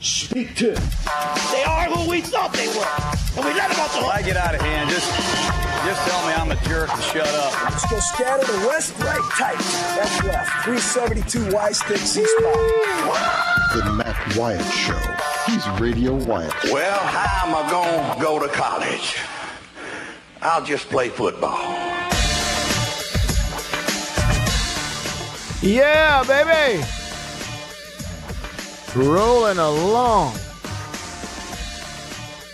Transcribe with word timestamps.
Speak 0.00 0.54
to 0.56 0.72
it. 0.72 0.80
They 1.50 1.64
are 1.64 1.90
who 1.90 2.08
we 2.08 2.20
thought 2.20 2.52
they 2.52 2.68
were. 2.68 2.86
And 3.36 3.44
we 3.44 3.52
let 3.58 3.70
them 3.70 3.80
off 3.80 3.92
the 3.92 3.98
hook. 3.98 4.14
I 4.14 4.22
get 4.22 4.36
out 4.36 4.54
of 4.54 4.60
hand, 4.60 4.90
just 4.90 5.10
just 5.84 6.06
tell 6.06 6.26
me 6.26 6.34
I'm 6.34 6.50
a 6.52 6.56
jerk 6.68 6.92
and 6.92 7.02
shut 7.02 7.26
up. 7.26 7.64
Let's 7.64 7.90
go 7.90 7.98
scatter 7.98 8.46
the 8.46 8.66
west, 8.68 8.96
right, 9.00 9.20
tight. 9.38 9.58
That's 9.96 10.22
left. 10.22 10.64
372 10.64 11.52
Y 11.52 11.72
stick 11.72 11.96
C 11.98 12.24
spot. 12.24 12.54
The 13.74 13.92
Matt 13.92 14.36
Wyatt 14.36 14.64
Show. 14.72 14.98
He's 15.46 15.66
Radio 15.80 16.14
Wyatt. 16.14 16.52
Well, 16.64 16.98
how 16.98 17.48
am 17.48 17.54
I 17.56 17.70
going 17.70 18.16
to 18.16 18.22
go 18.22 18.38
to 18.38 18.48
college? 18.48 19.16
I'll 20.42 20.64
just 20.64 20.88
play 20.88 21.08
football. 21.08 21.58
Yeah, 25.60 26.22
baby. 26.24 26.84
Rolling 28.96 29.58
along. 29.58 30.34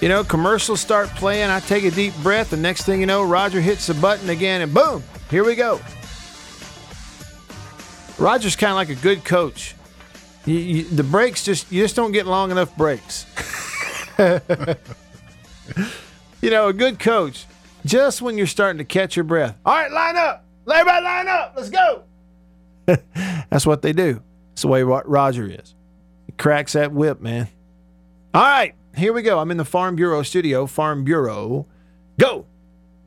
You 0.01 0.09
know, 0.09 0.25
commercials 0.25 0.81
start 0.81 1.09
playing. 1.11 1.51
I 1.51 1.61
take 1.61 1.85
a 1.85 1.91
deep 1.91 2.15
breath. 2.23 2.51
The 2.51 2.57
next 2.57 2.85
thing 2.85 3.01
you 3.01 3.07
know, 3.07 3.23
Roger 3.23 3.61
hits 3.61 3.87
the 3.87 3.95
button 3.95 4.29
again, 4.29 4.61
and 4.61 4.75
boom, 4.75 5.03
here 5.31 5.45
we 5.45 5.55
go. 5.55 5.81
Roger's 8.19 8.57
kind 8.57 8.71
of 8.71 8.77
like 8.77 8.91
a 8.91 8.95
good 8.97 9.25
coach. 9.25 9.75
You, 10.45 10.57
you, 10.57 10.85
the 10.85 11.03
breaks 11.03 11.43
just 11.43 11.73
you 11.73 11.83
just 11.83 11.97
don't 11.97 12.13
get 12.13 12.27
long 12.27 12.51
enough 12.51 12.77
breaks. 12.77 13.25
you 14.19 14.41
know, 16.51 16.69
a 16.69 16.73
good 16.73 16.99
coach. 16.99 17.47
Just 17.87 18.23
when 18.23 18.37
you're 18.37 18.47
starting 18.47 18.79
to 18.79 18.85
catch 18.85 19.17
your 19.17 19.25
breath. 19.25 19.57
All 19.65 19.75
right, 19.75 19.91
line 19.91 20.17
up. 20.17 20.45
Everybody 20.71 21.05
line 21.05 21.29
up. 21.29 21.55
Let's 21.57 21.71
go. 21.71 22.05
That's 23.51 23.67
what 23.67 23.83
they 23.83 23.93
do. 23.93 24.23
It's 24.53 24.63
the 24.63 24.69
way 24.69 24.83
Ro- 24.83 25.03
Roger 25.05 25.47
is. 25.47 25.75
Cracks 26.39 26.73
that 26.73 26.93
whip, 26.93 27.21
man. 27.21 27.49
All 28.33 28.43
right, 28.43 28.75
here 28.97 29.13
we 29.13 29.23
go. 29.23 29.39
I'm 29.39 29.51
in 29.51 29.57
the 29.57 29.65
Farm 29.65 29.97
Bureau 29.97 30.23
studio. 30.23 30.67
Farm 30.67 31.05
Bureau, 31.05 31.67
go 32.19 32.47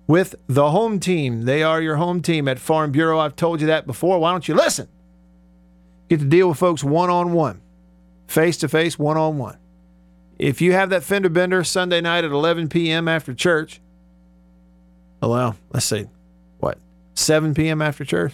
with 0.07 0.35
the 0.47 0.71
home 0.71 0.99
team. 0.99 1.43
They 1.43 1.63
are 1.63 1.81
your 1.81 1.97
home 1.97 2.21
team 2.21 2.47
at 2.47 2.59
Farm 2.59 2.91
Bureau. 2.91 3.19
I've 3.19 3.35
told 3.35 3.59
you 3.59 3.67
that 3.67 3.85
before. 3.85 4.19
Why 4.19 4.31
don't 4.31 4.47
you 4.47 4.55
listen? 4.55 4.87
Get 6.09 6.19
to 6.19 6.25
deal 6.25 6.49
with 6.49 6.57
folks 6.57 6.83
one 6.83 7.09
on 7.09 7.33
one, 7.33 7.61
face 8.27 8.57
to 8.57 8.69
face, 8.69 8.97
one 8.97 9.17
on 9.17 9.37
one. 9.37 9.57
If 10.39 10.61
you 10.61 10.71
have 10.73 10.89
that 10.91 11.03
fender 11.03 11.29
bender 11.29 11.63
Sunday 11.63 11.99
night 11.99 12.23
at 12.23 12.31
11 12.31 12.69
p.m. 12.69 13.07
after 13.07 13.33
church, 13.33 13.81
oh, 15.21 15.29
well, 15.29 15.57
let's 15.73 15.85
see, 15.85 16.05
what, 16.59 16.77
7 17.15 17.53
p.m. 17.53 17.81
after 17.81 18.05
church? 18.05 18.33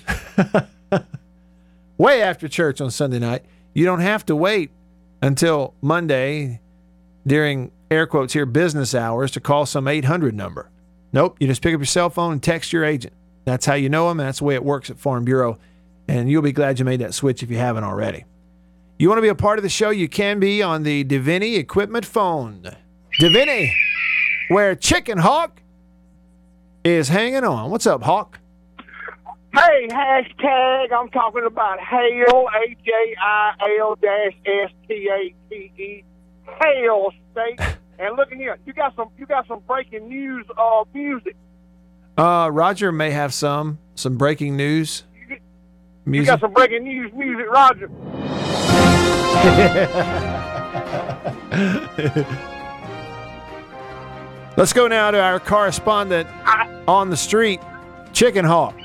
Way 1.97 2.21
after 2.21 2.47
church 2.47 2.81
on 2.81 2.91
Sunday 2.91 3.19
night. 3.19 3.44
You 3.73 3.86
don't 3.86 4.02
have 4.02 4.25
to 4.27 4.36
wait 4.36 4.71
until 5.23 5.73
Monday 5.81 6.59
during 7.25 7.71
air 7.89 8.05
quotes 8.05 8.33
here 8.33 8.45
business 8.45 8.93
hours 8.93 9.31
to 9.31 9.39
call 9.39 9.65
some 9.65 9.88
800 9.88 10.35
number. 10.35 10.69
Nope, 11.13 11.38
you 11.39 11.47
just 11.47 11.61
pick 11.61 11.73
up 11.73 11.80
your 11.80 11.85
cell 11.85 12.09
phone 12.09 12.33
and 12.33 12.43
text 12.43 12.73
your 12.73 12.83
agent. 12.83 13.13
That's 13.45 13.65
how 13.65 13.75
you 13.75 13.88
know 13.88 14.09
them, 14.09 14.19
and 14.19 14.27
that's 14.27 14.39
the 14.39 14.45
way 14.45 14.55
it 14.55 14.63
works 14.63 14.89
at 14.89 14.99
Farm 14.99 15.23
Bureau. 15.23 15.57
And 16.09 16.30
you'll 16.30 16.41
be 16.41 16.52
glad 16.52 16.77
you 16.77 16.85
made 16.85 16.99
that 16.99 17.14
switch 17.14 17.42
if 17.42 17.49
you 17.49 17.58
haven't 17.58 17.86
already. 17.86 18.25
You 18.99 19.08
want 19.08 19.17
to 19.17 19.21
be 19.21 19.30
a 19.30 19.36
part 19.36 19.59
of 19.59 19.64
the 19.64 19.70
show? 19.70 19.92
You 19.92 20.09
can 20.09 20.39
be 20.42 20.61
on 20.61 20.83
the 20.83 21.05
Deviney 21.05 21.58
equipment 21.58 22.05
phone. 22.05 22.69
Deviney, 23.21 23.71
where 24.49 24.75
Chicken 24.75 25.19
Hawk 25.19 25.61
is 26.83 27.08
hanging 27.08 27.45
on. 27.45 27.71
What's 27.71 27.87
up, 27.87 28.03
Hawk? 28.03 28.39
Hey, 29.53 29.87
hashtag, 29.87 30.91
I'm 30.91 31.09
talking 31.09 31.45
about 31.45 31.80
hail, 31.80 32.47
H-A-I-L 32.69 33.95
dash 34.02 34.33
S-T-A-T-E, 34.45 36.03
hail 36.59 37.11
state. 37.31 37.59
And 37.99 38.15
look 38.17 38.31
at 38.31 38.37
here, 38.37 38.58
you 38.65 38.73
got 38.73 38.95
some, 38.95 39.09
you 39.17 39.25
got 39.27 39.47
some 39.47 39.59
breaking 39.67 40.09
news, 40.09 40.45
uh, 40.58 40.83
music. 40.93 41.36
Uh, 42.17 42.49
Roger 42.52 42.92
may 42.92 43.11
have 43.11 43.33
some 43.33 43.77
some 43.95 44.17
breaking 44.17 44.55
news. 44.58 45.03
You 45.30 45.37
Music. 46.05 46.27
got 46.27 46.39
some 46.42 46.53
breaking 46.53 46.83
news 46.83 47.11
music, 47.13 47.47
Roger. 47.49 47.89
Let's 54.55 54.71
go 54.73 54.87
now 54.87 55.09
to 55.11 55.19
our 55.19 55.39
correspondent 55.39 56.30
on 56.87 57.09
the 57.09 57.17
street, 57.17 57.59
Chicken 58.13 58.45
Hawk. 58.45 58.75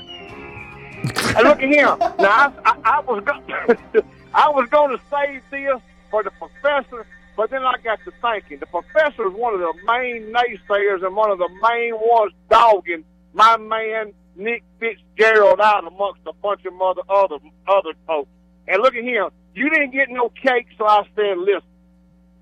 Hey, 1.35 1.43
look 1.43 1.61
at 1.61 1.69
him. 1.69 1.99
Now, 2.19 2.31
I, 2.39 2.51
I, 2.65 2.75
I 2.83 2.99
was, 3.01 3.23
I 4.33 4.49
was 4.49 4.69
going 4.69 4.97
to 4.97 5.03
save 5.09 5.41
this 5.51 5.81
for 6.09 6.23
the 6.23 6.31
professor, 6.31 7.05
but 7.37 7.49
then 7.51 7.63
I 7.63 7.75
got 7.83 7.99
to 8.05 8.11
thinking. 8.21 8.59
The 8.59 8.65
professor 8.65 9.27
is 9.27 9.33
one 9.33 9.53
of 9.53 9.59
the 9.59 9.73
main 9.85 10.33
naysayers 10.33 11.05
and 11.05 11.15
one 11.15 11.31
of 11.31 11.37
the 11.37 11.49
main 11.61 11.93
ones 11.93 12.33
dogging 12.49 13.03
my 13.33 13.57
man 13.57 14.13
Nick 14.35 14.63
Fitzgerald 14.79 15.59
out 15.61 15.85
amongst 15.85 16.21
a 16.25 16.33
bunch 16.33 16.65
of 16.65 16.81
other 16.81 17.01
other 17.09 17.37
other 17.67 17.93
folks. 18.07 18.29
And 18.67 18.81
look 18.81 18.95
at 18.95 19.03
him. 19.03 19.29
You 19.53 19.69
didn't 19.69 19.91
get 19.91 20.09
no 20.09 20.29
cake, 20.29 20.67
so 20.77 20.85
I 20.85 21.03
said, 21.15 21.37
listen, 21.37 21.67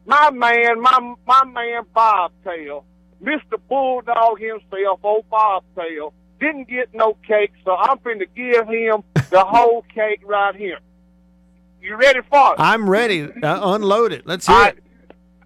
my 0.05 0.31
man, 0.31 0.81
my 0.81 1.15
my 1.25 1.43
man 1.45 1.83
Bobtail, 1.93 2.85
Mr. 3.21 3.59
Bulldog 3.67 4.39
himself, 4.39 4.99
old 5.03 5.29
Bobtail, 5.29 6.13
didn't 6.39 6.67
get 6.69 6.93
no 6.93 7.15
cake, 7.27 7.51
so 7.65 7.75
I'm 7.75 7.97
going 8.03 8.19
to 8.19 8.25
give 8.35 8.67
him 8.67 9.03
the 9.29 9.43
whole 9.43 9.83
cake 9.93 10.21
right 10.25 10.55
here. 10.55 10.79
You 11.81 11.95
ready 11.95 12.19
for 12.29 12.53
it? 12.53 12.55
I'm 12.59 12.89
ready. 12.89 13.23
Uh, 13.23 13.73
unload 13.73 14.11
it. 14.11 14.25
Let's 14.27 14.47
hear 14.47 14.55
All 14.55 14.65
it. 14.65 14.83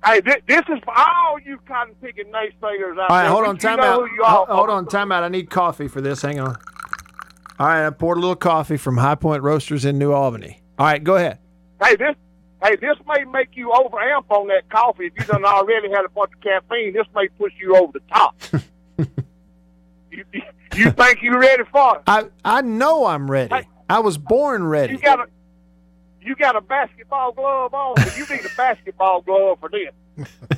Hey, 0.04 0.20
this, 0.22 0.38
this 0.48 0.62
is 0.70 0.80
for 0.84 0.98
all 0.98 1.38
you 1.46 1.60
cotton 1.68 1.94
picking 2.02 2.26
naysayers 2.32 2.94
out 2.94 3.00
All 3.00 3.08
right, 3.10 3.22
there. 3.24 3.30
hold 3.32 3.46
on, 3.46 3.58
time 3.58 3.80
out. 3.80 4.00
who 4.00 4.16
you 4.16 4.24
are. 4.24 4.46
Ho- 4.48 4.56
Hold 4.56 4.70
on, 4.72 4.88
time 4.88 5.12
out. 5.12 5.24
I 5.24 5.28
need 5.28 5.50
coffee 5.52 5.88
for 5.88 6.02
this. 6.02 6.24
Hang 6.24 6.40
on. 6.40 6.56
All 7.60 7.68
right, 7.68 7.86
I 7.86 7.90
poured 7.92 8.18
a 8.18 8.22
little 8.22 8.36
coffee 8.36 8.78
from 8.78 8.98
High 8.98 9.14
Point 9.16 9.44
Roasters 9.44 9.86
in 9.86 10.00
New 10.00 10.12
Albany. 10.12 10.60
All 10.80 10.88
right, 10.88 11.04
go 11.04 11.18
ahead. 11.18 11.38
Hey, 11.84 11.96
this, 11.98 12.16
hey, 12.64 12.76
this 12.78 12.96
may 13.08 13.24
make 13.26 13.50
you 13.56 13.70
overamp 13.70 14.26
on 14.32 14.48
that 14.48 14.68
coffee 14.72 15.06
if 15.08 15.14
you 15.20 15.26
done 15.26 15.46
already 15.46 15.92
had 15.92 16.04
a 16.06 16.10
bunch 16.10 16.32
of 16.34 16.42
caffeine. 16.42 16.94
This 16.94 17.06
may 17.14 17.28
push 17.38 17.54
you 17.62 17.76
over 17.76 17.92
the 17.94 18.02
top. 18.12 18.36
you, 20.12 20.26
you 20.76 20.92
think 20.92 21.22
you're 21.22 21.40
ready 21.40 21.64
for 21.72 21.98
it? 21.98 22.04
I 22.08 22.26
I 22.46 22.62
know 22.62 23.06
I'm 23.06 23.30
ready. 23.30 23.54
Hey. 23.54 23.68
I 23.90 24.00
was 24.00 24.18
born 24.18 24.64
ready. 24.66 24.94
You 24.94 25.00
got 25.00 25.20
a, 25.20 25.26
you 26.22 26.36
got 26.36 26.56
a 26.56 26.62
basketball 26.62 27.34
glove 27.34 27.74
on. 27.74 27.96
but 27.96 28.18
you 28.18 28.26
need 28.30 28.46
a 28.46 28.56
basketball 28.56 29.22
glove 29.22 29.60
for 29.60 29.70
this. 29.70 30.28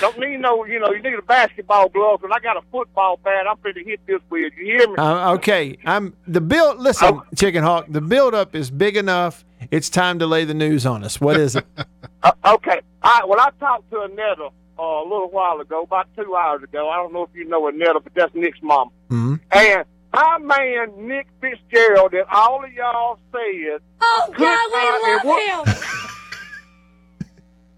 Don't 0.00 0.18
need 0.18 0.38
no, 0.38 0.64
you 0.64 0.80
know, 0.80 0.90
you 0.92 1.00
need 1.02 1.14
a 1.14 1.22
basketball 1.22 1.88
glove 1.88 2.20
because 2.20 2.34
I 2.36 2.40
got 2.42 2.56
a 2.56 2.62
football 2.72 3.16
pad. 3.18 3.46
I'm 3.46 3.56
ready 3.62 3.84
to 3.84 3.90
hit 3.90 4.00
this 4.06 4.20
with. 4.28 4.52
You 4.58 4.64
hear 4.64 4.88
me? 4.88 4.94
Uh, 4.98 5.34
okay, 5.34 5.78
I'm 5.84 6.14
the 6.26 6.40
build. 6.40 6.80
Listen, 6.80 7.20
Oh. 7.20 7.22
Chicken 7.36 7.62
Hawk, 7.62 7.86
the 7.88 8.00
build 8.00 8.34
up 8.34 8.56
is 8.56 8.70
big 8.72 8.96
enough. 8.96 9.44
It's 9.70 9.88
time 9.88 10.18
to 10.18 10.26
lay 10.26 10.44
the 10.44 10.54
news 10.54 10.84
on 10.84 11.04
us. 11.04 11.20
What 11.20 11.36
is 11.38 11.56
it? 11.56 11.64
Uh, 12.24 12.32
okay. 12.54 12.80
All 13.02 13.12
right. 13.12 13.28
Well, 13.28 13.38
I 13.38 13.50
talked 13.60 13.90
to 13.90 13.96
Anetta 13.96 14.50
uh, 14.78 14.82
a 14.82 15.04
little 15.04 15.30
while 15.30 15.60
ago, 15.60 15.82
about 15.82 16.08
two 16.16 16.34
hours 16.34 16.62
ago. 16.62 16.88
I 16.88 16.96
don't 16.96 17.12
know 17.12 17.24
if 17.24 17.30
you 17.34 17.44
know 17.46 17.62
Anetta, 17.70 18.02
but 18.02 18.14
that's 18.14 18.34
Nick's 18.34 18.58
mom. 18.62 18.90
Mhm. 19.10 19.40
And 19.52 19.84
my 20.12 20.38
man 20.38 21.08
Nick 21.08 21.26
Fitzgerald, 21.40 22.12
that 22.12 22.26
all 22.30 22.64
of 22.64 22.72
y'all 22.72 23.18
said. 23.32 23.80
Oh, 24.00 24.34
God, 24.36 24.58
we 24.72 25.10
and 25.12 25.24
what- 25.24 25.66
love 25.66 25.68
him. 25.68 25.74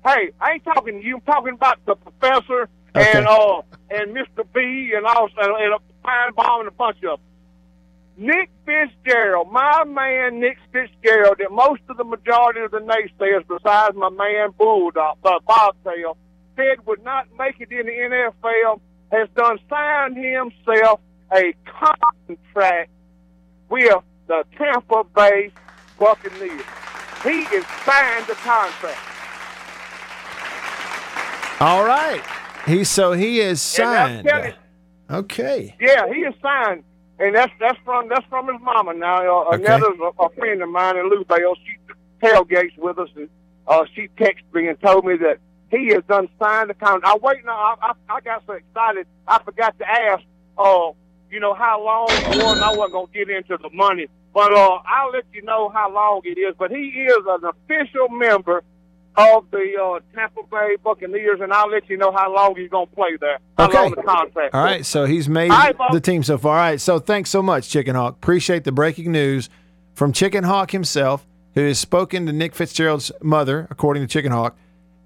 Hey, 0.04 0.30
I 0.40 0.52
ain't 0.52 0.64
talking 0.64 1.00
to 1.00 1.04
you. 1.04 1.16
I'm 1.16 1.20
talking 1.22 1.54
about 1.54 1.78
the 1.84 1.96
professor 1.96 2.68
Okay. 2.94 3.10
and 3.18 3.26
uh 3.26 3.62
and 3.90 4.14
Mr. 4.16 4.44
B 4.54 4.92
and 4.96 5.04
also 5.04 5.34
and, 5.36 5.56
and 5.74 5.80
Pine 6.04 6.32
Bomb 6.36 6.60
and 6.60 6.68
a 6.68 6.72
bunch 6.72 6.98
of 6.98 7.18
them. 7.18 7.20
Nick 8.18 8.48
Fitzgerald, 8.64 9.50
my 9.52 9.82
man 9.84 10.38
Nick 10.40 10.58
Fitzgerald, 10.72 11.38
that 11.40 11.50
most 11.50 11.82
of 11.88 11.96
the 11.96 12.04
majority 12.04 12.60
of 12.60 12.70
the 12.70 12.78
naysayers, 12.78 13.42
besides 13.48 13.96
my 13.96 14.08
man 14.10 14.50
Bulldog, 14.56 15.18
uh, 15.24 15.40
Bobtail, 15.46 16.16
said 16.56 16.84
would 16.86 17.02
not 17.04 17.26
make 17.38 17.56
it 17.60 17.70
in 17.70 17.86
the 17.86 17.92
NFL, 17.92 18.80
has 19.12 19.28
done 19.36 19.58
signed 19.68 20.16
himself 20.16 21.00
a 21.32 21.52
contract 21.66 22.90
with 23.68 23.94
the 24.26 24.44
Tampa 24.56 25.04
Bay 25.14 25.50
Buccaneers. 25.98 26.62
He 27.22 27.40
is 27.54 27.64
signed 27.84 28.26
the 28.26 28.34
contract. 28.34 28.98
All 31.60 31.84
right. 31.84 32.22
He 32.66 32.84
so 32.84 33.12
he 33.12 33.40
is 33.40 33.62
signed. 33.62 34.28
Okay. 35.10 35.74
Yeah, 35.80 36.06
he 36.12 36.20
is 36.20 36.34
signed, 36.42 36.82
and 37.18 37.34
that's 37.34 37.52
that's 37.60 37.78
from 37.84 38.08
that's 38.08 38.26
from 38.28 38.48
his 38.48 38.60
mama. 38.60 38.92
Now 38.94 39.42
uh, 39.42 39.54
Okay. 39.54 39.64
another's 39.64 39.98
a, 40.00 40.22
a 40.22 40.28
friend 40.30 40.62
of 40.62 40.68
mine 40.68 40.96
in 40.96 41.08
Lou 41.08 41.24
Bell. 41.24 41.54
She 41.64 41.76
tailgates 42.26 42.76
with 42.76 42.98
us, 42.98 43.08
and 43.16 43.28
uh, 43.68 43.84
she 43.94 44.08
texted 44.18 44.52
me 44.52 44.68
and 44.68 44.80
told 44.80 45.04
me 45.04 45.16
that 45.18 45.38
he 45.70 45.88
has 45.88 46.02
done 46.08 46.28
signed 46.38 46.70
the 46.70 46.74
contract. 46.74 47.04
I 47.04 47.16
wait 47.20 47.44
now. 47.44 47.56
I, 47.56 47.74
I 47.80 47.92
I 48.16 48.20
got 48.20 48.42
so 48.46 48.52
excited, 48.54 49.06
I 49.26 49.42
forgot 49.42 49.78
to 49.78 49.88
ask. 49.88 50.22
Uh, 50.58 50.92
you 51.30 51.40
know 51.40 51.54
how 51.54 51.84
long 51.84 52.06
it 52.10 52.42
was. 52.42 52.60
I 52.60 52.70
wasn't 52.76 52.92
gonna 52.92 53.06
get 53.12 53.28
into 53.30 53.56
the 53.60 53.70
money, 53.74 54.06
but 54.32 54.52
uh, 54.52 54.78
I'll 54.86 55.10
let 55.10 55.24
you 55.32 55.42
know 55.42 55.68
how 55.70 55.92
long 55.92 56.20
it 56.24 56.38
is. 56.38 56.54
But 56.58 56.70
he 56.70 56.76
is 56.76 57.24
an 57.26 57.44
official 57.44 58.08
member 58.10 58.62
of 59.16 59.50
the 59.50 59.64
uh, 59.82 60.00
Tampa 60.14 60.42
Bay 60.50 60.76
Buccaneers, 60.84 61.40
and 61.40 61.52
I'll 61.52 61.68
let 61.70 61.88
you 61.90 61.96
know 61.96 62.12
how 62.12 62.32
long 62.34 62.54
he's 62.54 62.70
gonna 62.70 62.86
play 62.86 63.16
there. 63.20 63.38
How 63.58 63.66
Okay. 63.66 63.78
long 63.78 63.90
the 63.90 64.02
contract? 64.02 64.54
All 64.54 64.62
right, 64.62 64.84
so 64.86 65.04
he's 65.04 65.28
made 65.28 65.50
right, 65.50 65.74
the 65.90 66.00
team 66.00 66.22
so 66.22 66.38
far. 66.38 66.52
All 66.58 66.62
right, 66.62 66.80
so 66.80 66.98
thanks 66.98 67.30
so 67.30 67.42
much, 67.42 67.68
Chicken 67.68 67.94
Hawk. 67.96 68.14
Appreciate 68.16 68.64
the 68.64 68.72
breaking 68.72 69.10
news 69.12 69.48
from 69.94 70.12
Chicken 70.12 70.44
Hawk 70.44 70.70
himself, 70.70 71.26
who 71.54 71.66
has 71.66 71.78
spoken 71.78 72.26
to 72.26 72.32
Nick 72.32 72.54
Fitzgerald's 72.54 73.10
mother, 73.22 73.66
according 73.70 74.02
to 74.02 74.06
Chicken 74.06 74.32
Hawk. 74.32 74.56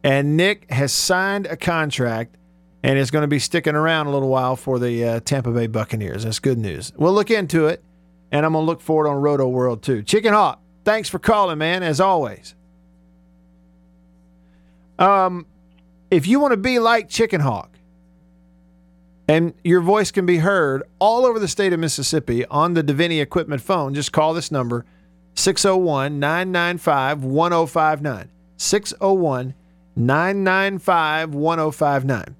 And 0.03 0.37
Nick 0.37 0.71
has 0.71 0.93
signed 0.93 1.47
a 1.47 1.57
contract 1.57 2.37
and 2.83 2.99
is 2.99 3.11
going 3.11 3.23
to 3.23 3.29
be 3.29 3.39
sticking 3.39 3.75
around 3.75 4.07
a 4.07 4.11
little 4.11 4.29
while 4.29 4.57
for 4.57 4.79
the 4.79 5.05
uh, 5.05 5.21
Tampa 5.21 5.51
Bay 5.51 5.67
Buccaneers. 5.67 6.25
That's 6.25 6.39
good 6.39 6.59
news. 6.59 6.93
We'll 6.97 7.13
look 7.13 7.31
into 7.31 7.67
it, 7.67 7.85
and 8.33 8.47
I'm 8.47 8.53
going 8.53 8.65
to 8.65 8.67
look 8.67 8.81
for 8.81 9.07
it 9.07 9.11
on 9.11 9.17
Rotoworld 9.17 9.83
too. 9.83 10.03
Chicken 10.03 10.33
Hawk, 10.33 10.61
thanks 10.85 11.09
for 11.09 11.19
calling, 11.19 11.59
man, 11.59 11.83
as 11.83 12.01
always. 12.01 12.55
Um, 14.99 15.47
if 16.11 16.27
you 16.27 16.41
want 16.41 16.53
to 16.53 16.57
be 16.57 16.79
like 16.79 17.09
Chicken 17.09 17.41
Hawk, 17.41 17.71
and 19.29 19.55
your 19.63 19.81
voice 19.81 20.11
can 20.11 20.27
be 20.27 20.39
heard 20.39 20.83
all 20.99 21.25
over 21.25 21.39
the 21.39 21.47
state 21.47 21.73
of 21.73 21.79
Mississippi 21.79 22.45
on 22.47 22.75
the 22.75 22.83
Deviney 22.83 23.23
Equipment 23.23 23.63
phone. 23.63 23.95
Just 23.95 24.11
call 24.11 24.35
this 24.35 24.51
number 24.51 24.85
601 25.35 26.19
995 26.19 27.23
1059. 27.23 28.29
601 28.57 29.55
995 29.97 31.35
1059. 31.35 32.37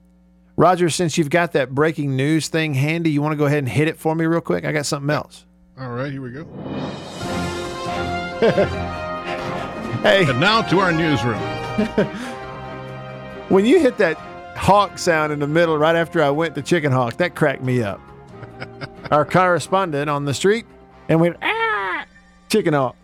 Roger, 0.57 0.91
since 0.91 1.17
you've 1.17 1.31
got 1.31 1.53
that 1.53 1.75
breaking 1.75 2.17
news 2.17 2.49
thing 2.49 2.75
handy, 2.75 3.11
you 3.11 3.23
want 3.23 3.33
to 3.33 3.37
go 3.37 3.47
ahead 3.47 3.59
and 3.59 3.69
hit 3.69 3.89
it 3.89 3.99
for 3.99 4.15
me 4.15 4.27
real 4.27 4.41
quick? 4.41 4.65
I 4.65 4.73
got 4.73 4.87
something 4.87 5.11
else. 5.11 5.47
All 5.79 5.91
right, 5.91 6.13
here 6.13 6.21
we 6.21 6.33
go. 6.33 6.45
Hey, 10.03 10.25
And 10.25 10.41
now 10.41 10.63
to 10.63 10.79
our 10.79 10.93
newsroom. 10.93 11.39
when 13.51 13.67
you 13.67 13.81
hit 13.81 13.99
that 13.99 14.17
hawk 14.57 14.97
sound 14.97 15.31
in 15.31 15.41
the 15.41 15.47
middle 15.47 15.77
right 15.77 15.95
after 15.95 16.23
I 16.23 16.31
went 16.31 16.55
to 16.55 16.63
Chicken 16.63 16.91
Hawk, 16.91 17.19
that 17.19 17.35
cracked 17.35 17.63
me 17.63 17.83
up. 17.83 18.01
Our 19.11 19.27
correspondent 19.27 20.09
on 20.09 20.25
the 20.25 20.33
street 20.33 20.65
and 21.11 21.21
went, 21.21 21.37
ah, 21.43 22.07
Chicken 22.49 22.73
Hawk. 22.73 22.97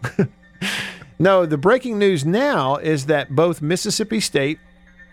No, 1.18 1.46
the 1.46 1.58
breaking 1.58 1.98
news 1.98 2.24
now 2.24 2.76
is 2.76 3.06
that 3.06 3.34
both 3.34 3.62
Mississippi 3.62 4.20
State 4.20 4.58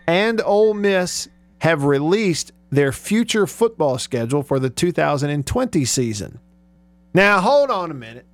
and 0.08 0.42
Ole 0.42 0.74
Miss 0.74 1.30
have 1.60 1.84
released 1.84 2.52
their 2.70 2.92
future 2.92 3.48
football 3.48 3.98
schedule 3.98 4.44
for 4.44 4.60
the 4.60 4.70
2020 4.70 5.86
season. 5.86 6.40
Now, 7.14 7.40
hold 7.40 7.70
on 7.70 7.92
a 7.92 7.94
minute. 7.94 8.26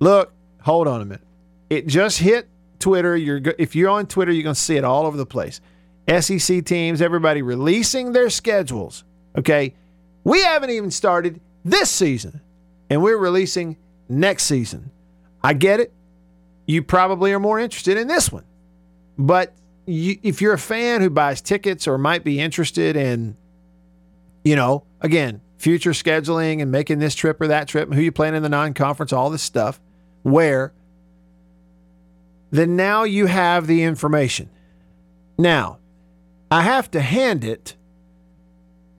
Look, 0.00 0.32
hold 0.62 0.88
on 0.88 1.00
a 1.00 1.04
minute. 1.04 1.26
It 1.70 1.86
just 1.86 2.18
hit 2.18 2.48
Twitter. 2.80 3.16
You're 3.16 3.40
if 3.58 3.76
you're 3.76 3.90
on 3.90 4.06
Twitter, 4.06 4.32
you're 4.32 4.42
going 4.42 4.54
to 4.54 4.60
see 4.60 4.76
it 4.76 4.84
all 4.84 5.06
over 5.06 5.16
the 5.16 5.26
place. 5.26 5.60
SEC 6.08 6.64
teams, 6.64 7.00
everybody 7.00 7.42
releasing 7.42 8.12
their 8.12 8.30
schedules. 8.30 9.04
Okay, 9.38 9.74
we 10.24 10.42
haven't 10.42 10.70
even 10.70 10.90
started 10.90 11.40
this 11.64 11.88
season, 11.88 12.40
and 12.88 13.02
we're 13.02 13.16
releasing 13.16 13.76
next 14.08 14.44
season. 14.44 14.90
I 15.42 15.54
get 15.54 15.78
it. 15.78 15.92
You 16.70 16.84
probably 16.84 17.32
are 17.32 17.40
more 17.40 17.58
interested 17.58 17.96
in 17.98 18.06
this 18.06 18.30
one, 18.30 18.44
but 19.18 19.52
you, 19.86 20.18
if 20.22 20.40
you're 20.40 20.52
a 20.52 20.58
fan 20.58 21.00
who 21.00 21.10
buys 21.10 21.40
tickets 21.40 21.88
or 21.88 21.98
might 21.98 22.22
be 22.22 22.38
interested 22.38 22.94
in, 22.94 23.36
you 24.44 24.54
know, 24.54 24.84
again, 25.00 25.40
future 25.58 25.90
scheduling 25.90 26.62
and 26.62 26.70
making 26.70 27.00
this 27.00 27.16
trip 27.16 27.40
or 27.40 27.48
that 27.48 27.66
trip, 27.66 27.92
who 27.92 28.00
you 28.00 28.12
playing 28.12 28.36
in 28.36 28.44
the 28.44 28.48
non-conference, 28.48 29.12
all 29.12 29.30
this 29.30 29.42
stuff, 29.42 29.80
where 30.22 30.72
then 32.52 32.76
now 32.76 33.02
you 33.02 33.26
have 33.26 33.66
the 33.66 33.82
information. 33.82 34.48
Now, 35.36 35.78
I 36.52 36.62
have 36.62 36.88
to 36.92 37.00
hand 37.00 37.42
it 37.42 37.74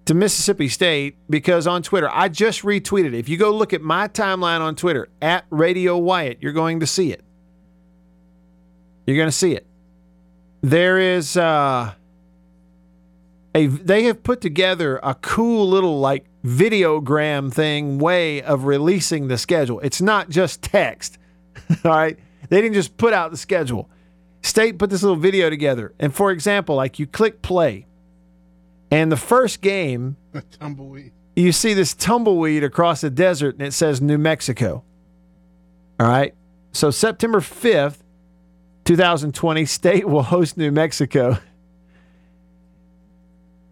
to 0.04 0.14
Mississippi 0.14 0.68
State 0.68 1.16
because 1.30 1.68
on 1.68 1.84
Twitter, 1.84 2.10
I 2.12 2.28
just 2.28 2.64
retweeted. 2.64 3.14
If 3.14 3.30
you 3.30 3.38
go 3.38 3.50
look 3.50 3.72
at 3.72 3.82
my 3.82 4.10
timeline 4.10 4.60
on 4.60 4.76
Twitter 4.76 5.08
at 5.22 5.46
Radio 5.50 5.98
Wyatt, 5.98 6.40
you're 6.42 6.52
going 6.52 6.82
to 6.82 6.86
see 6.86 7.14
it. 7.14 7.24
You're 9.12 9.22
going 9.22 9.30
to 9.30 9.38
see 9.38 9.54
it. 9.54 9.66
There 10.62 11.00
is 11.00 11.38
uh, 11.38 11.94
a 13.56 13.68
they 13.68 14.04
have 14.04 14.24
put 14.24 14.42
together 14.42 15.00
a 15.02 15.16
cool 15.16 15.68
little 15.68 16.00
like 16.00 16.26
videogram 16.46 17.54
thing 17.54 17.98
way 18.00 18.42
of 18.42 18.66
releasing 18.66 19.28
the 19.28 19.38
schedule. 19.38 19.80
It's 19.82 20.02
not 20.02 20.30
just 20.30 20.62
text. 20.62 21.18
All 21.84 21.92
right. 21.92 22.18
They 22.50 22.62
didn't 22.62 22.76
just 22.76 22.98
put 22.98 23.14
out 23.14 23.32
the 23.32 23.38
schedule. 23.38 23.90
State 24.44 24.78
put 24.78 24.90
this 24.90 25.04
little 25.04 25.18
video 25.18 25.50
together. 25.50 25.94
And 26.00 26.14
for 26.14 26.32
example, 26.32 26.76
like 26.76 27.00
you 27.00 27.08
click 27.08 27.42
play, 27.42 27.86
and 28.92 29.12
the 29.12 29.18
first 29.18 29.62
game, 29.62 30.18
a 30.34 30.42
Tumbleweed. 30.42 31.12
you 31.36 31.52
see 31.52 31.74
this 31.74 31.94
tumbleweed 31.94 32.64
across 32.64 33.02
the 33.02 33.10
desert 33.10 33.56
and 33.56 33.64
it 33.64 33.74
says 33.74 34.02
New 34.02 34.18
Mexico. 34.18 34.84
All 36.00 36.08
right. 36.08 36.34
So 36.74 36.92
September 36.92 37.40
5th, 37.40 37.98
2020, 38.86 39.66
State 39.66 40.08
will 40.08 40.24
host 40.24 40.58
New 40.58 40.72
Mexico. 40.72 41.38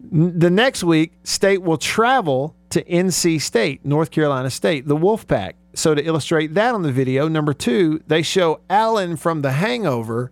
The 0.00 0.50
next 0.50 0.82
week, 0.82 1.12
State 1.24 1.62
will 1.62 1.78
travel 1.78 2.54
to 2.70 2.82
NC 2.84 3.40
State, 3.40 3.84
North 3.84 4.10
Carolina 4.10 4.50
State, 4.50 4.86
the 4.86 4.96
Wolfpack. 4.96 5.54
So 5.74 5.94
to 5.94 6.04
illustrate 6.04 6.54
that 6.54 6.74
on 6.74 6.82
the 6.82 6.92
video, 6.92 7.28
number 7.28 7.52
two, 7.52 8.02
they 8.06 8.22
show 8.22 8.60
Alan 8.68 9.16
from 9.16 9.42
The 9.42 9.52
Hangover 9.52 10.30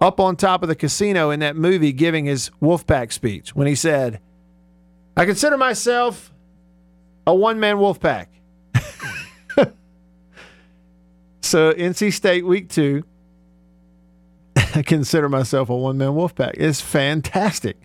up 0.00 0.18
on 0.18 0.34
top 0.34 0.62
of 0.62 0.68
the 0.68 0.74
casino 0.74 1.30
in 1.30 1.40
that 1.40 1.54
movie 1.54 1.92
giving 1.92 2.24
his 2.24 2.50
Wolfpack 2.60 3.12
speech 3.12 3.54
when 3.54 3.66
he 3.68 3.74
said, 3.74 4.20
I 5.16 5.24
consider 5.24 5.56
myself 5.56 6.32
a 7.26 7.34
one 7.34 7.60
man 7.60 7.76
Wolfpack. 7.76 8.26
so 11.40 11.72
NC 11.72 12.12
State 12.12 12.44
week 12.44 12.68
two, 12.68 13.04
I 14.74 14.82
consider 14.82 15.28
myself 15.28 15.68
a 15.68 15.76
one 15.76 15.98
man 15.98 16.10
Wolfpack. 16.10 16.54
It's 16.54 16.80
fantastic. 16.80 17.76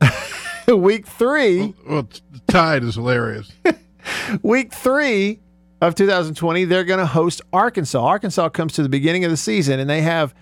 week 0.68 1.06
three, 1.06 1.74
Well, 1.86 2.08
the 2.30 2.40
tide 2.46 2.84
is 2.84 2.94
hilarious. 2.94 3.52
week 4.42 4.72
three 4.72 5.40
of 5.80 5.94
2020, 5.94 6.64
they're 6.64 6.84
going 6.84 7.00
to 7.00 7.06
host 7.06 7.40
Arkansas. 7.52 8.02
Arkansas 8.02 8.48
comes 8.50 8.72
to 8.74 8.82
the 8.82 8.88
beginning 8.88 9.24
of 9.24 9.30
the 9.30 9.36
season 9.36 9.80
and 9.80 9.88
they 9.88 10.02
have 10.02 10.34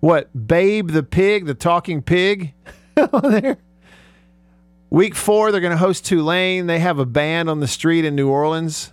what? 0.00 0.46
Babe 0.46 0.90
the 0.90 1.02
pig, 1.02 1.46
the 1.46 1.54
talking 1.54 2.02
pig 2.02 2.52
on 3.12 3.30
there. 3.30 3.58
Week 4.90 5.14
four, 5.14 5.50
they're 5.50 5.60
going 5.60 5.72
to 5.72 5.76
host 5.78 6.04
Tulane. 6.04 6.66
They 6.66 6.78
have 6.78 6.98
a 6.98 7.06
band 7.06 7.50
on 7.50 7.60
the 7.60 7.66
street 7.66 8.04
in 8.04 8.14
New 8.14 8.28
Orleans. 8.28 8.92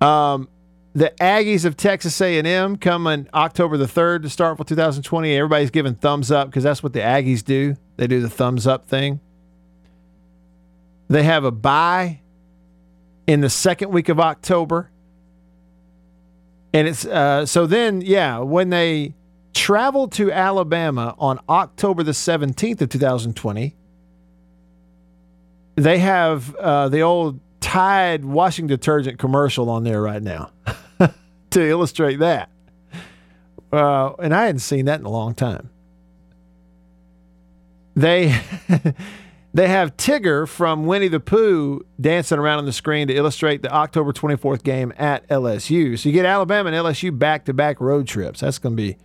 Um, 0.00 0.48
the 0.94 1.12
Aggies 1.20 1.64
of 1.64 1.76
Texas 1.76 2.20
A&M 2.20 2.76
come 2.76 3.06
on 3.08 3.28
October 3.34 3.76
the 3.76 3.86
3rd 3.86 4.22
to 4.22 4.30
start 4.30 4.56
for 4.56 4.64
2020. 4.64 5.36
Everybody's 5.36 5.70
giving 5.70 5.94
thumbs 5.94 6.30
up 6.30 6.48
because 6.48 6.62
that's 6.62 6.82
what 6.82 6.92
the 6.92 7.00
Aggies 7.00 7.44
do. 7.44 7.76
They 7.96 8.06
do 8.06 8.20
the 8.20 8.30
thumbs 8.30 8.66
up 8.66 8.86
thing. 8.86 9.18
They 11.08 11.24
have 11.24 11.44
a 11.44 11.50
bye 11.50 12.20
in 13.26 13.40
the 13.40 13.50
second 13.50 13.90
week 13.90 14.08
of 14.08 14.20
October. 14.20 14.90
And 16.72 16.86
it's 16.86 17.04
uh, 17.04 17.44
so 17.46 17.66
then, 17.66 18.00
yeah, 18.00 18.38
when 18.38 18.70
they 18.70 19.14
travel 19.52 20.08
to 20.08 20.30
Alabama 20.30 21.14
on 21.18 21.40
October 21.48 22.02
the 22.02 22.12
17th 22.12 22.80
of 22.80 22.88
2020, 22.88 23.76
they 25.76 25.98
have 25.98 26.54
uh, 26.56 26.88
the 26.88 27.00
old 27.00 27.40
Tide 27.60 28.26
washing 28.26 28.66
detergent 28.66 29.18
commercial 29.18 29.70
on 29.70 29.84
there 29.84 30.02
right 30.02 30.22
now 30.22 30.50
to 31.54 31.68
illustrate 31.68 32.16
that. 32.16 32.50
Uh, 33.72 34.12
and 34.20 34.34
I 34.34 34.46
hadn't 34.46 34.60
seen 34.60 34.84
that 34.84 35.00
in 35.00 35.06
a 35.06 35.10
long 35.10 35.34
time. 35.34 35.70
They 37.96 38.38
they 39.54 39.68
have 39.68 39.96
Tigger 39.96 40.48
from 40.48 40.86
Winnie 40.86 41.08
the 41.08 41.20
Pooh 41.20 41.84
dancing 42.00 42.38
around 42.38 42.58
on 42.58 42.66
the 42.66 42.72
screen 42.72 43.08
to 43.08 43.14
illustrate 43.14 43.62
the 43.62 43.72
October 43.72 44.12
24th 44.12 44.62
game 44.62 44.92
at 44.96 45.26
LSU. 45.28 45.98
So 45.98 46.08
you 46.08 46.12
get 46.12 46.24
Alabama 46.24 46.70
and 46.70 46.76
LSU 46.76 47.16
back 47.16 47.44
to 47.46 47.54
back 47.54 47.80
road 47.80 48.06
trips. 48.06 48.40
That's 48.40 48.58
going 48.58 48.76
to 48.76 48.82
be 48.82 48.96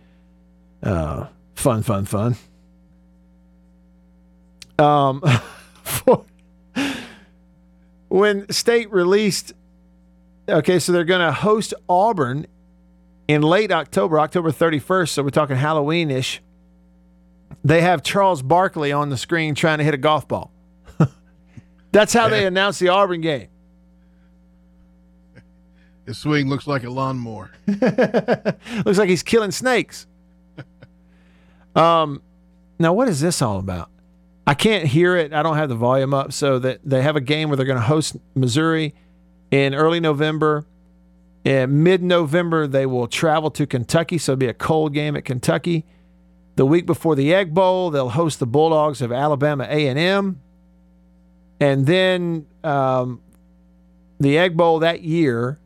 uh, 0.82 1.28
fun, 1.54 1.82
fun, 1.82 2.04
fun. 2.04 2.36
Um, 4.78 5.20
for, 5.82 6.24
when 8.08 8.50
state 8.50 8.90
released, 8.90 9.52
okay, 10.50 10.78
so 10.78 10.92
they're 10.92 11.04
going 11.04 11.24
to 11.24 11.32
host 11.32 11.74
Auburn 11.88 12.46
in 13.28 13.42
late 13.42 13.70
October, 13.70 14.18
October 14.18 14.50
31st. 14.50 15.08
So 15.10 15.22
we're 15.22 15.30
talking 15.30 15.56
Halloween 15.56 16.10
ish. 16.10 16.42
They 17.64 17.82
have 17.82 18.02
Charles 18.02 18.42
Barkley 18.42 18.92
on 18.92 19.10
the 19.10 19.16
screen 19.16 19.54
trying 19.54 19.78
to 19.78 19.84
hit 19.84 19.94
a 19.94 19.98
golf 19.98 20.26
ball. 20.26 20.50
That's 21.92 22.12
how 22.12 22.28
they 22.28 22.46
announced 22.46 22.80
the 22.80 22.88
Auburn 22.88 23.20
game. 23.20 23.48
His 26.06 26.18
swing 26.18 26.48
looks 26.48 26.66
like 26.66 26.82
a 26.82 26.90
lawnmower. 26.90 27.52
Looks 27.66 28.98
like 28.98 29.08
he's 29.08 29.22
killing 29.22 29.52
snakes. 29.52 30.08
um, 31.76 32.20
now 32.80 32.92
what 32.92 33.08
is 33.08 33.20
this 33.20 33.40
all 33.40 33.60
about? 33.60 33.90
I 34.44 34.54
can't 34.54 34.86
hear 34.86 35.16
it. 35.16 35.32
I 35.32 35.44
don't 35.44 35.56
have 35.56 35.68
the 35.68 35.76
volume 35.76 36.12
up. 36.12 36.32
So 36.32 36.58
that 36.58 36.80
they 36.84 37.02
have 37.02 37.14
a 37.14 37.20
game 37.20 37.48
where 37.48 37.56
they're 37.56 37.66
going 37.66 37.78
to 37.78 37.84
host 37.84 38.16
Missouri 38.34 38.92
in 39.50 39.74
early 39.74 40.00
November. 40.00 40.66
In 41.44 41.82
mid-November, 41.82 42.66
they 42.66 42.86
will 42.86 43.08
travel 43.08 43.50
to 43.52 43.66
Kentucky. 43.66 44.18
So 44.18 44.32
it'll 44.32 44.40
be 44.40 44.48
a 44.48 44.54
cold 44.54 44.92
game 44.92 45.16
at 45.16 45.24
Kentucky. 45.24 45.86
The 46.56 46.66
week 46.66 46.84
before 46.84 47.14
the 47.14 47.32
Egg 47.32 47.54
Bowl, 47.54 47.90
they'll 47.90 48.10
host 48.10 48.38
the 48.38 48.46
Bulldogs 48.46 49.00
of 49.00 49.12
Alabama 49.12 49.64
A&M. 49.64 50.40
And 51.58 51.86
then 51.86 52.46
um, 52.62 53.22
the 54.18 54.36
Egg 54.36 54.56
Bowl 54.56 54.78
that 54.80 55.02
year, 55.02 55.58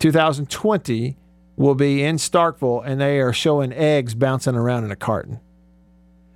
2020, 0.00 1.16
will 1.56 1.74
be 1.74 2.02
in 2.02 2.16
Starkville, 2.16 2.82
and 2.84 3.00
they 3.00 3.20
are 3.20 3.32
showing 3.32 3.72
eggs 3.72 4.14
bouncing 4.14 4.56
around 4.56 4.84
in 4.84 4.90
a 4.90 4.96
carton. 4.96 5.40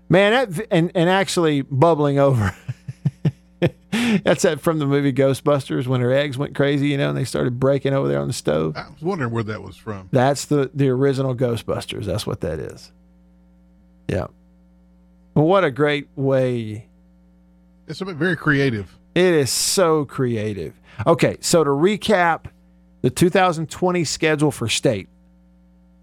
Man, 0.09 0.51
that, 0.51 0.67
and 0.71 0.91
and 0.95 1.11
actually 1.11 1.63
bubbling 1.63 2.19
over. 2.19 2.55
That's 4.25 4.43
that 4.43 4.61
from 4.61 4.79
the 4.79 4.87
movie 4.87 5.13
Ghostbusters 5.13 5.87
when 5.87 6.01
her 6.01 6.13
eggs 6.13 6.37
went 6.37 6.55
crazy, 6.55 6.89
you 6.89 6.99
know, 6.99 7.09
and 7.09 7.17
they 7.17 7.25
started 7.25 7.59
breaking 7.59 7.95
over 7.95 8.07
there 8.09 8.21
on 8.21 8.29
the 8.29 8.35
stove. 8.35 8.77
I 8.77 8.89
was 8.91 9.03
wondering 9.03 9.31
where 9.31 9.45
that 9.45 9.63
was 9.63 9.77
from. 9.77 10.09
That's 10.13 10.45
the 10.45 10.71
the 10.75 10.89
original 10.89 11.35
Ghostbusters. 11.35 12.05
That's 12.05 12.27
what 12.27 12.41
that 12.41 12.59
is. 12.59 12.93
Yeah. 14.09 14.27
Well, 15.35 15.47
what 15.47 15.65
a 15.65 15.71
great 15.71 16.09
way 16.17 16.89
It's 17.87 18.01
bit 18.01 18.17
very 18.17 18.37
creative. 18.37 18.99
It 19.15 19.35
is 19.35 19.51
so 19.51 20.05
creative. 20.05 20.75
Okay, 21.07 21.37
so 21.41 21.65
to 21.65 21.71
recap 21.71 22.47
the 23.03 23.11
2020 23.11 24.05
schedule 24.05 24.51
for 24.51 24.69
state, 24.69 25.09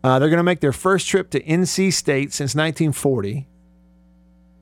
uh, 0.04 0.20
they're 0.20 0.30
going 0.30 0.38
to 0.38 0.44
make 0.44 0.60
their 0.62 0.72
first 0.72 1.08
trip 1.08 1.30
to 1.32 1.42
NC 1.44 1.92
State 1.94 2.32
since 2.34 2.56
1940. 2.56 3.48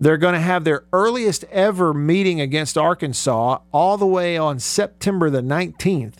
They're 0.03 0.17
going 0.17 0.33
to 0.33 0.41
have 0.41 0.65
their 0.65 0.83
earliest 0.91 1.45
ever 1.45 1.93
meeting 1.93 2.41
against 2.41 2.77
Arkansas 2.77 3.59
all 3.71 3.97
the 3.97 4.05
way 4.05 4.37
on 4.37 4.59
September 4.59 5.29
the 5.29 5.39
19th. 5.39 6.15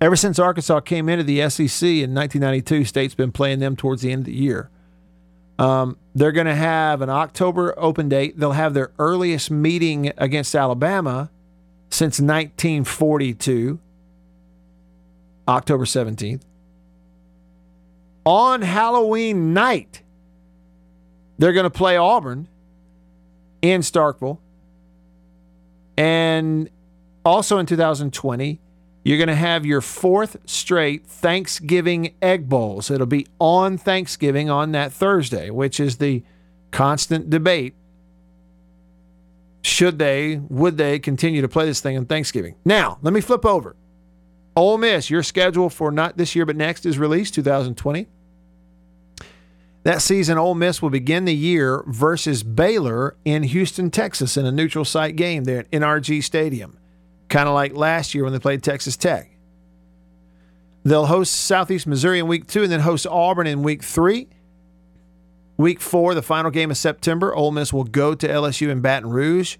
Ever 0.00 0.16
since 0.16 0.38
Arkansas 0.38 0.80
came 0.80 1.10
into 1.10 1.22
the 1.22 1.46
SEC 1.50 1.86
in 1.86 2.14
1992, 2.14 2.86
State's 2.86 3.14
been 3.14 3.30
playing 3.30 3.58
them 3.58 3.76
towards 3.76 4.00
the 4.00 4.10
end 4.10 4.20
of 4.20 4.24
the 4.24 4.32
year. 4.32 4.70
Um, 5.58 5.98
they're 6.14 6.32
going 6.32 6.46
to 6.46 6.54
have 6.54 7.02
an 7.02 7.10
October 7.10 7.74
open 7.76 8.08
date. 8.08 8.38
They'll 8.38 8.52
have 8.52 8.72
their 8.72 8.90
earliest 8.98 9.50
meeting 9.50 10.10
against 10.16 10.54
Alabama 10.54 11.30
since 11.90 12.20
1942, 12.20 13.78
October 15.46 15.84
17th. 15.84 16.40
On 18.24 18.62
Halloween 18.62 19.52
night, 19.52 20.00
they're 21.38 21.52
going 21.52 21.64
to 21.64 21.70
play 21.70 21.96
Auburn 21.96 22.48
in 23.62 23.80
Starkville. 23.80 24.38
And 25.96 26.68
also 27.24 27.58
in 27.58 27.66
2020, 27.66 28.60
you're 29.04 29.16
going 29.16 29.28
to 29.28 29.34
have 29.34 29.64
your 29.64 29.80
fourth 29.80 30.36
straight 30.44 31.06
Thanksgiving 31.06 32.14
Egg 32.20 32.48
Bowls. 32.48 32.90
It'll 32.90 33.06
be 33.06 33.26
on 33.38 33.78
Thanksgiving 33.78 34.50
on 34.50 34.72
that 34.72 34.92
Thursday, 34.92 35.50
which 35.50 35.80
is 35.80 35.96
the 35.96 36.22
constant 36.70 37.30
debate. 37.30 37.74
Should 39.62 39.98
they, 39.98 40.40
would 40.48 40.76
they 40.76 40.98
continue 40.98 41.42
to 41.42 41.48
play 41.48 41.66
this 41.66 41.80
thing 41.80 41.96
on 41.96 42.06
Thanksgiving? 42.06 42.56
Now, 42.64 42.98
let 43.02 43.12
me 43.12 43.20
flip 43.20 43.46
over. 43.46 43.76
Ole 44.54 44.78
Miss, 44.78 45.08
your 45.08 45.22
schedule 45.22 45.70
for 45.70 45.90
not 45.90 46.16
this 46.16 46.34
year 46.34 46.44
but 46.44 46.56
next 46.56 46.84
is 46.84 46.98
released 46.98 47.34
2020. 47.34 48.08
That 49.84 50.02
season, 50.02 50.38
Ole 50.38 50.54
Miss 50.54 50.82
will 50.82 50.90
begin 50.90 51.24
the 51.24 51.34
year 51.34 51.84
versus 51.86 52.42
Baylor 52.42 53.16
in 53.24 53.44
Houston, 53.44 53.90
Texas, 53.90 54.36
in 54.36 54.44
a 54.44 54.52
neutral 54.52 54.84
site 54.84 55.16
game 55.16 55.44
there 55.44 55.60
at 55.60 55.70
NRG 55.70 56.22
Stadium, 56.22 56.78
kind 57.28 57.48
of 57.48 57.54
like 57.54 57.74
last 57.74 58.14
year 58.14 58.24
when 58.24 58.32
they 58.32 58.38
played 58.38 58.62
Texas 58.62 58.96
Tech. 58.96 59.30
They'll 60.84 61.06
host 61.06 61.32
Southeast 61.32 61.86
Missouri 61.86 62.18
in 62.18 62.26
week 62.26 62.46
two 62.46 62.62
and 62.62 62.72
then 62.72 62.80
host 62.80 63.06
Auburn 63.06 63.46
in 63.46 63.62
week 63.62 63.82
three. 63.82 64.28
Week 65.56 65.80
four, 65.80 66.14
the 66.14 66.22
final 66.22 66.50
game 66.50 66.70
of 66.70 66.76
September, 66.76 67.34
Ole 67.34 67.50
Miss 67.50 67.72
will 67.72 67.84
go 67.84 68.14
to 68.14 68.28
LSU 68.28 68.68
in 68.70 68.80
Baton 68.80 69.10
Rouge. 69.10 69.56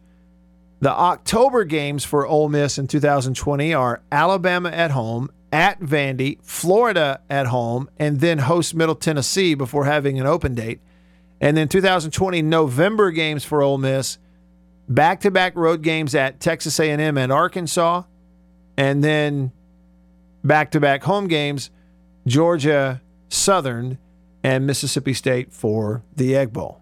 The 0.81 0.91
October 0.91 1.65
games 1.65 2.05
for 2.05 2.25
Ole 2.27 2.49
Miss 2.49 2.79
in 2.79 2.87
2020 2.87 3.75
are 3.75 4.01
Alabama 4.13 4.69
at 4.69 4.93
home, 4.93 5.29
at 5.53 5.81
Vandy, 5.81 6.39
Florida 6.43 7.21
at 7.31 7.47
home, 7.47 7.89
and 7.99 8.21
then 8.21 8.39
host 8.39 8.75
Middle 8.75 8.95
Tennessee 8.95 9.55
before 9.55 9.85
having 9.85 10.21
an 10.21 10.27
open 10.27 10.55
date. 10.55 10.81
And 11.41 11.57
then 11.57 11.69
2020 11.69 12.43
November 12.43 13.11
games 13.11 13.45
for 13.45 13.63
Ole 13.63 13.79
Miss, 13.79 14.19
back-to-back 14.89 15.55
road 15.57 15.83
games 15.83 16.15
at 16.15 16.41
Texas 16.41 16.79
A&M 16.81 17.17
and 17.17 17.33
Arkansas, 17.33 18.03
and 18.77 19.03
then 19.03 19.53
back-to-back 20.45 21.03
home 21.05 21.29
games, 21.29 21.71
Georgia 22.27 23.01
Southern 23.29 23.99
and 24.43 24.67
Mississippi 24.67 25.15
State 25.15 25.53
for 25.53 26.03
the 26.15 26.37
Egg 26.37 26.53
Bowl. 26.53 26.81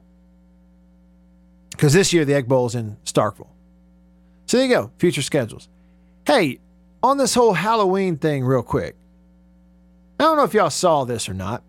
Because 1.71 1.93
this 1.93 2.13
year 2.13 2.25
the 2.25 2.35
Egg 2.35 2.49
Bowl 2.49 2.67
is 2.67 2.75
in 2.75 2.97
Starkville. 3.05 3.49
So 4.47 4.57
there 4.57 4.67
you 4.67 4.73
go, 4.73 4.91
future 4.99 5.23
schedules. 5.23 5.69
Hey, 6.27 6.59
on 7.03 7.19
this 7.19 7.35
whole 7.35 7.53
Halloween 7.55 8.17
thing, 8.17 8.45
real 8.45 8.63
quick. 8.63 8.97
I 10.19 10.25
don't 10.25 10.37
know 10.37 10.45
if 10.45 10.55
y'all 10.55 10.71
saw 10.71 11.05
this 11.05 11.29
or 11.29 11.35
not. 11.35 11.63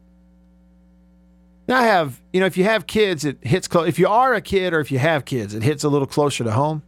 Now 1.68 1.80
I 1.80 1.84
have, 1.84 2.22
you 2.32 2.40
know, 2.40 2.46
if 2.46 2.56
you 2.58 2.64
have 2.64 2.88
kids, 2.88 3.26
it 3.26 3.40
hits 3.42 3.68
close. 3.68 3.90
If 3.90 4.00
you 4.00 4.08
are 4.08 4.34
a 4.34 4.42
kid 4.42 4.74
or 4.74 4.80
if 4.80 4.90
you 4.92 5.00
have 5.00 5.26
kids, 5.26 5.54
it 5.54 5.64
hits 5.64 5.84
a 5.84 5.90
little 5.90 6.08
closer 6.08 6.44
to 6.46 6.52
home. 6.52 6.82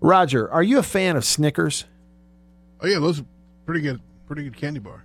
Roger, 0.00 0.50
are 0.50 0.62
you 0.62 0.78
a 0.78 0.82
fan 0.82 1.16
of 1.16 1.24
Snickers? 1.24 1.84
Oh 2.80 2.86
yeah, 2.86 2.98
those 2.98 3.20
are 3.20 3.24
pretty 3.66 3.80
good, 3.80 4.00
pretty 4.26 4.42
good 4.44 4.56
candy 4.56 4.80
bar. 4.80 5.04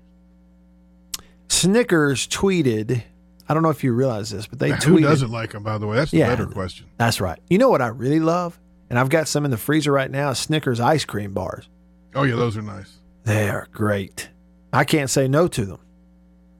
Snickers 1.47 2.27
tweeted, 2.27 3.03
I 3.47 3.53
don't 3.53 3.63
know 3.63 3.69
if 3.69 3.83
you 3.83 3.93
realize 3.93 4.29
this, 4.29 4.47
but 4.47 4.59
they 4.59 4.69
Now, 4.71 4.75
tweeted. 4.77 4.83
Who 4.83 4.99
doesn't 5.01 5.31
like 5.31 5.51
them? 5.51 5.63
By 5.63 5.77
the 5.77 5.87
way, 5.87 5.95
that's 5.97 6.11
the 6.11 6.17
Yeah. 6.17 6.29
better 6.29 6.47
question. 6.47 6.87
That's 6.97 7.21
right. 7.21 7.39
You 7.49 7.57
know 7.57 7.69
what 7.69 7.81
I 7.81 7.87
really 7.87 8.19
love? 8.19 8.59
And 8.89 8.99
I've 8.99 9.09
got 9.09 9.27
some 9.27 9.45
in 9.45 9.51
the 9.51 9.57
freezer 9.57 9.91
right 9.91 10.11
now 10.11 10.33
Snickers 10.33 10.79
ice 10.79 11.05
cream 11.05 11.33
bars. 11.33 11.67
Oh 12.13 12.23
yeah, 12.23 12.35
those 12.35 12.55
are 12.57 12.61
nice. 12.61 12.97
They 13.23 13.49
are 13.49 13.67
great. 13.71 14.29
I 14.71 14.83
can't 14.83 15.09
say 15.09 15.27
no 15.27 15.47
to 15.47 15.65
them. 15.65 15.79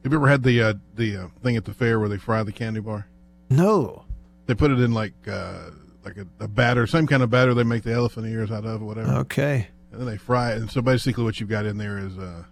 Have 0.04 0.12
you 0.12 0.18
ever 0.20 0.28
had 0.28 0.44
the 0.44 0.62
uh, 0.62 0.74
the 0.96 1.18
uh, 1.18 1.28
thing 1.44 1.56
at 1.56 1.66
the 1.66 1.74
fair 1.74 2.00
where 2.00 2.10
they 2.10 2.18
fry 2.18 2.44
the 2.44 2.52
candy 2.52 2.80
bar? 2.80 3.08
No. 3.50 4.06
They 4.48 4.54
put 4.56 4.72
it 4.72 4.80
in 4.80 4.94
like 4.94 5.14
uh, 5.28 5.70
like 6.04 6.18
a, 6.18 6.28
a 6.40 6.48
batter, 6.48 6.86
same 6.88 7.08
kind 7.08 7.24
of 7.24 7.30
batter 7.30 7.54
they 7.54 7.64
make 7.64 7.84
the 7.84 7.94
elephant 7.94 8.28
ears 8.28 8.52
out 8.52 8.66
of, 8.66 8.82
or 8.82 8.86
whatever. 8.86 9.12
Okay. 9.20 9.68
And 9.92 10.02
then 10.02 10.08
they 10.08 10.18
fry 10.18 10.52
it, 10.54 10.58
and 10.58 10.70
so 10.70 10.82
basically 10.82 11.24
what 11.24 11.40
you've 11.40 11.50
got 11.50 11.66
in 11.66 11.78
there 11.78 11.98
is 12.00 12.18
uh, 12.18 12.44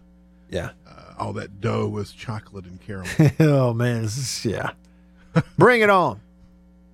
Yeah. 0.50 0.70
uh, 0.88 1.14
all 1.20 1.34
that 1.34 1.60
dough 1.62 1.88
with 1.88 2.16
chocolate 2.16 2.66
and 2.66 2.80
caramel. 2.82 3.12
oh, 3.42 3.74
man. 3.74 4.02
This 4.04 4.18
is, 4.18 4.46
yeah. 4.46 4.72
Bring 5.58 5.82
it 5.82 5.90
on. 5.90 6.22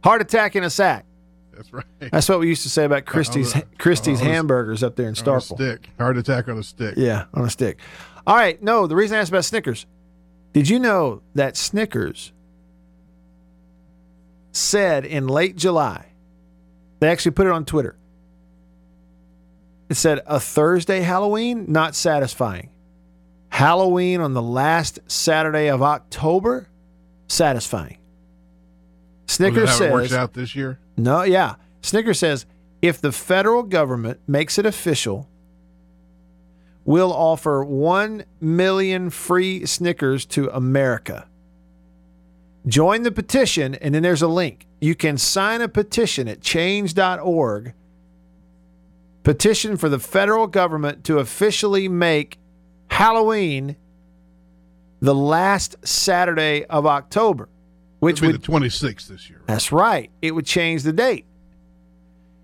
Heart 0.04 0.22
attack 0.22 0.56
in 0.56 0.64
a 0.64 0.70
sack. 0.70 1.06
That's 1.60 1.74
right. 1.74 1.86
That's 2.14 2.30
what 2.30 2.40
we 2.40 2.48
used 2.48 2.64
to 2.64 2.70
say 2.70 2.86
about 2.86 3.06
Christie's 3.06 3.54
a- 3.54 3.64
Christie's 3.78 4.22
a- 4.22 4.24
hamburgers 4.24 4.82
up 4.82 4.96
there 4.96 5.10
in 5.10 5.14
Starkville. 5.14 5.56
stick, 5.56 5.90
heart 6.00 6.18
attack 6.18 6.48
on 6.48 6.58
a 6.58 6.64
stick. 6.64 6.94
Yeah, 6.96 7.26
on 7.34 7.44
a 7.44 7.50
stick. 7.50 7.80
All 8.26 8.36
right. 8.38 8.62
No, 8.64 8.88
the 8.88 8.96
reason 8.96 9.18
I 9.18 9.20
asked 9.20 9.30
about 9.30 9.44
Snickers. 9.44 9.86
Did 10.54 10.70
you 10.70 10.80
know 10.80 11.22
that 11.36 11.58
Snickers 11.58 12.32
said 14.54 15.06
in 15.06 15.28
late 15.28 15.58
July, 15.58 16.06
they 17.02 17.10
actually 17.10 17.32
put 17.32 17.46
it 17.46 17.52
on 17.52 17.66
Twitter. 17.66 17.98
It 19.90 19.96
said 19.96 20.22
a 20.28 20.40
Thursday 20.40 21.02
Halloween, 21.02 21.66
not 21.68 21.94
satisfying. 21.94 22.70
Halloween 23.50 24.22
on 24.22 24.34
the 24.34 24.42
last 24.42 25.00
Saturday 25.08 25.68
of 25.68 25.82
October, 25.82 26.70
satisfying. 27.28 27.98
Snickers 29.28 29.80
it 29.80 29.92
works 29.92 30.10
says 30.10 30.18
out 30.18 30.34
this 30.34 30.56
year. 30.56 30.80
No, 31.00 31.24
yeah. 31.24 31.56
Snicker 31.82 32.14
says 32.14 32.46
if 32.82 33.00
the 33.02 33.12
federal 33.12 33.64
government 33.64 34.20
makes 34.28 34.58
it 34.58 34.66
official, 34.66 35.30
we'll 36.86 37.14
offer 37.14 37.64
1 37.64 38.26
million 38.40 39.10
free 39.10 39.66
Snickers 39.66 40.26
to 40.28 40.50
America. 40.50 41.28
Join 42.68 43.04
the 43.04 43.12
petition, 43.12 43.76
and 43.76 43.96
then 43.96 44.04
there's 44.04 44.22
a 44.22 44.28
link. 44.28 44.66
you 44.82 44.96
can 44.96 45.18
sign 45.18 45.62
a 45.62 45.68
petition 45.68 46.28
at 46.28 46.42
change.org. 46.42 47.74
Petition 49.24 49.76
for 49.76 49.90
the 49.90 50.00
federal 50.00 50.48
government 50.48 51.04
to 51.04 51.20
officially 51.20 51.90
make 51.90 52.38
Halloween 52.90 53.76
the 55.02 55.16
last 55.16 55.76
Saturday 55.86 56.66
of 56.66 56.86
October, 56.86 57.50
which 58.00 58.18
It'll 58.18 58.28
be 58.30 58.32
would 58.34 58.42
the 58.42 58.48
26th 58.70 59.08
this 59.08 59.30
year. 59.30 59.42
that's 59.46 59.72
right. 59.72 60.10
It 60.22 60.32
would 60.36 60.46
change 60.46 60.84
the 60.84 60.94
date. 60.94 61.26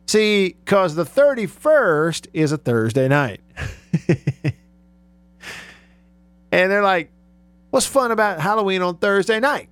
See, 0.07 0.50
because 0.63 0.95
the 0.95 1.03
31st 1.05 2.27
is 2.33 2.51
a 2.51 2.57
Thursday 2.57 3.07
night. 3.07 3.41
and 6.51 6.71
they're 6.71 6.83
like, 6.83 7.12
what's 7.71 7.85
fun 7.85 8.12
about 8.12 8.39
Halloween 8.39 8.81
on 8.81 8.97
Thursday 8.97 9.39
night? 9.39 9.69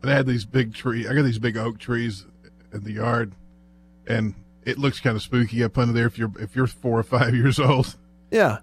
But 0.00 0.10
I 0.10 0.14
had 0.14 0.26
these 0.26 0.44
big 0.44 0.74
tree. 0.74 1.06
I 1.08 1.14
got 1.14 1.22
these 1.22 1.38
big 1.38 1.56
oak 1.56 1.78
trees 1.78 2.24
in 2.72 2.84
the 2.84 2.92
yard, 2.92 3.32
and 4.06 4.34
it 4.64 4.78
looks 4.78 5.00
kind 5.00 5.16
of 5.16 5.22
spooky 5.22 5.62
up 5.64 5.78
under 5.78 5.92
there 5.92 6.06
if 6.06 6.18
you're 6.18 6.32
if 6.38 6.54
you're 6.54 6.66
four 6.66 6.98
or 6.98 7.02
five 7.02 7.34
years 7.36 7.58
old. 7.58 7.96
Yeah. 8.30 8.58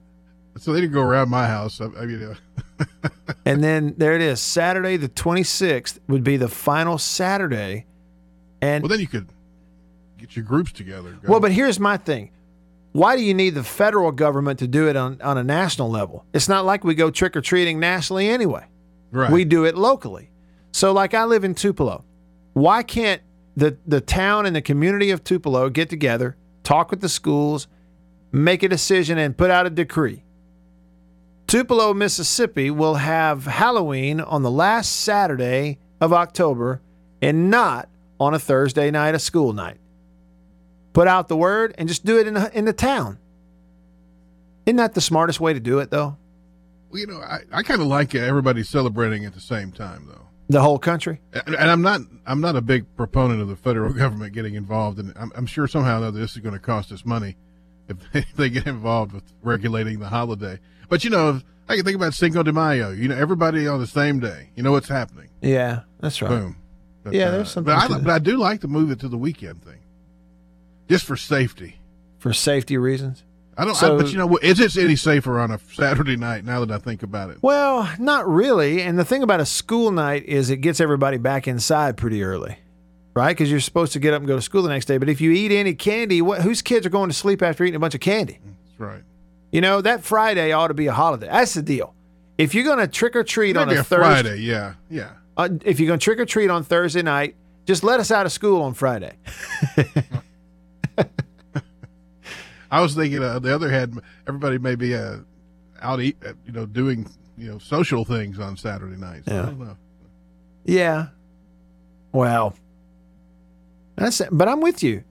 So 0.58 0.72
they 0.74 0.82
didn't 0.82 0.94
go 0.94 1.01
around 1.01 1.30
my 1.30 1.48
house. 1.48 1.82
I, 1.82 1.86
I 1.86 2.06
mean, 2.06 2.24
uh, 2.24 2.36
And 3.46 3.63
then 3.63 3.96
there 3.98 4.13
it 4.13 4.22
is. 4.22 4.40
Saturday, 4.40 4.96
the 4.96 5.10
26th, 5.10 6.00
would 6.08 6.24
be 6.24 6.38
the 6.38 6.48
final 6.48 6.98
Saturday. 6.98 7.86
And 8.62 8.84
well, 8.84 8.90
then 8.90 9.00
you 9.00 9.08
could 9.08 9.28
get 10.18 10.36
your 10.36 10.46
groups 10.46 10.72
together. 10.72 11.18
Well, 11.28 11.40
but 11.40 11.52
here's 11.52 11.80
my 11.80 11.98
thing. 11.98 12.32
Why 12.94 13.16
do 13.18 13.24
you 13.24 13.34
need 13.34 13.52
the 13.52 13.63
federal 13.63 14.12
government 14.12 14.60
to 14.60 14.68
do 14.68 14.88
it 14.88 14.96
on, 14.96 15.22
on 15.22 15.38
a 15.38 15.44
national 15.44 15.90
level? 15.90 16.25
It's 16.34 16.48
not 16.48 16.63
like 16.63 16.84
we 16.84 16.96
go 16.96 17.10
trick 17.10 17.36
or 17.36 17.42
treating 17.42 17.80
nationally 17.80 18.30
anyway. 18.30 18.66
Right. 19.12 19.32
We 19.32 19.46
do 19.46 19.66
it 19.66 19.75
locally. 19.75 20.32
So, 20.72 20.92
like 20.94 21.13
I 21.13 21.25
live 21.25 21.44
in 21.44 21.56
Tupelo. 21.56 22.06
Why 22.54 22.84
can't 22.84 23.22
the, 23.56 23.78
the 23.86 24.00
town 24.00 24.46
and 24.46 24.56
the 24.56 24.62
community 24.62 25.12
of 25.12 25.24
Tupelo 25.24 25.70
get 25.70 25.90
together, 25.90 26.38
talk 26.63 26.92
with 26.92 27.02
the 27.02 27.10
schools, 27.10 27.68
make 28.32 28.63
a 28.63 28.70
decision, 28.70 29.18
and 29.18 29.38
put 29.38 29.50
out 29.50 29.66
a 29.66 29.70
decree? 29.70 30.23
Tupelo, 31.48 31.94
Mississippi 31.94 32.72
will 32.72 32.96
have 32.96 33.46
Halloween 33.46 34.20
on 34.22 34.44
the 34.44 34.52
last 34.52 34.92
Saturday 34.92 35.78
of 36.02 36.14
October 36.14 36.82
and 37.22 37.50
not 37.50 37.90
on 38.20 38.34
a 38.34 38.40
Thursday 38.40 38.90
night, 38.92 39.16
a 39.16 39.20
school 39.20 39.54
night 39.54 39.78
put 40.94 41.08
out 41.08 41.28
the 41.28 41.36
word 41.36 41.76
and 41.78 41.90
just 41.90 42.06
do 42.06 42.18
it 42.20 42.28
in 42.28 42.36
the, 42.36 42.58
in 42.58 42.66
the 42.66 42.74
town. 42.74 43.18
Isn't 44.66 44.78
that 44.78 44.94
the 44.94 45.02
smartest 45.02 45.40
way 45.42 45.54
to 45.54 45.60
do 45.60 45.80
it, 45.80 45.92
though? 45.92 46.18
Well, 46.90 47.02
you 47.02 47.08
know, 47.08 47.20
I, 47.20 47.40
I 47.52 47.64
kind 47.64 47.82
of 47.82 47.88
like 47.88 48.16
everybody 48.16 48.64
celebrating 48.64 49.26
at 49.26 49.34
the 49.34 49.42
same 49.42 49.72
time, 49.72 50.06
though. 50.08 50.28
The 50.48 50.62
whole 50.62 50.80
country. 50.80 51.20
And, 51.34 51.56
and 51.56 51.72
I'm 51.72 51.82
not 51.82 52.02
I'm 52.26 52.40
not 52.40 52.56
a 52.56 52.62
big 52.62 52.86
proponent 52.96 53.42
of 53.42 53.48
the 53.48 53.56
federal 53.56 53.92
government 54.04 54.34
getting 54.34 54.54
involved, 54.56 55.00
and 55.00 55.12
I'm, 55.16 55.32
I'm 55.36 55.46
sure 55.46 55.68
somehow 55.68 56.04
or 56.04 56.12
this 56.12 56.34
is 56.34 56.38
going 56.38 56.54
to 56.54 56.60
cost 56.60 56.92
us 56.92 57.06
money 57.06 57.36
if 57.88 58.12
they, 58.12 58.20
if 58.20 58.36
they 58.36 58.50
get 58.50 58.68
involved 58.68 59.13
with 59.13 59.24
regulating 59.42 60.00
the 60.00 60.08
holiday. 60.10 60.60
But 60.90 61.04
you 61.04 61.10
know, 61.10 61.42
I 61.68 61.75
can 61.75 61.86
think 61.86 61.96
about 61.96 62.13
Cinco 62.13 62.44
de 62.44 62.52
Mayo. 62.54 62.92
You 62.92 63.08
know, 63.08 63.16
everybody 63.16 63.68
on 63.68 63.80
the 63.80 63.88
same 63.88 64.20
day. 64.20 64.50
You 64.56 64.63
know 64.63 64.72
what's 64.72 64.90
happening. 64.90 65.30
Yeah, 65.42 65.82
that's 66.00 66.22
right. 66.22 66.30
Boom. 66.30 66.58
But, 67.04 67.13
Yeah, 67.13 67.28
uh, 67.28 67.32
there's 67.32 67.52
something 67.52 67.74
But 67.74 67.92
I, 67.92 68.00
but 68.00 68.10
I 68.10 68.20
do 68.20 68.38
like 68.38 68.62
to 68.62 68.68
move 68.68 68.92
it 68.92 69.00
to 69.02 69.08
the 69.10 69.18
weekend 69.18 69.63
thing, 69.63 69.80
just 70.90 71.06
for 71.06 71.18
safety. 71.18 71.80
For 72.20 72.32
safety 72.34 72.78
reasons. 72.78 73.24
I 73.58 73.66
don't. 73.66 73.75
So- 73.75 73.96
I, 73.96 74.02
but 74.02 74.12
you 74.12 74.18
know, 74.18 74.38
is 74.38 74.60
it 74.60 74.75
any 74.78 74.96
safer 74.96 75.40
on 75.40 75.52
a 75.52 75.60
Saturday 75.74 76.16
night? 76.16 76.46
Now 76.46 76.63
that 76.66 76.72
I 76.74 76.78
think 76.80 77.04
about 77.04 77.30
it, 77.30 77.38
Well, 77.42 77.90
not 78.00 78.28
really. 78.28 78.82
And 78.82 78.98
the 78.98 79.06
thing 79.06 79.22
about 79.22 79.40
a 79.42 79.46
school 79.46 79.92
night 79.92 80.25
is 80.25 80.50
it 80.50 80.58
gets 80.58 80.80
everybody 80.80 81.18
back 81.18 81.48
inside 81.48 81.98
pretty 81.98 82.24
early, 82.24 82.58
right? 83.13 83.29
Because 83.36 83.50
you're 83.51 83.60
supposed 83.60 83.93
to 83.93 84.00
get 84.00 84.13
up 84.13 84.20
and 84.20 84.27
go 84.27 84.36
to 84.36 84.41
school 84.41 84.62
the 84.63 84.70
next 84.70 84.86
day. 84.86 84.98
But 84.98 85.10
if 85.10 85.22
you 85.22 85.32
eat 85.32 85.51
any 85.51 85.74
candy, 85.75 86.22
what, 86.22 86.41
whose 86.41 86.62
kids 86.62 86.86
are 86.86 86.89
going 86.89 87.10
to 87.10 87.15
sleep 87.15 87.41
after 87.41 87.63
eating 87.63 87.76
a 87.76 87.80
bunch 87.80 87.95
of 87.95 88.02
candy? 88.02 88.39
that's 88.43 88.80
right. 88.80 89.04
You 89.52 89.62
know, 89.62 89.82
that 89.82 90.04
Friday 90.04 90.52
ought 90.52 90.69
to 90.69 90.73
be 90.73 90.88
a 90.88 90.93
holiday. 90.93 91.28
That's 91.28 91.54
the 91.54 91.62
deal. 91.62 91.93
If 92.38 92.56
you're 92.56 92.63
going 92.63 92.80
to 92.80 92.88
trick 92.88 93.15
or 93.15 93.23
treat 93.23 93.56
on 93.56 93.69
a, 93.69 93.73
a 93.73 93.84
Thursday, 93.84 93.97
Friday. 93.97 94.36
Yeah, 94.41 94.73
yeah. 94.89 95.12
uh, 95.38 95.49
if 95.63 95.80
you're 95.80 95.88
going 95.88 95.99
to 95.99 96.04
trick 96.04 96.19
or 96.19 96.26
treat 96.26 96.49
on 96.49 96.63
Thursday 96.63 97.04
night, 97.04 97.36
just 97.65 97.84
let 97.84 97.99
us 97.99 98.10
out 98.10 98.26
of 98.26 98.32
school 98.32 98.63
on 98.63 98.73
Friday. 98.73 99.13
I 102.71 102.82
was 102.82 102.95
thinking 102.95 103.21
uh, 103.23 103.38
the 103.39 103.54
other 103.54 103.69
hand, 103.69 104.02
everybody 104.28 104.58
may 104.58 104.73
be 104.76 104.95
uh, 104.95 105.17
out 105.82 106.02
eat, 106.02 106.17
uh, 106.26 106.34
you 106.45 106.52
know, 106.52 106.65
doing 106.65 107.08
you 107.38 107.52
know 107.52 107.60
social 107.60 108.04
things 108.04 108.39
on 108.39 108.58
Saturday 108.58 108.97
nights. 108.97 109.28
I 109.28 109.34
Yeah. 109.36 109.41
don't 109.43 109.60
know. 109.60 109.78
Yeah. 110.65 111.08
Well, 112.12 112.56
that's 113.95 114.21
it. 114.21 114.29
But 114.32 114.47
I'm 114.47 114.62
with 114.62 114.84
you. 114.84 115.03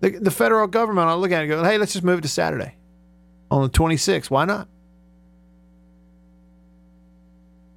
The, 0.00 0.10
the 0.10 0.30
federal 0.30 0.66
government, 0.66 1.08
I 1.08 1.14
look 1.14 1.30
at 1.30 1.40
it 1.40 1.50
and 1.50 1.50
go, 1.50 1.64
hey, 1.64 1.78
let's 1.78 1.92
just 1.92 2.04
move 2.04 2.18
it 2.18 2.22
to 2.22 2.28
Saturday 2.28 2.76
on 3.50 3.62
the 3.62 3.68
26th. 3.68 4.30
Why 4.30 4.44
not? 4.44 4.68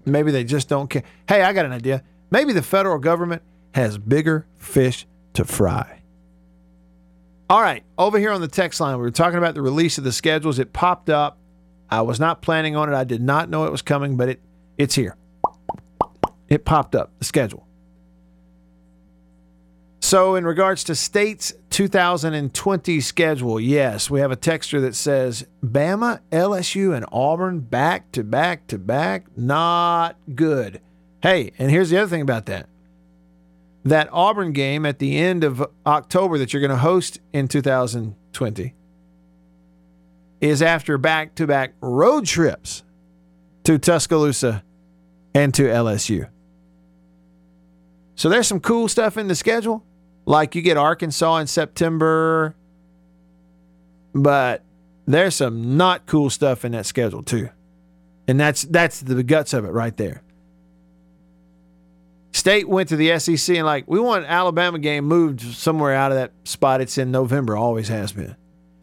Maybe 0.05 0.31
they 0.31 0.43
just 0.43 0.69
don't 0.69 0.89
care. 0.89 1.03
Hey, 1.27 1.41
I 1.41 1.53
got 1.53 1.65
an 1.65 1.71
idea. 1.71 2.03
Maybe 2.31 2.53
the 2.53 2.61
federal 2.61 2.99
government 2.99 3.41
has 3.73 3.97
bigger 3.97 4.45
fish 4.57 5.05
to 5.33 5.45
fry. 5.45 6.01
All 7.49 7.61
right, 7.61 7.83
over 7.97 8.17
here 8.17 8.31
on 8.31 8.41
the 8.41 8.47
text 8.47 8.79
line, 8.79 8.95
we 8.97 9.01
were 9.03 9.11
talking 9.11 9.37
about 9.37 9.53
the 9.53 9.61
release 9.61 9.97
of 9.99 10.03
the 10.03 10.11
schedules. 10.11 10.57
It 10.57 10.73
popped 10.73 11.09
up. 11.09 11.37
I 11.89 12.01
was 12.01 12.19
not 12.19 12.41
planning 12.41 12.75
on 12.75 12.91
it. 12.91 12.95
I 12.95 13.03
did 13.03 13.21
not 13.21 13.49
know 13.49 13.65
it 13.65 13.71
was 13.71 13.83
coming, 13.83 14.17
but 14.17 14.29
it 14.29 14.41
it's 14.77 14.95
here. 14.95 15.15
It 16.49 16.65
popped 16.65 16.95
up, 16.95 17.11
the 17.19 17.25
schedule. 17.25 17.67
So, 20.05 20.35
in 20.35 20.45
regards 20.45 20.83
to 20.83 20.93
state's 20.93 21.51
2020 21.71 23.01
schedule, 23.01 23.59
yes, 23.59 24.07
we 24.07 24.19
have 24.19 24.29
a 24.29 24.35
texture 24.35 24.79
that 24.81 24.93
says 24.93 25.47
Bama, 25.63 26.19
LSU, 26.31 26.95
and 26.95 27.07
Auburn 27.11 27.61
back 27.61 28.11
to 28.11 28.23
back 28.23 28.67
to 28.67 28.77
back. 28.77 29.35
Not 29.35 30.15
good. 30.35 30.79
Hey, 31.23 31.53
and 31.57 31.71
here's 31.71 31.89
the 31.89 31.97
other 31.97 32.07
thing 32.07 32.21
about 32.21 32.45
that 32.45 32.69
that 33.83 34.07
Auburn 34.11 34.51
game 34.51 34.85
at 34.85 34.99
the 34.99 35.17
end 35.17 35.43
of 35.43 35.65
October 35.87 36.37
that 36.37 36.53
you're 36.53 36.61
going 36.61 36.69
to 36.69 36.77
host 36.77 37.19
in 37.33 37.47
2020 37.47 38.75
is 40.39 40.61
after 40.61 40.99
back 40.99 41.33
to 41.33 41.47
back 41.47 41.73
road 41.81 42.27
trips 42.27 42.83
to 43.63 43.79
Tuscaloosa 43.79 44.63
and 45.33 45.51
to 45.55 45.63
LSU. 45.63 46.29
So 48.13 48.29
there's 48.29 48.45
some 48.45 48.59
cool 48.59 48.87
stuff 48.87 49.17
in 49.17 49.27
the 49.27 49.35
schedule. 49.35 49.83
Like 50.25 50.55
you 50.55 50.61
get 50.61 50.77
Arkansas 50.77 51.37
in 51.37 51.47
September, 51.47 52.55
but 54.13 54.63
there's 55.05 55.35
some 55.35 55.77
not 55.77 56.05
cool 56.05 56.29
stuff 56.29 56.65
in 56.65 56.71
that 56.71 56.85
schedule 56.85 57.21
too. 57.23 57.49
And 58.27 58.39
that's 58.39 58.63
that's 58.63 59.01
the 59.01 59.23
guts 59.23 59.53
of 59.53 59.65
it 59.65 59.71
right 59.71 59.95
there. 59.97 60.23
State 62.31 62.67
went 62.67 62.89
to 62.89 62.97
the 62.97 63.17
SEC 63.17 63.55
and 63.55 63.65
like, 63.65 63.85
we 63.87 63.99
want 63.99 64.25
Alabama 64.25 64.77
game 64.77 65.05
moved 65.05 65.41
somewhere 65.41 65.93
out 65.93 66.11
of 66.11 66.17
that 66.17 66.33
spot 66.43 66.81
it's 66.81 66.97
in 66.97 67.09
November, 67.09 67.55
always 67.55 67.87
has 67.87 68.11
been. 68.11 68.35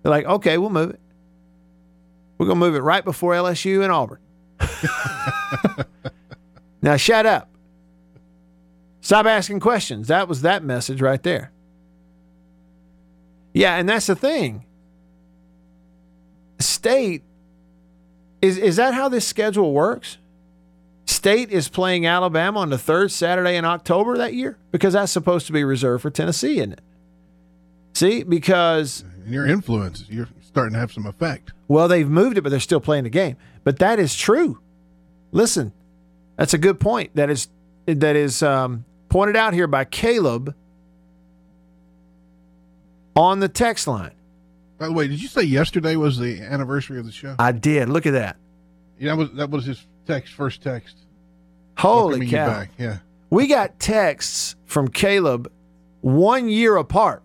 They're 0.02 0.10
like, 0.10 0.24
okay, 0.24 0.56
we'll 0.58 0.70
move 0.70 0.90
it. 0.90 1.00
We're 2.38 2.46
gonna 2.46 2.58
move 2.58 2.74
it 2.74 2.80
right 2.80 3.04
before 3.04 3.34
LSU 3.34 3.82
and 3.82 3.92
Auburn. 3.92 4.20
now 6.82 6.96
shut 6.96 7.26
up. 7.26 7.51
Stop 9.02 9.26
asking 9.26 9.60
questions. 9.60 10.08
That 10.08 10.28
was 10.28 10.40
that 10.42 10.64
message 10.64 11.02
right 11.02 11.22
there. 11.22 11.52
Yeah, 13.52 13.76
and 13.76 13.86
that's 13.86 14.06
the 14.06 14.16
thing. 14.16 14.64
State 16.60 17.22
is 18.40 18.56
is 18.58 18.76
that 18.76 18.94
how 18.94 19.08
this 19.08 19.26
schedule 19.26 19.72
works? 19.72 20.18
State 21.06 21.50
is 21.50 21.68
playing 21.68 22.06
Alabama 22.06 22.60
on 22.60 22.70
the 22.70 22.78
third 22.78 23.10
Saturday 23.10 23.56
in 23.56 23.64
October 23.64 24.16
that 24.18 24.34
year 24.34 24.56
because 24.70 24.92
that's 24.94 25.12
supposed 25.12 25.46
to 25.48 25.52
be 25.52 25.64
reserved 25.64 26.02
for 26.02 26.10
Tennessee, 26.10 26.58
isn't 26.58 26.72
it? 26.74 26.80
See, 27.94 28.22
because 28.22 29.04
And 29.24 29.34
your 29.34 29.46
influence, 29.46 30.04
you're 30.08 30.28
starting 30.40 30.74
to 30.74 30.78
have 30.78 30.92
some 30.92 31.06
effect. 31.06 31.52
well, 31.68 31.88
they've 31.88 32.08
moved 32.08 32.38
it, 32.38 32.42
but 32.42 32.50
they're 32.50 32.60
still 32.60 32.80
playing 32.80 33.04
the 33.04 33.10
game. 33.10 33.36
But 33.64 33.78
that 33.80 33.98
is 33.98 34.14
true. 34.14 34.60
Listen, 35.32 35.72
that's 36.36 36.54
a 36.54 36.58
good 36.58 36.78
point. 36.78 37.10
That 37.16 37.28
is 37.30 37.48
that 37.86 38.14
is 38.16 38.42
um, 38.42 38.84
pointed 39.12 39.36
out 39.36 39.52
here 39.52 39.66
by 39.66 39.84
Caleb 39.84 40.54
on 43.14 43.40
the 43.40 43.48
text 43.48 43.86
line. 43.86 44.12
By 44.78 44.86
the 44.86 44.94
way, 44.94 45.06
did 45.06 45.20
you 45.20 45.28
say 45.28 45.42
yesterday 45.42 45.96
was 45.96 46.18
the 46.18 46.40
anniversary 46.40 46.98
of 46.98 47.04
the 47.04 47.12
show? 47.12 47.36
I 47.38 47.52
did. 47.52 47.90
Look 47.90 48.06
at 48.06 48.14
that. 48.14 48.38
Yeah, 48.98 49.10
that 49.10 49.16
was 49.18 49.32
that 49.32 49.50
was 49.50 49.66
his 49.66 49.86
text, 50.06 50.32
first 50.32 50.62
text. 50.62 50.96
Holy 51.76 52.26
cow! 52.26 52.64
Yeah. 52.78 52.98
We 53.28 53.48
got 53.48 53.78
texts 53.78 54.56
from 54.64 54.88
Caleb 54.88 55.52
one 56.00 56.48
year 56.48 56.76
apart. 56.76 57.22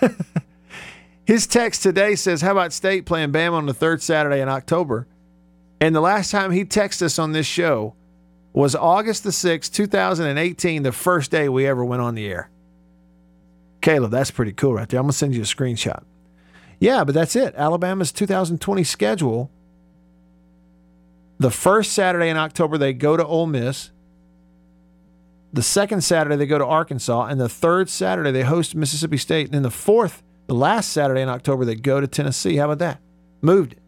His 1.26 1.46
text 1.46 1.82
today 1.82 2.16
says, 2.16 2.40
How 2.40 2.52
about 2.52 2.72
State 2.72 3.04
playing 3.04 3.30
Bama 3.30 3.52
on 3.52 3.66
the 3.66 3.74
third 3.74 4.02
Saturday 4.02 4.40
in 4.40 4.48
October? 4.48 5.06
And 5.80 5.94
the 5.94 6.00
last 6.00 6.30
time 6.30 6.50
he 6.50 6.64
texted 6.64 7.02
us 7.02 7.18
on 7.18 7.32
this 7.32 7.46
show 7.46 7.94
was 8.52 8.74
August 8.74 9.24
the 9.24 9.30
6th, 9.30 9.72
2018, 9.72 10.82
the 10.82 10.92
first 10.92 11.30
day 11.30 11.48
we 11.48 11.66
ever 11.66 11.84
went 11.84 12.02
on 12.02 12.14
the 12.14 12.26
air. 12.26 12.50
Caleb, 13.80 14.10
that's 14.10 14.30
pretty 14.30 14.52
cool 14.52 14.74
right 14.74 14.88
there. 14.88 14.98
I'm 14.98 15.04
going 15.04 15.12
to 15.12 15.16
send 15.16 15.34
you 15.34 15.42
a 15.42 15.44
screenshot. 15.44 16.04
Yeah, 16.78 17.04
but 17.04 17.14
that's 17.14 17.36
it. 17.36 17.54
Alabama's 17.56 18.12
2020 18.12 18.84
schedule. 18.84 19.50
The 21.38 21.50
first 21.50 21.92
Saturday 21.92 22.28
in 22.28 22.36
October, 22.36 22.76
they 22.76 22.92
go 22.92 23.16
to 23.16 23.24
Ole 23.24 23.46
Miss. 23.46 23.90
The 25.52 25.62
second 25.62 26.02
Saturday, 26.02 26.36
they 26.36 26.46
go 26.46 26.58
to 26.58 26.66
Arkansas. 26.66 27.26
And 27.26 27.40
the 27.40 27.48
third 27.48 27.88
Saturday, 27.88 28.30
they 28.30 28.42
host 28.42 28.74
Mississippi 28.74 29.16
State. 29.16 29.46
And 29.46 29.54
then 29.54 29.62
the 29.62 29.70
fourth, 29.70 30.22
the 30.46 30.54
last 30.54 30.90
Saturday 30.90 31.22
in 31.22 31.28
October, 31.28 31.64
they 31.64 31.74
go 31.74 32.00
to 32.00 32.06
Tennessee. 32.06 32.56
How 32.56 32.66
about 32.66 32.78
that? 32.78 33.00
Moved 33.40 33.72
it. 33.72 33.78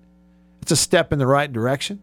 It's 0.62 0.72
a 0.72 0.76
step 0.76 1.12
in 1.12 1.18
the 1.18 1.26
right 1.26 1.52
direction. 1.52 2.00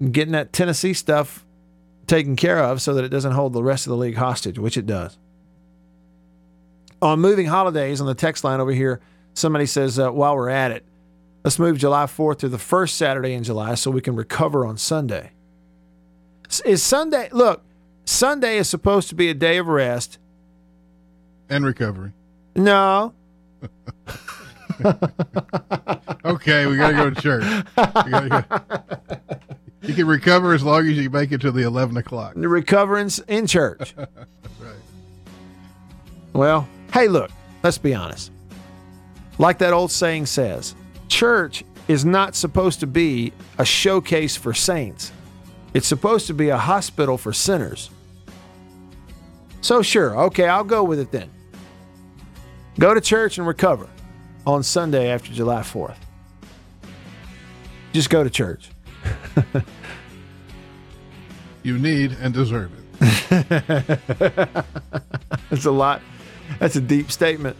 Getting 0.00 0.32
that 0.32 0.52
Tennessee 0.52 0.94
stuff 0.94 1.44
taken 2.06 2.36
care 2.36 2.58
of 2.58 2.80
so 2.80 2.94
that 2.94 3.04
it 3.04 3.08
doesn't 3.08 3.32
hold 3.32 3.52
the 3.52 3.62
rest 3.62 3.86
of 3.86 3.90
the 3.90 3.96
league 3.96 4.16
hostage, 4.16 4.58
which 4.58 4.76
it 4.76 4.86
does. 4.86 5.18
On 7.00 7.20
moving 7.20 7.46
holidays 7.46 8.00
on 8.00 8.06
the 8.06 8.14
text 8.14 8.42
line 8.42 8.60
over 8.60 8.72
here, 8.72 9.00
somebody 9.34 9.66
says, 9.66 9.98
uh, 9.98 10.10
while 10.10 10.34
we're 10.34 10.48
at 10.48 10.70
it, 10.70 10.84
let's 11.44 11.58
move 11.58 11.78
July 11.78 12.04
4th 12.04 12.38
to 12.38 12.48
the 12.48 12.58
first 12.58 12.96
Saturday 12.96 13.34
in 13.34 13.44
July 13.44 13.74
so 13.74 13.90
we 13.90 14.00
can 14.00 14.16
recover 14.16 14.66
on 14.66 14.76
Sunday. 14.76 15.30
Is 16.64 16.82
Sunday, 16.82 17.28
look, 17.30 17.62
Sunday 18.04 18.56
is 18.56 18.68
supposed 18.68 19.10
to 19.10 19.14
be 19.14 19.28
a 19.28 19.34
day 19.34 19.58
of 19.58 19.68
rest 19.68 20.18
and 21.48 21.64
recovery. 21.64 22.12
No. 22.56 23.12
okay, 26.24 26.66
we 26.66 26.76
got 26.76 26.90
to 26.90 26.96
go 26.96 27.10
to 27.10 27.20
church. 27.20 27.44
You 29.88 29.94
can 29.94 30.06
recover 30.06 30.52
as 30.52 30.62
long 30.62 30.86
as 30.86 30.98
you 30.98 31.08
make 31.08 31.32
it 31.32 31.40
to 31.40 31.50
the 31.50 31.62
11 31.62 31.96
o'clock. 31.96 32.34
The 32.36 32.46
recoverance 32.46 33.20
in 33.20 33.46
church. 33.46 33.94
That's 33.96 34.10
right. 34.60 34.76
Well, 36.34 36.68
hey, 36.92 37.08
look, 37.08 37.30
let's 37.62 37.78
be 37.78 37.94
honest. 37.94 38.30
Like 39.38 39.56
that 39.58 39.72
old 39.72 39.90
saying 39.90 40.26
says, 40.26 40.74
church 41.08 41.64
is 41.88 42.04
not 42.04 42.36
supposed 42.36 42.80
to 42.80 42.86
be 42.86 43.32
a 43.56 43.64
showcase 43.64 44.36
for 44.36 44.52
saints. 44.52 45.10
It's 45.72 45.86
supposed 45.86 46.26
to 46.26 46.34
be 46.34 46.50
a 46.50 46.58
hospital 46.58 47.16
for 47.16 47.32
sinners. 47.32 47.88
So, 49.62 49.80
sure, 49.80 50.14
okay, 50.24 50.48
I'll 50.48 50.64
go 50.64 50.84
with 50.84 50.98
it 50.98 51.10
then. 51.10 51.30
Go 52.78 52.92
to 52.92 53.00
church 53.00 53.38
and 53.38 53.46
recover 53.46 53.88
on 54.46 54.62
Sunday 54.62 55.08
after 55.08 55.32
July 55.32 55.62
4th. 55.62 55.96
Just 57.94 58.10
go 58.10 58.22
to 58.22 58.28
church. 58.28 58.68
you 61.68 61.78
need 61.78 62.16
and 62.20 62.32
deserve 62.32 62.72
it. 62.72 62.82
That's 65.50 65.66
a 65.66 65.70
lot. 65.70 66.00
That's 66.58 66.76
a 66.76 66.80
deep 66.80 67.12
statement. 67.12 67.56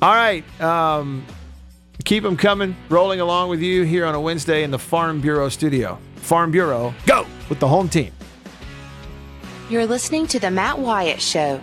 All 0.00 0.14
right. 0.14 0.44
Um, 0.60 1.26
keep 2.04 2.22
them 2.22 2.36
coming, 2.36 2.76
rolling 2.88 3.20
along 3.20 3.50
with 3.50 3.60
you 3.60 3.82
here 3.82 4.06
on 4.06 4.14
a 4.14 4.20
Wednesday 4.20 4.62
in 4.62 4.70
the 4.70 4.78
Farm 4.78 5.20
Bureau 5.20 5.48
studio. 5.48 5.98
Farm 6.16 6.50
Bureau, 6.50 6.94
go 7.06 7.26
with 7.48 7.58
the 7.58 7.68
home 7.68 7.88
team. 7.88 8.12
You're 9.68 9.86
listening 9.86 10.26
to 10.28 10.38
The 10.38 10.50
Matt 10.50 10.78
Wyatt 10.78 11.20
Show. 11.20 11.60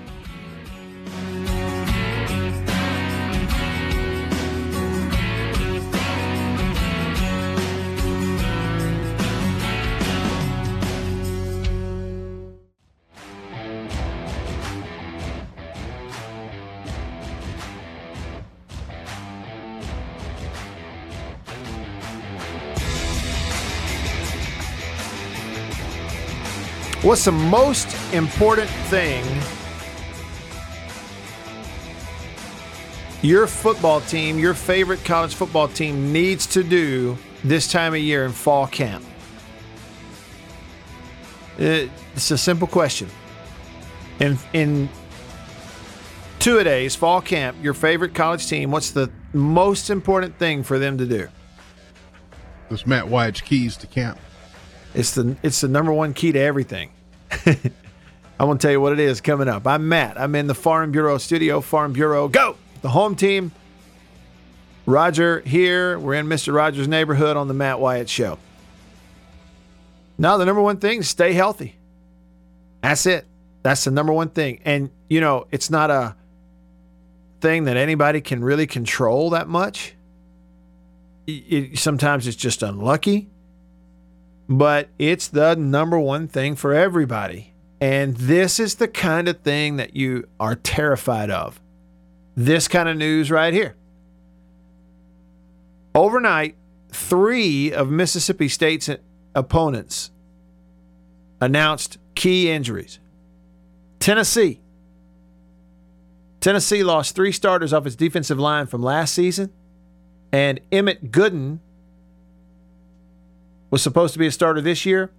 What's 27.07 27.23
the 27.23 27.31
most 27.31 27.87
important 28.11 28.69
thing 28.89 29.23
your 33.21 33.47
football 33.47 34.01
team, 34.01 34.37
your 34.37 34.53
favorite 34.53 35.05
college 35.05 35.33
football 35.33 35.69
team, 35.69 36.11
needs 36.11 36.45
to 36.47 36.63
do 36.63 37.17
this 37.45 37.71
time 37.71 37.93
of 37.93 38.01
year 38.01 38.25
in 38.25 38.33
fall 38.33 38.67
camp? 38.67 39.05
Uh, 41.57 41.87
it's 42.13 42.29
a 42.29 42.37
simple 42.37 42.67
question. 42.67 43.07
In 44.19 44.37
in 44.51 44.89
two 46.39 46.59
a 46.59 46.65
days, 46.65 46.93
fall 46.93 47.21
camp, 47.21 47.55
your 47.61 47.73
favorite 47.73 48.15
college 48.15 48.47
team, 48.47 48.69
what's 48.69 48.91
the 48.91 49.09
most 49.31 49.89
important 49.89 50.37
thing 50.37 50.61
for 50.61 50.77
them 50.77 50.97
to 50.97 51.05
do? 51.05 51.29
It's 52.69 52.85
Matt 52.85 53.07
Wyatt's 53.07 53.39
keys 53.39 53.77
to 53.77 53.87
camp. 53.87 54.19
It's 54.93 55.15
the 55.15 55.37
it's 55.41 55.61
the 55.61 55.69
number 55.69 55.93
one 55.93 56.13
key 56.13 56.33
to 56.33 56.39
everything. 56.39 56.91
I'm 57.45 58.47
gonna 58.47 58.59
tell 58.59 58.71
you 58.71 58.81
what 58.81 58.93
it 58.93 58.99
is 58.99 59.21
coming 59.21 59.47
up. 59.47 59.65
I'm 59.65 59.89
Matt. 59.89 60.19
I'm 60.19 60.35
in 60.35 60.47
the 60.47 60.55
Farm 60.55 60.91
Bureau 60.91 61.17
studio. 61.17 61.61
Farm 61.61 61.93
Bureau, 61.93 62.27
go! 62.27 62.55
The 62.81 62.89
home 62.89 63.15
team. 63.15 63.51
Roger 64.85 65.41
here. 65.41 65.99
We're 65.99 66.13
in 66.15 66.27
Mr. 66.27 66.53
Rogers' 66.53 66.87
neighborhood 66.87 67.35
on 67.35 67.47
the 67.47 67.53
Matt 67.53 67.79
Wyatt 67.79 68.09
Show. 68.09 68.37
Now, 70.17 70.37
the 70.37 70.45
number 70.45 70.61
one 70.61 70.77
thing 70.77 70.99
is 70.99 71.09
stay 71.09 71.33
healthy. 71.33 71.75
That's 72.81 73.05
it. 73.05 73.25
That's 73.63 73.83
the 73.83 73.91
number 73.91 74.13
one 74.13 74.29
thing. 74.29 74.61
And, 74.65 74.89
you 75.09 75.19
know, 75.19 75.47
it's 75.51 75.69
not 75.69 75.91
a 75.91 76.15
thing 77.41 77.65
that 77.65 77.75
anybody 77.75 78.21
can 78.21 78.43
really 78.43 78.65
control 78.65 79.31
that 79.31 79.47
much. 79.47 79.93
It, 81.27 81.77
sometimes 81.77 82.25
it's 82.25 82.37
just 82.37 82.63
unlucky 82.63 83.29
but 84.47 84.89
it's 84.97 85.27
the 85.27 85.55
number 85.55 85.99
one 85.99 86.27
thing 86.27 86.55
for 86.55 86.73
everybody. 86.73 87.53
And 87.79 88.17
this 88.17 88.59
is 88.59 88.75
the 88.75 88.87
kind 88.87 89.27
of 89.27 89.41
thing 89.41 89.77
that 89.77 89.95
you 89.95 90.27
are 90.39 90.55
terrified 90.55 91.29
of. 91.29 91.59
This 92.35 92.67
kind 92.67 92.89
of 92.89 92.97
news 92.97 93.29
right 93.29 93.53
here. 93.53 93.75
Overnight, 95.93 96.55
three 96.89 97.71
of 97.71 97.89
Mississippi 97.89 98.47
State's 98.47 98.89
opponents 99.35 100.11
announced 101.41 101.97
key 102.15 102.49
injuries. 102.49 102.99
Tennessee. 103.99 104.59
Tennessee 106.39 106.83
lost 106.83 107.15
three 107.15 107.31
starters 107.31 107.73
off 107.73 107.85
its 107.85 107.95
defensive 107.95 108.39
line 108.39 108.67
from 108.67 108.81
last 108.81 109.13
season, 109.13 109.51
and 110.31 110.59
Emmett 110.71 111.11
Gooden 111.11 111.59
was 113.69 113.81
supposed 113.81 114.13
to 114.13 114.19
be 114.19 114.27
a 114.27 114.31
starter 114.31 114.61
this 114.61 114.85
year. 114.85 115.11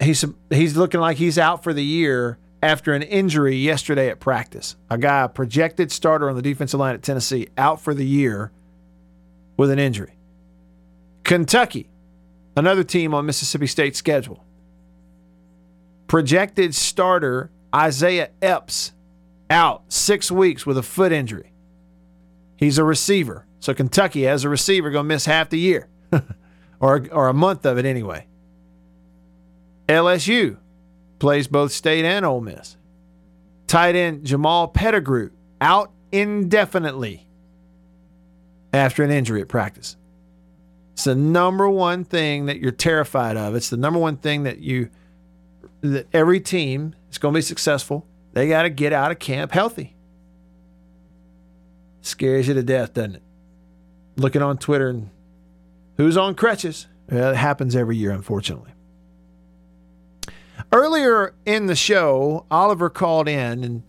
He's 0.00 0.24
he's 0.50 0.76
looking 0.76 1.00
like 1.00 1.16
he's 1.16 1.38
out 1.38 1.62
for 1.62 1.72
the 1.72 1.84
year 1.84 2.38
after 2.62 2.94
an 2.94 3.02
injury 3.02 3.56
yesterday 3.56 4.08
at 4.08 4.20
practice. 4.20 4.76
A 4.90 4.98
guy, 4.98 5.24
a 5.24 5.28
projected 5.28 5.92
starter 5.92 6.28
on 6.28 6.36
the 6.36 6.42
defensive 6.42 6.80
line 6.80 6.94
at 6.94 7.02
Tennessee, 7.02 7.48
out 7.56 7.80
for 7.80 7.94
the 7.94 8.06
year 8.06 8.52
with 9.56 9.70
an 9.70 9.78
injury. 9.78 10.16
Kentucky, 11.22 11.90
another 12.56 12.84
team 12.84 13.14
on 13.14 13.26
Mississippi 13.26 13.66
State's 13.66 13.98
schedule. 13.98 14.44
Projected 16.06 16.74
starter 16.74 17.50
Isaiah 17.74 18.30
Epps 18.42 18.92
out 19.50 19.84
six 19.88 20.30
weeks 20.30 20.66
with 20.66 20.78
a 20.78 20.82
foot 20.82 21.12
injury. 21.12 21.52
He's 22.56 22.78
a 22.78 22.84
receiver. 22.84 23.46
So 23.60 23.74
Kentucky, 23.74 24.26
as 24.26 24.44
a 24.44 24.48
receiver, 24.48 24.90
going 24.90 25.04
to 25.04 25.08
miss 25.08 25.26
half 25.26 25.50
the 25.50 25.58
year. 25.58 25.88
or, 26.80 27.06
or 27.12 27.28
a 27.28 27.34
month 27.34 27.64
of 27.64 27.78
it 27.78 27.84
anyway. 27.84 28.26
LSU 29.88 30.56
plays 31.18 31.46
both 31.46 31.72
State 31.72 32.04
and 32.04 32.24
Ole 32.24 32.40
Miss. 32.40 32.76
Tight 33.66 33.96
end 33.96 34.24
Jamal 34.24 34.68
Pettigrew 34.68 35.30
out 35.60 35.90
indefinitely 36.12 37.26
after 38.72 39.02
an 39.02 39.10
injury 39.10 39.40
at 39.40 39.48
practice. 39.48 39.96
It's 40.94 41.04
the 41.04 41.14
number 41.14 41.68
one 41.68 42.04
thing 42.04 42.46
that 42.46 42.60
you're 42.60 42.72
terrified 42.72 43.36
of. 43.36 43.54
It's 43.54 43.68
the 43.68 43.76
number 43.76 43.98
one 43.98 44.16
thing 44.16 44.44
that 44.44 44.58
you 44.58 44.90
that 45.80 46.06
every 46.12 46.40
team 46.40 46.94
is 47.10 47.18
going 47.18 47.34
to 47.34 47.38
be 47.38 47.42
successful. 47.42 48.06
They 48.32 48.48
got 48.48 48.62
to 48.62 48.70
get 48.70 48.92
out 48.92 49.10
of 49.10 49.18
camp 49.18 49.52
healthy. 49.52 49.94
Scares 52.00 52.48
you 52.48 52.54
to 52.54 52.62
death, 52.62 52.94
doesn't 52.94 53.16
it? 53.16 53.22
Looking 54.16 54.40
on 54.40 54.56
Twitter 54.56 54.88
and 54.88 55.10
who's 55.96 56.16
on 56.16 56.34
crutches. 56.34 56.86
Uh, 57.10 57.16
it 57.32 57.36
happens 57.36 57.76
every 57.76 57.96
year, 57.96 58.10
unfortunately. 58.10 58.72
Earlier 60.72 61.34
in 61.46 61.66
the 61.66 61.76
show, 61.76 62.46
Oliver 62.50 62.90
called 62.90 63.28
in 63.28 63.62
and 63.64 63.82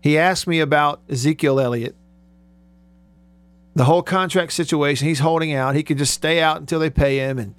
he 0.00 0.18
asked 0.18 0.46
me 0.46 0.60
about 0.60 1.00
Ezekiel 1.08 1.60
Elliott. 1.60 1.96
the 3.74 3.84
whole 3.84 4.02
contract 4.02 4.52
situation. 4.52 5.08
He's 5.08 5.20
holding 5.20 5.54
out. 5.54 5.74
He 5.74 5.82
could 5.82 5.98
just 5.98 6.12
stay 6.14 6.40
out 6.40 6.58
until 6.60 6.78
they 6.78 6.90
pay 6.90 7.18
him, 7.18 7.38
and 7.38 7.54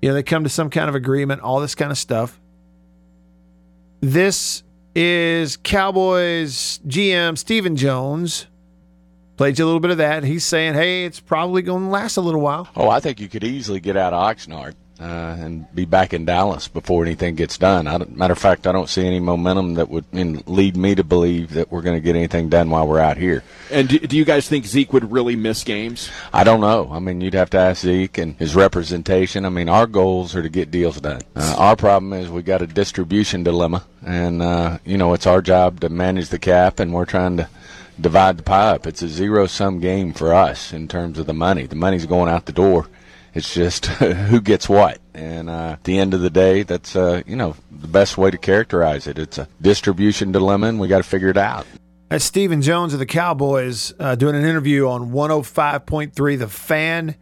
you 0.00 0.08
know 0.08 0.14
they 0.14 0.22
come 0.22 0.44
to 0.44 0.50
some 0.50 0.70
kind 0.70 0.88
of 0.88 0.94
agreement. 0.94 1.40
All 1.42 1.60
this 1.60 1.74
kind 1.74 1.90
of 1.90 1.98
stuff. 1.98 2.40
This 4.00 4.62
is 4.94 5.56
Cowboys 5.56 6.78
GM 6.86 7.36
Stephen 7.36 7.76
Jones. 7.76 8.46
Played 9.40 9.58
you 9.58 9.64
a 9.64 9.68
little 9.68 9.80
bit 9.80 9.90
of 9.90 9.96
that. 9.96 10.22
He's 10.22 10.44
saying, 10.44 10.74
"Hey, 10.74 11.06
it's 11.06 11.18
probably 11.18 11.62
going 11.62 11.84
to 11.84 11.88
last 11.88 12.18
a 12.18 12.20
little 12.20 12.42
while." 12.42 12.68
Oh, 12.76 12.90
I 12.90 13.00
think 13.00 13.20
you 13.20 13.26
could 13.26 13.42
easily 13.42 13.80
get 13.80 13.96
out 13.96 14.12
of 14.12 14.22
Oxnard 14.22 14.74
uh, 15.00 15.04
and 15.40 15.74
be 15.74 15.86
back 15.86 16.12
in 16.12 16.26
Dallas 16.26 16.68
before 16.68 17.06
anything 17.06 17.36
gets 17.36 17.56
done. 17.56 17.86
I 17.86 17.96
don't, 17.96 18.14
matter 18.14 18.32
of 18.32 18.38
fact, 18.38 18.66
I 18.66 18.72
don't 18.72 18.90
see 18.90 19.06
any 19.06 19.18
momentum 19.18 19.76
that 19.76 19.88
would 19.88 20.04
I 20.12 20.42
lead 20.44 20.76
me 20.76 20.94
to 20.94 21.02
believe 21.02 21.54
that 21.54 21.72
we're 21.72 21.80
going 21.80 21.96
to 21.96 22.02
get 22.02 22.16
anything 22.16 22.50
done 22.50 22.68
while 22.68 22.86
we're 22.86 23.00
out 23.00 23.16
here. 23.16 23.42
And 23.70 23.88
do, 23.88 23.98
do 24.00 24.14
you 24.14 24.26
guys 24.26 24.46
think 24.46 24.66
Zeke 24.66 24.92
would 24.92 25.10
really 25.10 25.36
miss 25.36 25.64
games? 25.64 26.10
I 26.34 26.44
don't 26.44 26.60
know. 26.60 26.90
I 26.92 26.98
mean, 26.98 27.22
you'd 27.22 27.32
have 27.32 27.48
to 27.50 27.58
ask 27.58 27.80
Zeke 27.80 28.18
and 28.18 28.36
his 28.36 28.54
representation. 28.54 29.46
I 29.46 29.48
mean, 29.48 29.70
our 29.70 29.86
goals 29.86 30.36
are 30.36 30.42
to 30.42 30.50
get 30.50 30.70
deals 30.70 31.00
done. 31.00 31.22
Uh, 31.34 31.54
our 31.56 31.76
problem 31.76 32.12
is 32.12 32.28
we 32.28 32.42
got 32.42 32.60
a 32.60 32.66
distribution 32.66 33.42
dilemma, 33.42 33.86
and 34.04 34.42
uh, 34.42 34.76
you 34.84 34.98
know 34.98 35.14
it's 35.14 35.26
our 35.26 35.40
job 35.40 35.80
to 35.80 35.88
manage 35.88 36.28
the 36.28 36.38
cap, 36.38 36.78
and 36.78 36.92
we're 36.92 37.06
trying 37.06 37.38
to 37.38 37.48
divide 38.00 38.36
the 38.36 38.42
pie 38.42 38.70
up. 38.70 38.86
It's 38.86 39.02
a 39.02 39.08
zero 39.08 39.46
sum 39.46 39.80
game 39.80 40.12
for 40.12 40.34
us 40.34 40.72
in 40.72 40.88
terms 40.88 41.18
of 41.18 41.26
the 41.26 41.34
money. 41.34 41.66
The 41.66 41.76
money's 41.76 42.06
going 42.06 42.30
out 42.30 42.46
the 42.46 42.52
door. 42.52 42.86
It's 43.34 43.54
just 43.54 43.86
who 43.86 44.40
gets 44.40 44.68
what. 44.68 44.98
And 45.14 45.48
uh, 45.48 45.72
at 45.72 45.84
the 45.84 45.98
end 45.98 46.14
of 46.14 46.20
the 46.20 46.30
day, 46.30 46.62
that's 46.62 46.96
uh, 46.96 47.22
you 47.26 47.36
know 47.36 47.56
the 47.70 47.88
best 47.88 48.18
way 48.18 48.30
to 48.30 48.38
characterize 48.38 49.06
it. 49.06 49.18
It's 49.18 49.38
a 49.38 49.48
distribution 49.60 50.32
dilemma, 50.32 50.68
and 50.68 50.80
we 50.80 50.88
got 50.88 50.98
to 50.98 51.04
figure 51.08 51.28
it 51.28 51.36
out. 51.36 51.66
That's 52.08 52.24
Stephen 52.24 52.60
Jones 52.60 52.92
of 52.92 52.98
the 52.98 53.06
Cowboys 53.06 53.94
uh, 54.00 54.16
doing 54.16 54.34
an 54.34 54.44
interview 54.44 54.88
on 54.88 55.12
105.3 55.12 56.38
The 56.38 56.48
Fan 56.48 57.14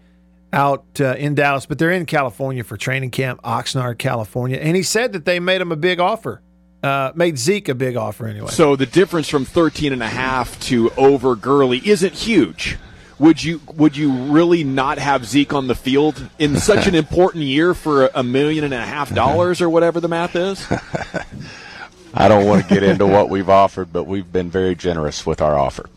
out 0.51 0.87
uh, 0.99 1.15
in 1.17 1.35
Dallas, 1.35 1.67
but 1.67 1.79
they're 1.79 1.91
in 1.91 2.07
California 2.07 2.65
for 2.65 2.79
training 2.79 3.11
camp, 3.11 3.43
Oxnard, 3.43 3.99
California. 3.99 4.57
And 4.57 4.77
he 4.77 4.83
said 4.83 5.13
that 5.13 5.27
they 5.27 5.41
made 5.41 5.61
him 5.61 5.73
a 5.73 5.77
big 5.77 6.01
offer. 6.01 6.41
Uh, 6.83 7.11
made 7.15 7.39
Zeke 7.39 7.69
a 7.69 7.75
big 7.75 7.97
offer 7.97 8.27
anyway. 8.29 8.51
So 8.51 8.77
the 8.77 8.87
difference 8.87 9.29
from 9.29 9.45
13 9.45 9.93
and 9.93 10.03
a 10.03 10.09
half 10.09 10.59
to 10.61 10.91
over 10.97 11.35
Gurley 11.35 11.81
isn't 11.85 12.15
huge. 12.15 12.79
Would 13.19 13.43
you 13.43 13.61
would 13.75 13.97
you 13.97 14.13
really 14.13 14.63
not 14.63 14.99
have 14.99 15.27
Zeke 15.27 15.53
on 15.53 15.67
the 15.67 15.75
field 15.75 16.31
in 16.39 16.57
such 16.57 16.87
an 16.87 16.95
important 16.95 17.43
year 17.45 17.75
for 17.75 18.11
a 18.15 18.23
million 18.23 18.63
and 18.63 18.73
a 18.73 18.85
half 18.85 19.13
dollars 19.13 19.61
or 19.61 19.69
whatever 19.69 19.99
the 19.99 20.07
math 20.07 20.37
is? 20.37 20.65
I 22.15 22.29
don't 22.29 22.47
want 22.47 22.69
to 22.69 22.75
get 22.75 22.85
into 22.85 23.07
what 23.07 23.29
we've 23.29 23.49
offered, 23.49 23.93
but 23.93 24.05
we've 24.05 24.31
been 24.33 24.51
very 24.51 24.77
generous 24.77 25.27
with 25.27 25.41
our 25.43 25.59
offer. 25.59 25.91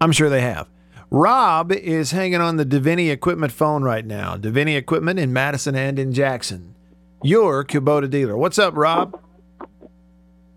I'm 0.00 0.12
sure 0.12 0.30
they 0.30 0.40
have. 0.40 0.66
Rob 1.10 1.72
is 1.72 2.12
hanging 2.12 2.40
on 2.40 2.56
the 2.56 2.64
Deviney 2.64 3.10
Equipment 3.10 3.52
phone 3.52 3.82
right 3.82 4.04
now. 4.04 4.36
Deviney 4.36 4.76
Equipment 4.76 5.18
in 5.18 5.32
Madison 5.32 5.74
and 5.74 5.98
in 5.98 6.12
Jackson. 6.12 6.74
Your 7.22 7.64
Kubota 7.64 8.08
dealer. 8.08 8.36
What's 8.36 8.58
up, 8.58 8.74
Rob? 8.76 9.20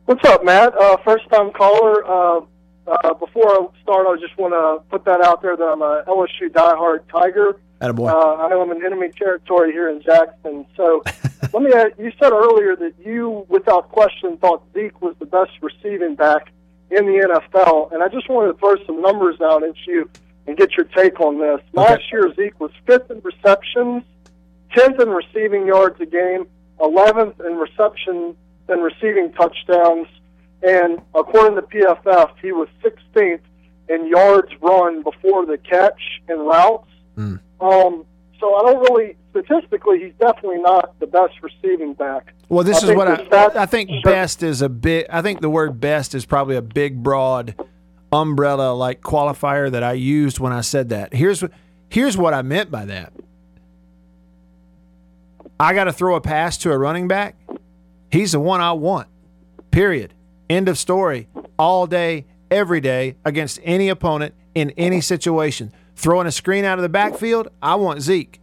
What's 0.06 0.26
up, 0.26 0.44
Matt? 0.44 0.74
Uh, 0.78 0.98
first 1.06 1.30
time 1.30 1.52
caller. 1.54 2.06
Uh, 2.06 2.42
uh, 2.86 3.13
before 3.13 3.48
I 3.48 3.68
start, 3.82 4.06
I 4.06 4.20
just 4.20 4.38
want 4.38 4.54
to 4.54 4.84
put 4.89 5.06
that 5.06 5.22
out 5.22 5.42
there 5.42 5.56
that 5.56 5.63
I'm 5.63 5.82
a 5.82 6.04
LSU 6.06 6.50
diehard 6.52 7.08
Tiger. 7.10 7.58
Attaboy. 7.80 8.12
Uh, 8.12 8.44
I 8.44 8.50
know 8.50 8.62
I'm 8.62 8.72
in 8.72 8.86
enemy 8.86 9.12
territory 9.18 9.72
here 9.72 9.89
in 9.89 10.02
Jackson. 10.02 10.66
So 10.76 11.04
let 11.54 11.63
me 11.63 11.72
ask, 11.72 11.92
you 11.98 12.12
said 12.20 12.34
earlier 12.34 12.76
that 12.76 12.96
you, 13.06 13.46
without 13.48 13.89
question, 13.94 14.36
thought 14.38 14.63
Zeke 14.74 15.02
was 15.02 15.16
the 15.20 15.26
best 15.26 15.52
receiving 15.62 16.16
back 16.16 16.52
in 16.92 17.06
the 17.06 17.42
NFL. 17.54 17.94
And 17.94 18.04
I 18.04 18.10
just 18.10 18.30
wanted 18.30 18.52
to 18.52 18.58
throw 18.60 18.76
some 18.86 19.02
numbers 19.02 19.39
out 19.39 19.63
at 19.63 19.76
you 19.88 20.10
and 20.48 20.58
get 20.58 20.76
your 20.76 20.86
take 20.88 21.22
on 21.22 21.39
this. 21.39 21.62
Last 21.72 22.12
year, 22.12 22.30
Zeke 22.36 22.60
was 22.60 22.72
fifth 22.86 23.10
in 23.10 23.22
receptions, 23.22 24.04
10th 24.76 25.02
in 25.02 25.10
receiving 25.10 25.66
yards 25.66 26.02
a 26.02 26.06
game, 26.06 26.50
11th 26.82 27.39
in 27.46 27.56
reception 27.56 28.36
and 28.67 28.84
receiving 28.84 29.32
touchdowns. 29.34 30.08
And 30.62 31.02
according 31.13 31.56
to 31.56 31.62
PFF, 31.63 32.32
he 32.41 32.52
was 32.52 32.69
16th 32.84 33.41
in 33.89 34.08
yards 34.08 34.49
run 34.62 35.04
before 35.04 35.45
the 35.45 35.58
catch 35.58 36.02
and 36.30 36.39
routes. 36.47 36.88
Mm. 37.17 37.39
Um, 37.60 38.06
so 38.39 38.56
I 38.56 38.71
don't 38.71 38.80
really, 38.89 39.15
statistically, 39.32 39.99
he's 39.99 40.13
definitely 40.19 40.60
not 40.62 40.97
the 40.99 41.08
best 41.08 41.34
receiving 41.41 41.93
back. 41.93 42.34
Well, 42.49 42.63
this 42.63 42.84
I 42.84 42.89
is 42.91 42.95
what 42.95 43.34
I, 43.34 43.62
I 43.63 43.65
think 43.65 43.89
show- 43.89 44.02
best 44.04 44.43
is 44.43 44.62
a 44.62 44.69
big, 44.69 45.06
I 45.10 45.21
think 45.21 45.41
the 45.41 45.49
word 45.49 45.80
best 45.82 46.15
is 46.15 46.26
probably 46.26 46.56
a 46.56 46.62
big, 46.62 47.04
broad 47.04 47.56
umbrella 48.12 48.73
like 48.73 49.02
qualifier 49.02 49.71
that 49.71 49.84
I 49.84 49.93
used 49.93 50.39
when 50.39 50.54
I 50.54 50.62
said 50.62 50.89
that. 50.89 51.13
Here's, 51.13 51.41
what- 51.41 51.52
here's 51.89 52.17
what 52.17 52.34
I 52.34 52.41
meant 52.41 52.71
by 52.71 52.86
that. 52.86 53.12
I 55.60 55.73
got 55.73 55.86
to 55.86 55.93
throw 55.93 56.15
a 56.15 56.21
pass 56.21 56.58
to 56.60 56.71
a 56.71 56.78
running 56.78 57.08
back. 57.08 57.36
He's 58.13 58.34
the 58.34 58.39
one 58.39 58.62
I 58.62 58.73
want. 58.73 59.08
Period. 59.71 60.13
End 60.47 60.69
of 60.69 60.78
story. 60.78 61.28
All 61.58 61.88
day, 61.88 62.28
every 62.52 62.80
day, 62.80 63.15
against 63.26 63.60
any 63.63 63.89
opponent 63.89 64.36
in 64.54 64.69
any 64.78 65.02
situation. 65.02 65.73
Throwing 65.95 66.28
a 66.28 66.32
screen 66.32 66.63
out 66.63 66.78
of 66.78 66.84
the 66.84 66.89
backfield, 66.89 67.47
I 67.60 67.73
want 67.73 68.04
Zeke. 68.04 68.39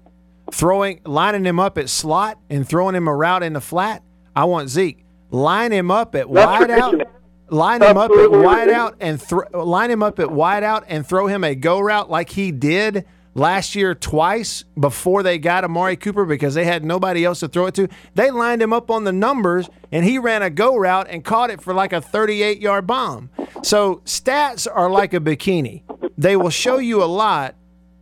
Throwing, 0.51 1.01
lining 1.05 1.45
him 1.45 1.61
up 1.61 1.79
at 1.79 1.89
slot 1.89 2.41
and 2.51 2.69
throwing 2.69 2.97
him 2.97 3.07
a 3.07 3.15
route 3.15 3.45
in 3.45 3.53
the 3.53 3.61
flat, 3.61 4.03
I 4.35 4.47
want 4.47 4.71
Zeke. 4.71 5.05
Line 5.31 5.71
him 5.71 5.89
up 5.89 6.17
at 6.17 6.29
wide 6.29 6.73
out. 6.73 7.01
Line 7.49 7.81
him 7.81 7.97
up 7.97 8.11
at 8.11 8.29
wide 8.33 8.71
out 8.71 8.97
and 8.99 9.23
thro- 9.23 9.65
line 9.65 9.93
him 9.93 10.03
up 10.03 10.19
at 10.19 10.33
wide 10.33 10.65
out 10.65 10.83
and 10.89 11.07
throw 11.07 11.29
him 11.29 11.45
a 11.45 11.55
go 11.55 11.79
route 11.79 12.11
like 12.11 12.31
he 12.31 12.51
did 12.51 13.07
last 13.35 13.75
year 13.75 13.95
twice 13.95 14.65
before 14.79 15.23
they 15.23 15.39
got 15.39 15.65
Amari 15.65 15.97
Cooper 15.97 16.25
because 16.25 16.55
they 16.55 16.65
had 16.65 16.85
nobody 16.85 17.25
else 17.25 17.41
to 17.41 17.49
throw 17.49 17.67
it 17.67 17.75
to. 17.75 17.89
They 18.15 18.31
lined 18.31 18.61
him 18.63 18.73
up 18.73 18.91
on 18.91 19.05
the 19.05 19.13
numbers 19.13 19.69
and 19.93 20.05
he 20.05 20.19
ran 20.19 20.43
a 20.43 20.51
go 20.51 20.77
route 20.77 21.07
and 21.09 21.25
caught 21.25 21.51
it 21.51 21.61
for 21.63 21.73
like 21.73 21.93
a 21.93 22.01
38 22.01 22.61
yard 22.61 22.87
bomb. 22.87 23.31
So 23.63 23.97
stats 24.05 24.67
are 24.73 24.91
like 24.91 25.15
a 25.15 25.21
bikini. 25.21 25.83
They 26.19 26.37
will 26.37 26.51
show 26.51 26.79
you 26.79 27.03
a 27.03 27.07
lot, 27.07 27.55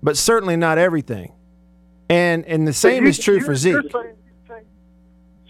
but 0.03 0.17
certainly 0.17 0.57
not 0.57 0.79
everything. 0.79 1.33
And 2.11 2.45
and 2.47 2.67
the 2.67 2.73
So 2.73 2.88
same 2.88 3.05
you- 3.05 3.11
is 3.11 3.19
true 3.19 3.41
for 3.41 3.55
Zeke. 3.55 3.73
You're 3.75 3.83
saying, 3.91 4.14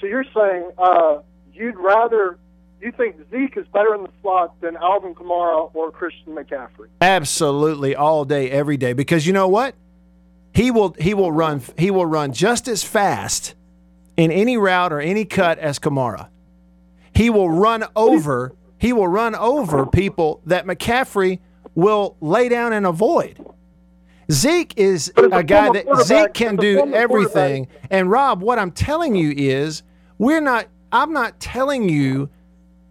so 0.00 0.06
you're 0.06 0.24
saying 0.34 0.70
uh, 0.78 1.18
you'd 1.52 1.76
rather 1.76 2.38
you 2.86 2.92
think 2.92 3.16
Zeke 3.30 3.56
is 3.56 3.66
better 3.72 3.94
in 3.94 4.02
the 4.02 4.10
slot 4.22 4.60
than 4.60 4.76
Alvin 4.76 5.14
Kamara 5.14 5.70
or 5.74 5.90
Christian 5.90 6.34
McCaffrey? 6.34 6.88
Absolutely, 7.00 7.96
all 7.96 8.24
day, 8.24 8.50
every 8.50 8.76
day. 8.76 8.92
Because 8.92 9.26
you 9.26 9.32
know 9.32 9.48
what? 9.48 9.74
He 10.52 10.70
will 10.70 10.94
he 10.98 11.14
will 11.14 11.32
run 11.32 11.62
he 11.76 11.90
will 11.90 12.06
run 12.06 12.32
just 12.32 12.68
as 12.68 12.82
fast 12.82 13.54
in 14.16 14.30
any 14.30 14.56
route 14.56 14.92
or 14.92 15.00
any 15.00 15.24
cut 15.24 15.58
as 15.58 15.78
Kamara. 15.78 16.28
He 17.12 17.30
will 17.30 17.50
run 17.50 17.84
over 17.94 18.54
he 18.78 18.92
will 18.92 19.08
run 19.08 19.34
over 19.34 19.86
people 19.86 20.40
that 20.46 20.64
McCaffrey 20.64 21.40
will 21.74 22.16
lay 22.20 22.48
down 22.48 22.72
and 22.72 22.86
avoid. 22.86 23.44
Zeke 24.30 24.74
is 24.76 25.12
a 25.16 25.22
a 25.38 25.42
guy 25.42 25.70
that 25.70 25.86
Zeke 26.04 26.34
can 26.34 26.56
do 26.56 26.92
everything. 26.92 27.68
And 27.90 28.10
Rob, 28.10 28.42
what 28.42 28.58
I'm 28.58 28.72
telling 28.72 29.14
you 29.14 29.32
is 29.36 29.82
we're 30.18 30.40
not 30.40 30.66
I'm 30.92 31.12
not 31.12 31.38
telling 31.40 31.88
you 31.88 32.30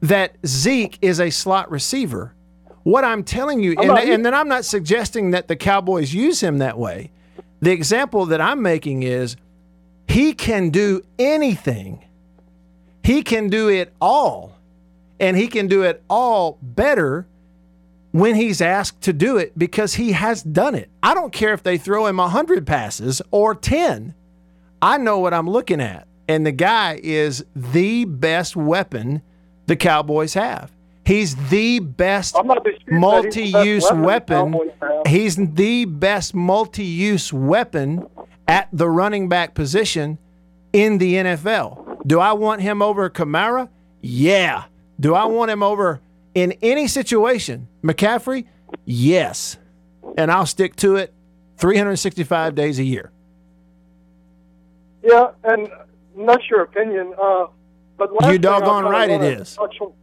that 0.02 0.36
Zeke 0.46 0.98
is 1.02 1.20
a 1.20 1.30
slot 1.30 1.72
receiver. 1.72 2.34
What 2.84 3.04
I'm 3.04 3.24
telling 3.24 3.62
you, 3.62 3.76
and, 3.78 3.92
and 3.92 4.26
then 4.26 4.34
I'm 4.34 4.48
not 4.48 4.64
suggesting 4.64 5.32
that 5.32 5.48
the 5.48 5.56
Cowboys 5.56 6.14
use 6.14 6.42
him 6.42 6.60
that 6.60 6.78
way. 6.78 7.12
The 7.60 7.72
example 7.72 8.28
that 8.28 8.40
I'm 8.40 8.62
making 8.62 9.04
is 9.04 9.36
he 10.08 10.34
can 10.34 10.70
do 10.70 11.02
anything. 11.20 12.06
He 13.04 13.24
can 13.24 13.50
do 13.50 13.70
it 13.70 13.94
all. 14.00 14.58
And 15.20 15.36
he 15.36 15.48
can 15.48 15.68
do 15.68 15.84
it 15.84 16.04
all 16.10 16.60
better 16.62 17.28
when 18.12 18.36
he's 18.36 18.62
asked 18.62 19.02
to 19.02 19.14
do 19.14 19.38
it 19.38 19.58
because 19.58 19.96
he 19.96 20.14
has 20.14 20.44
done 20.44 20.76
it. 20.76 20.90
I 21.04 21.14
don't 21.14 21.34
care 21.34 21.54
if 21.54 21.64
they 21.64 21.78
throw 21.78 22.06
him 22.06 22.18
100 22.18 22.66
passes 22.66 23.22
or 23.32 23.54
10. 23.54 24.14
I 24.82 24.98
know 24.98 25.20
what 25.20 25.34
I'm 25.34 25.50
looking 25.50 25.82
at. 25.82 26.08
And 26.28 26.46
the 26.46 26.52
guy 26.52 27.00
is 27.02 27.44
the 27.56 28.06
best 28.06 28.56
weapon 28.56 29.22
the 29.68 29.76
Cowboys 29.76 30.34
have. 30.34 30.72
He's 31.06 31.36
the 31.50 31.80
best 31.80 32.36
I'm 32.38 32.48
not 32.48 32.66
disputing 32.66 33.00
that 33.00 33.34
he's 33.34 33.46
the 33.46 33.46
best 33.46 33.54
multi-use 33.54 33.84
weapon 33.84 34.02
the 34.02 34.08
weapon. 34.08 34.52
Cowboys 34.52 34.72
have. 34.82 35.08
He's 35.08 35.36
the 35.36 35.86
best 35.86 36.36
multi-use 36.36 37.32
weapon 37.32 38.08
at 38.48 38.68
the 38.74 38.90
running 38.90 39.30
back 39.30 39.54
position 39.54 40.18
in 40.74 40.98
the 40.98 41.14
NFL. 41.14 42.06
Do 42.06 42.20
I 42.20 42.34
want 42.34 42.62
him 42.62 42.82
over 42.82 43.10
Kamara? 43.10 43.70
Yeah. 44.02 44.66
Do 45.00 45.16
I 45.16 45.26
want 45.26 45.52
him 45.52 45.64
over 45.64 46.02
in 46.34 46.54
any 46.62 46.88
situation? 46.88 47.68
McCaffrey? 47.84 48.46
Yes. 48.86 49.58
And 50.18 50.32
I'll 50.32 50.46
stick 50.46 50.76
to 50.78 50.96
it 50.98 51.14
365 51.58 52.56
days 52.56 52.80
a 52.80 52.84
year. 52.84 53.12
Yeah, 55.04 55.32
and 55.44 55.70
that's 56.26 56.50
your 56.50 56.64
opinion. 56.64 57.14
Uh, 57.22 57.48
but 57.98 58.14
last 58.14 58.32
You 58.32 58.38
doggone 58.38 58.86
right 58.86 59.10
it 59.10 59.22
is. 59.22 59.58
on- 59.58 59.94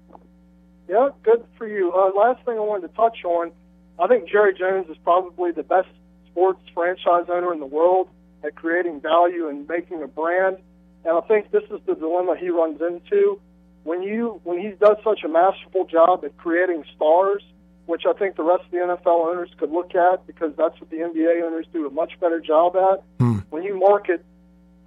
yeah, 0.89 1.09
good 1.23 1.45
for 1.57 1.67
you. 1.67 1.93
Uh, 1.93 2.11
last 2.17 2.45
thing 2.45 2.57
I 2.57 2.61
wanted 2.61 2.89
to 2.89 2.95
touch 2.95 3.25
on 3.25 3.53
I 3.99 4.09
think 4.09 4.29
Jerry 4.29 4.55
Jones 4.55 4.89
is 4.91 4.97
probably 5.05 5.53
the 5.53 5.63
best 5.63 5.89
sports 6.31 6.61
franchise 6.75 7.27
owner 7.33 7.53
in 7.53 7.61
the 7.61 7.67
world 7.67 8.09
at 8.43 8.55
creating 8.57 9.01
value 9.01 9.49
and 9.49 9.69
making 9.69 10.03
a 10.03 10.09
brand. 10.09 10.59
And 11.05 11.17
I 11.17 11.21
think 11.23 11.51
this 11.53 11.63
is 11.71 11.81
the 11.87 11.95
dilemma 11.95 12.37
he 12.39 12.51
runs 12.51 12.81
into 12.81 13.41
when 13.85 14.03
you 14.03 14.41
when 14.45 14.59
he 14.59 14.71
does 14.71 14.97
such 15.05 15.23
a 15.25 15.29
masterful 15.29 15.85
job 15.87 16.25
at 16.25 16.37
creating 16.39 16.85
stars, 16.97 17.43
which 17.87 18.03
I 18.09 18.15
think 18.15 18.37
the 18.37 18.43
rest 18.43 18.65
of 18.65 18.71
the 18.73 18.79
NFL 18.79 19.27
owners 19.29 19.51
could 19.59 19.71
look 19.71 19.95
at 19.95 20.27
because 20.27 20.53
that's 20.57 20.79
what 20.81 20.91
the 20.91 20.97
NBA 20.97 21.43
owners 21.45 21.67
do 21.73 21.87
a 21.87 21.91
much 21.91 22.19
better 22.21 22.41
job 22.41 22.75
at. 22.77 23.03
When 23.51 23.63
you 23.63 23.79
market 23.79 24.25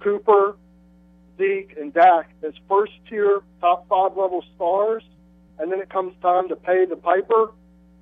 Cooper, 0.00 0.56
Zeke, 1.38 1.76
and 1.78 1.92
Dak 1.94 2.30
as 2.46 2.52
first 2.68 2.92
tier, 3.08 3.40
top 3.60 3.88
five 3.88 4.16
level 4.16 4.44
stars, 4.54 5.02
and 5.58 5.72
then 5.72 5.80
it 5.80 5.88
comes 5.88 6.14
time 6.20 6.48
to 6.48 6.56
pay 6.56 6.84
the 6.84 6.96
piper, 6.96 7.52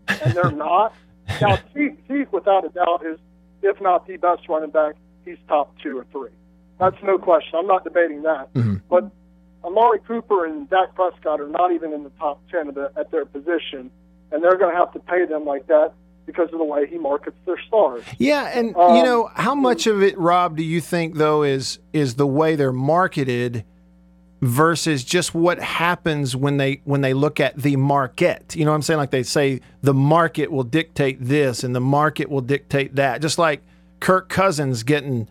and 0.09 0.33
they're 0.33 0.51
not. 0.69 0.95
Now, 1.41 1.59
Zeke, 1.75 1.99
Zeke, 2.09 2.33
without 2.33 2.65
a 2.65 2.71
doubt, 2.71 3.05
is 3.07 3.19
if 3.63 3.81
not 3.81 4.07
the 4.07 4.17
best 4.17 4.49
running 4.49 4.71
back, 4.71 4.95
he's 5.25 5.39
top 5.49 5.75
two 5.83 5.99
or 5.99 6.07
three. 6.13 6.31
That's 6.79 6.97
no 7.03 7.19
question. 7.19 7.59
I'm 7.59 7.67
not 7.67 7.85
debating 7.85 8.23
that. 8.23 8.53
Mm-hmm. 8.55 8.77
But 8.89 9.11
Amari 9.65 10.01
Cooper 10.01 10.45
and 10.45 10.69
Dak 10.69 10.95
Prescott 10.95 11.41
are 11.41 11.49
not 11.49 11.73
even 11.73 11.93
in 11.93 12.05
the 12.05 12.11
top 12.19 12.41
ten 12.51 12.69
of 12.69 12.75
the, 12.75 12.93
at 12.97 13.11
their 13.11 13.25
position, 13.25 13.91
and 14.33 14.43
they're 14.43 14.59
going 14.59 14.73
to 14.73 14.79
have 14.79 14.93
to 14.93 15.01
pay 15.01 15.27
them 15.27 15.45
like 15.45 15.67
that 15.69 15.93
because 16.27 16.53
of 16.53 16.59
the 16.59 16.65
way 16.65 16.87
he 16.87 16.99
markets 16.99 17.37
their 17.47 17.59
stars. 17.67 18.05
Yeah, 18.19 18.51
and 18.53 18.77
Um, 18.77 18.97
you 18.97 19.03
know 19.03 19.31
how 19.35 19.55
much 19.55 19.87
of 19.87 20.03
it, 20.03 20.19
Rob, 20.19 20.57
do 20.57 20.65
you 20.65 20.81
think 20.81 21.15
though 21.15 21.43
is 21.43 21.79
is 21.93 22.17
the 22.17 22.27
way 22.27 22.57
they're 22.57 22.73
marketed 22.73 23.65
versus 24.43 25.03
just 25.03 25.35
what 25.35 25.59
happens 25.61 26.37
when 26.37 26.59
they 26.59 26.81
when 26.85 27.01
they 27.01 27.15
look 27.15 27.41
at 27.41 27.57
the 27.57 27.77
market? 27.77 28.55
You 28.57 28.65
know 28.65 28.73
what 28.73 28.77
I'm 28.77 28.83
saying? 28.83 28.99
Like 28.99 29.11
they 29.11 29.23
say 29.23 29.61
the 29.83 29.95
market 29.95 30.51
will 30.51 30.65
dictate 30.65 31.19
this 31.21 31.65
and 31.65 31.75
the 31.75 31.81
market 31.81 32.29
will 32.29 32.43
dictate 32.43 32.97
that. 32.97 33.23
Just 33.23 33.39
like 33.39 33.63
Kirk 34.01 34.29
Cousins 34.29 34.83
getting 34.83 35.29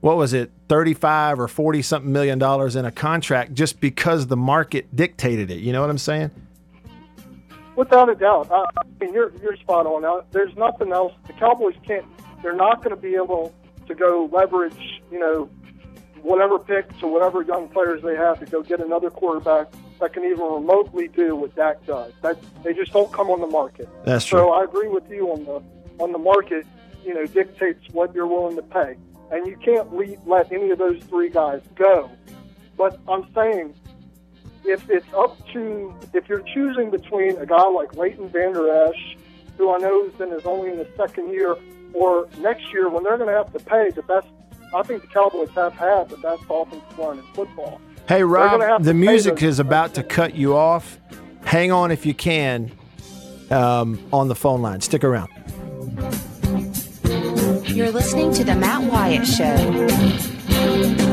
what 0.00 0.16
was 0.16 0.32
it, 0.32 0.52
35 0.68 1.40
or 1.40 1.48
40 1.48 1.82
something 1.82 2.12
million 2.12 2.38
dollars 2.38 2.76
in 2.76 2.84
a 2.84 2.92
contract 2.92 3.54
just 3.54 3.80
because 3.80 4.28
the 4.28 4.36
market 4.36 4.94
dictated 4.94 5.50
it. 5.50 5.58
You 5.58 5.72
know 5.72 5.80
what 5.80 5.90
I'm 5.90 5.98
saying? 5.98 6.30
Without 7.76 8.08
a 8.08 8.14
doubt, 8.14 8.50
I, 8.50 8.64
I 8.78 9.04
mean 9.04 9.12
you're 9.14 9.32
you're 9.42 9.56
spot 9.56 9.86
on. 9.86 10.02
Now, 10.02 10.22
there's 10.32 10.56
nothing 10.56 10.92
else. 10.92 11.12
The 11.26 11.34
Cowboys 11.34 11.74
can't. 11.86 12.06
They're 12.42 12.56
not 12.56 12.82
going 12.82 12.94
to 12.94 13.00
be 13.00 13.14
able 13.14 13.54
to 13.86 13.94
go 13.94 14.28
leverage, 14.32 15.02
you 15.10 15.18
know, 15.18 15.48
whatever 16.22 16.58
picks 16.58 17.02
or 17.02 17.12
whatever 17.12 17.42
young 17.42 17.68
players 17.68 18.02
they 18.02 18.16
have 18.16 18.40
to 18.40 18.46
go 18.46 18.62
get 18.62 18.80
another 18.80 19.10
quarterback 19.10 19.68
that 20.00 20.12
can 20.12 20.24
even 20.24 20.40
remotely 20.44 21.08
do 21.08 21.36
what 21.36 21.54
Dak 21.54 21.84
does. 21.86 22.12
That 22.22 22.38
they 22.62 22.72
just 22.74 22.92
don't 22.92 23.12
come 23.12 23.28
on 23.30 23.40
the 23.40 23.46
market. 23.46 23.88
That's 24.04 24.24
true. 24.24 24.40
so. 24.40 24.52
I 24.52 24.64
agree 24.64 24.88
with 24.88 25.08
you 25.10 25.30
on 25.32 25.44
the 25.44 25.62
on 26.02 26.12
the 26.12 26.18
market. 26.18 26.66
You 27.04 27.14
know, 27.14 27.26
dictates 27.26 27.84
what 27.92 28.14
you're 28.14 28.26
willing 28.26 28.56
to 28.56 28.62
pay, 28.62 28.96
and 29.30 29.46
you 29.46 29.56
can't 29.58 29.92
le- 29.94 30.16
let 30.26 30.50
any 30.50 30.70
of 30.70 30.78
those 30.78 31.00
three 31.04 31.30
guys 31.30 31.60
go. 31.76 32.10
But 32.76 32.98
I'm 33.08 33.26
saying 33.34 33.74
if 34.66 34.88
it's 34.90 35.06
up 35.14 35.36
to 35.52 35.94
if 36.12 36.28
you're 36.28 36.42
choosing 36.42 36.90
between 36.90 37.36
a 37.38 37.46
guy 37.46 37.68
like 37.68 37.94
Leighton 37.96 38.28
Vander 38.28 38.68
Esch, 38.88 39.16
who 39.56 39.74
I 39.74 39.78
know 39.78 40.06
is 40.06 40.20
in 40.20 40.32
is 40.32 40.44
only 40.44 40.70
in 40.70 40.78
the 40.78 40.88
second 40.96 41.30
year, 41.32 41.56
or 41.92 42.28
next 42.38 42.72
year 42.72 42.88
when 42.88 43.04
they're 43.04 43.16
going 43.16 43.30
to 43.30 43.36
have 43.36 43.52
to 43.52 43.60
pay 43.60 43.90
the 43.90 44.02
best. 44.02 44.26
I 44.74 44.82
think 44.82 45.02
the 45.02 45.08
Cowboys 45.08 45.50
have 45.50 45.72
had 45.74 46.08
the 46.08 46.16
best 46.16 46.42
offensive 46.50 46.98
line 46.98 47.18
in 47.18 47.24
football. 47.34 47.80
Hey, 48.08 48.22
Rob, 48.22 48.82
the 48.82 48.94
music 48.94 49.42
is 49.42 49.58
about 49.58 49.94
to 49.94 50.02
cut 50.02 50.34
you 50.34 50.56
off. 50.56 50.98
Hang 51.44 51.72
on 51.72 51.90
if 51.90 52.04
you 52.04 52.14
can 52.14 52.72
um, 53.50 54.04
on 54.12 54.28
the 54.28 54.34
phone 54.34 54.62
line. 54.62 54.80
Stick 54.80 55.04
around. 55.04 55.30
You're 57.64 57.90
listening 57.90 58.32
to 58.34 58.44
The 58.44 58.54
Matt 58.54 58.82
Wyatt 58.90 59.26
Show. 59.26 61.05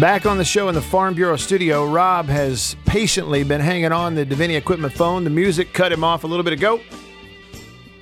Back 0.00 0.26
on 0.26 0.36
the 0.36 0.44
show 0.44 0.68
in 0.68 0.74
the 0.74 0.82
Farm 0.82 1.14
Bureau 1.14 1.36
studio, 1.36 1.86
Rob 1.86 2.26
has 2.26 2.76
patiently 2.84 3.44
been 3.44 3.62
hanging 3.62 3.92
on 3.92 4.14
the 4.14 4.26
Deviney 4.26 4.54
equipment 4.54 4.92
phone. 4.92 5.24
The 5.24 5.30
music 5.30 5.72
cut 5.72 5.90
him 5.90 6.04
off 6.04 6.24
a 6.24 6.26
little 6.26 6.42
bit 6.42 6.52
ago, 6.52 6.82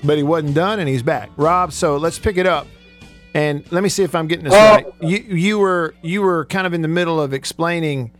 but 0.02 0.16
he 0.16 0.24
wasn't 0.24 0.56
done, 0.56 0.80
and 0.80 0.88
he's 0.88 1.04
back. 1.04 1.30
Rob, 1.36 1.72
so 1.72 1.96
let's 1.96 2.18
pick 2.18 2.36
it 2.36 2.46
up, 2.46 2.66
and 3.32 3.64
let 3.70 3.84
me 3.84 3.88
see 3.88 4.02
if 4.02 4.16
I'm 4.16 4.26
getting 4.26 4.44
this 4.44 4.54
oh. 4.54 4.56
right. 4.56 4.86
You 5.02 5.18
you 5.18 5.58
were 5.60 5.94
you 6.02 6.22
were 6.22 6.46
kind 6.46 6.66
of 6.66 6.74
in 6.74 6.82
the 6.82 6.88
middle 6.88 7.20
of 7.20 7.32
explaining. 7.32 8.10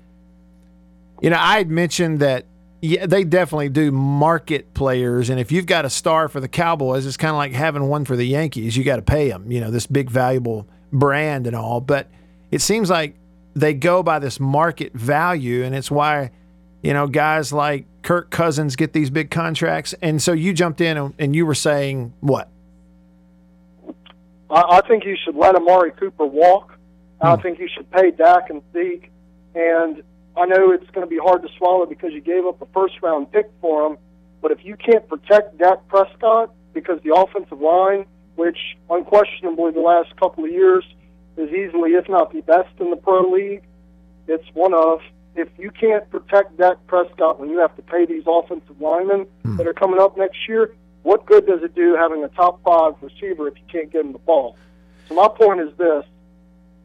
You 1.20 1.30
know, 1.30 1.38
I 1.40 1.58
had 1.58 1.68
mentioned 1.68 2.20
that 2.20 2.46
yeah, 2.80 3.06
they 3.06 3.24
definitely 3.24 3.70
do 3.70 3.90
market 3.90 4.72
players, 4.74 5.30
and 5.30 5.40
if 5.40 5.50
you've 5.50 5.66
got 5.66 5.84
a 5.84 5.90
star 5.90 6.28
for 6.28 6.38
the 6.38 6.46
Cowboys, 6.46 7.06
it's 7.06 7.16
kind 7.16 7.30
of 7.30 7.38
like 7.38 7.50
having 7.50 7.88
one 7.88 8.04
for 8.04 8.14
the 8.14 8.24
Yankees. 8.24 8.76
You 8.76 8.84
got 8.84 8.96
to 8.96 9.02
pay 9.02 9.30
them, 9.30 9.50
you 9.50 9.60
know, 9.60 9.72
this 9.72 9.88
big 9.88 10.10
valuable 10.10 10.68
brand 10.92 11.48
and 11.48 11.56
all. 11.56 11.80
But 11.80 12.08
it 12.52 12.60
seems 12.60 12.88
like 12.88 13.16
they 13.55 13.75
go 13.75 14.03
by 14.03 14.19
this 14.19 14.40
market 14.40 14.93
value, 14.93 15.62
and 15.62 15.75
it's 15.75 15.90
why 15.90 16.31
you 16.83 16.93
know 16.93 17.07
guys 17.07 17.53
like 17.53 17.87
Kirk 18.05 18.31
Cousins 18.31 18.77
get 18.77 18.93
these 18.93 19.11
big 19.11 19.31
contracts. 19.31 19.95
And 20.01 20.23
so 20.23 20.33
you 20.33 20.53
jumped 20.53 20.81
in 20.81 20.97
and, 20.97 21.14
and 21.19 21.35
you 21.35 21.47
were 21.47 21.55
saying 21.55 22.12
what? 22.21 22.49
I, 24.51 24.62
I 24.79 24.81
think 24.87 25.05
you 25.05 25.17
should 25.25 25.35
let 25.35 25.57
Amari 25.57 25.90
Cooper 25.93 26.27
walk. 26.27 26.79
I 27.21 27.35
hmm. 27.35 27.43
think 27.43 27.59
you 27.59 27.69
should 27.75 27.90
pay 27.90 28.11
Dak 28.11 28.51
and 28.51 28.62
Zeke. 28.73 29.11
And 29.55 30.03
I 30.37 30.47
know 30.47 30.73
it's 30.73 30.88
going 30.90 31.07
to 31.07 31.11
be 31.11 31.19
hard 31.19 31.43
to 31.43 31.49
swallow 31.57 31.87
because 31.87 32.12
you 32.12 32.21
gave 32.21 32.45
up 32.45 32.61
a 32.61 32.67
first 32.67 32.95
round 33.03 33.33
pick 33.33 33.51
for 33.61 33.87
him. 33.87 33.99
But 34.43 34.53
if 34.53 34.64
you 34.64 34.77
can't 34.77 35.09
protect 35.09 35.57
Dak 35.59 35.88
Prescott 35.88 36.53
because 36.75 37.01
the 37.03 37.14
offensive 37.14 37.61
line, 37.61 38.05
which 38.37 38.59
unquestionably 38.90 39.73
the 39.73 39.81
last 39.81 40.14
couple 40.17 40.45
of 40.45 40.51
years 40.51 40.85
is 41.37 41.51
easily, 41.51 41.90
if 41.92 42.09
not 42.09 42.33
the 42.33 42.40
best 42.42 42.70
in 42.79 42.90
the 42.90 42.97
pro 42.97 43.31
league, 43.31 43.62
it's 44.27 44.47
one 44.55 44.75
of. 44.75 45.01
If 45.37 45.49
you 45.59 45.73
can't 45.73 46.09
protect 46.11 46.57
Dak 46.59 46.77
Prescott 46.87 47.40
when 47.40 47.51
you 47.51 47.59
have 47.59 47.75
to 47.75 47.83
pay 47.83 48.07
these 48.07 48.23
offensive 48.25 48.81
linemen 48.81 49.27
that 49.57 49.66
are 49.66 49.73
coming 49.73 50.01
up 50.01 50.16
next 50.16 50.49
year, 50.49 50.73
what 51.03 51.27
good 51.27 51.44
does 51.47 51.62
it 51.62 51.75
do 51.75 51.97
having 51.97 52.23
a 52.23 52.29
top 52.29 52.62
five 52.62 52.94
receiver 53.01 53.49
if 53.49 53.55
you 53.57 53.64
can't 53.66 53.90
get 53.90 54.03
him 54.05 54.12
the 54.12 54.18
ball? 54.18 54.57
So 55.09 55.16
my 55.16 55.29
point 55.29 55.61
is 55.61 55.77
this: 55.77 56.05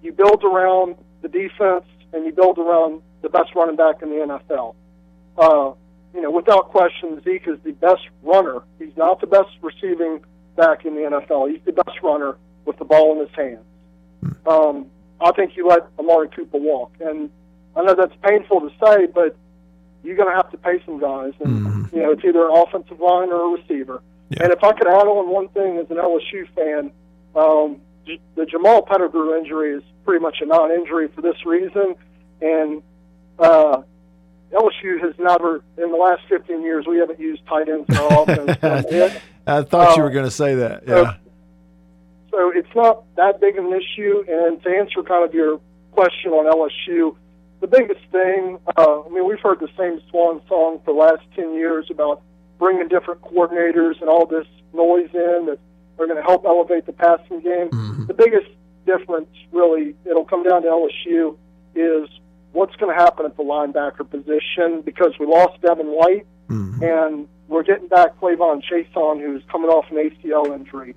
you 0.01 0.11
build 0.11 0.43
around 0.43 0.95
the 1.21 1.27
defense 1.27 1.85
and 2.11 2.25
you 2.25 2.31
build 2.31 2.57
around 2.57 3.01
the 3.21 3.29
best 3.29 3.53
running 3.55 3.75
back 3.75 4.01
in 4.01 4.09
the 4.09 4.15
NFL. 4.15 4.75
Uh, 5.37 5.73
you 6.13 6.21
know, 6.21 6.31
without 6.31 6.69
question, 6.69 7.21
Zeke 7.23 7.47
is 7.47 7.59
the 7.63 7.71
best 7.73 8.01
runner. 8.23 8.63
He's 8.79 8.95
not 8.97 9.21
the 9.21 9.27
best 9.27 9.49
receiving 9.61 10.21
back 10.55 10.85
in 10.85 10.95
the 10.95 11.01
NFL. 11.01 11.51
He's 11.51 11.61
the 11.65 11.71
best 11.71 12.01
runner 12.01 12.35
with 12.65 12.77
the 12.77 12.85
ball 12.85 13.13
in 13.13 13.27
his 13.27 13.35
hands. 13.35 13.63
Um, 14.45 14.87
I 15.21 15.31
think 15.33 15.55
you 15.55 15.67
let 15.67 15.79
Amari 15.97 16.29
Cooper 16.29 16.57
walk, 16.57 16.91
and 16.99 17.29
I 17.75 17.83
know 17.83 17.95
that's 17.95 18.15
painful 18.23 18.61
to 18.61 18.69
say, 18.83 19.05
but 19.07 19.35
you're 20.03 20.15
going 20.15 20.29
to 20.29 20.35
have 20.35 20.49
to 20.51 20.57
pay 20.57 20.81
some 20.85 20.99
guys, 20.99 21.33
and 21.43 21.89
you 21.91 22.01
know 22.01 22.11
it's 22.11 22.23
either 22.23 22.47
an 22.47 22.53
offensive 22.55 22.99
line 22.99 23.29
or 23.31 23.53
a 23.55 23.59
receiver. 23.59 24.01
And 24.39 24.51
if 24.51 24.63
I 24.63 24.71
could 24.73 24.87
add 24.87 25.07
on 25.07 25.29
one 25.31 25.47
thing 25.49 25.77
as 25.77 25.89
an 25.89 25.97
LSU 25.97 26.47
fan, 26.55 26.91
um, 27.35 27.81
the 28.35 28.45
Jamal 28.45 28.81
Pettigrew 28.83 29.35
injury 29.37 29.73
is 29.75 29.83
pretty 30.05 30.21
much 30.21 30.37
a 30.41 30.45
non-injury 30.45 31.09
for 31.09 31.21
this 31.21 31.45
reason, 31.45 31.95
and 32.41 32.81
uh, 33.39 33.81
LSU 34.51 34.99
has 35.01 35.13
never, 35.19 35.63
in 35.77 35.91
the 35.91 35.97
last 35.97 36.21
15 36.29 36.61
years, 36.63 36.85
we 36.87 36.97
haven't 36.97 37.19
used 37.19 37.45
tight 37.47 37.69
ends 37.69 37.85
in 37.89 37.97
our 37.97 38.23
offense. 38.23 39.19
I 39.45 39.63
thought 39.63 39.95
you 39.97 40.01
Uh, 40.03 40.05
were 40.05 40.11
going 40.11 40.25
to 40.25 40.31
say 40.31 40.55
that. 40.55 40.83
Yeah. 40.87 40.95
So 40.95 41.13
it's 42.55 42.75
not 42.75 43.03
that 43.15 43.39
big 43.39 43.57
of 43.57 43.65
an 43.65 43.73
issue. 43.73 44.23
And 44.27 44.61
to 44.63 44.69
answer 44.69 45.03
kind 45.03 45.25
of 45.27 45.33
your 45.33 45.59
question 45.91 46.31
on 46.31 46.45
LSU, 46.45 47.15
the 47.59 47.67
biggest 47.67 48.01
thing, 48.11 48.57
uh, 48.77 49.01
I 49.01 49.09
mean, 49.09 49.27
we've 49.27 49.39
heard 49.39 49.59
the 49.59 49.69
same 49.77 50.01
swan 50.09 50.41
song 50.47 50.79
for 50.85 50.93
the 50.93 50.99
last 50.99 51.23
10 51.35 51.53
years 51.53 51.87
about 51.91 52.21
bringing 52.57 52.87
different 52.87 53.21
coordinators 53.21 53.99
and 53.99 54.09
all 54.09 54.25
this 54.25 54.47
noise 54.73 55.09
in 55.13 55.45
that 55.47 55.59
are 55.97 56.05
going 56.05 56.15
to 56.17 56.23
help 56.23 56.45
elevate 56.45 56.85
the 56.85 56.93
passing 56.93 57.41
game. 57.41 57.69
The 58.07 58.13
biggest 58.13 58.47
difference, 58.85 59.29
really, 59.51 59.95
it'll 60.05 60.25
come 60.25 60.43
down 60.43 60.61
to 60.63 60.67
LSU, 60.69 61.37
is 61.75 62.09
what's 62.53 62.75
going 62.77 62.95
to 62.95 62.99
happen 62.99 63.25
at 63.25 63.35
the 63.37 63.43
linebacker 63.43 64.09
position 64.09 64.81
because 64.81 65.13
we 65.19 65.25
lost 65.25 65.61
Devin 65.61 65.87
White 65.87 66.25
and 66.81 67.27
we're 67.47 67.63
getting 67.63 67.87
back 67.87 68.19
K'Lavon 68.19 68.61
Chaisson, 68.63 69.19
who's 69.19 69.43
coming 69.51 69.69
off 69.69 69.85
an 69.91 69.97
ACL 69.97 70.55
injury. 70.55 70.95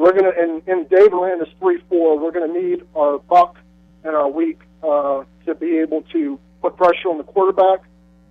We're 0.00 0.14
gonna 0.14 0.32
and, 0.34 0.62
and 0.66 0.88
Dave 0.88 1.12
Aranda's 1.12 1.52
three 1.58 1.82
four. 1.90 2.18
We're 2.18 2.32
gonna 2.32 2.54
need 2.54 2.86
our 2.96 3.18
buck 3.18 3.58
and 4.02 4.16
our 4.16 4.30
weak 4.30 4.58
uh, 4.82 5.24
to 5.44 5.54
be 5.54 5.76
able 5.80 6.00
to 6.12 6.40
put 6.62 6.78
pressure 6.78 7.08
on 7.10 7.18
the 7.18 7.24
quarterback. 7.24 7.80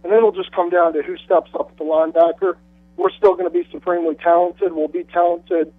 and 0.04 0.12
then 0.12 0.18
it'll 0.18 0.32
just 0.32 0.52
come 0.52 0.72
down 0.72 0.94
to 0.94 1.04
who 1.04 1.16
steps 1.18 1.52
up 1.54 1.70
at 1.70 1.78
the 1.78 1.84
linebacker. 1.84 2.56
We're 2.98 3.12
still 3.12 3.34
going 3.34 3.46
to 3.46 3.52
be 3.52 3.70
supremely 3.72 4.16
talented. 4.16 4.72
We'll 4.74 4.88
be 4.88 5.04
talented 5.04 5.72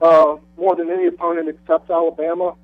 uh, 0.00 0.36
more 0.56 0.76
than 0.76 0.88
any 0.90 1.08
opponent 1.08 1.48
except 1.48 1.90
Alabama. 1.90 2.54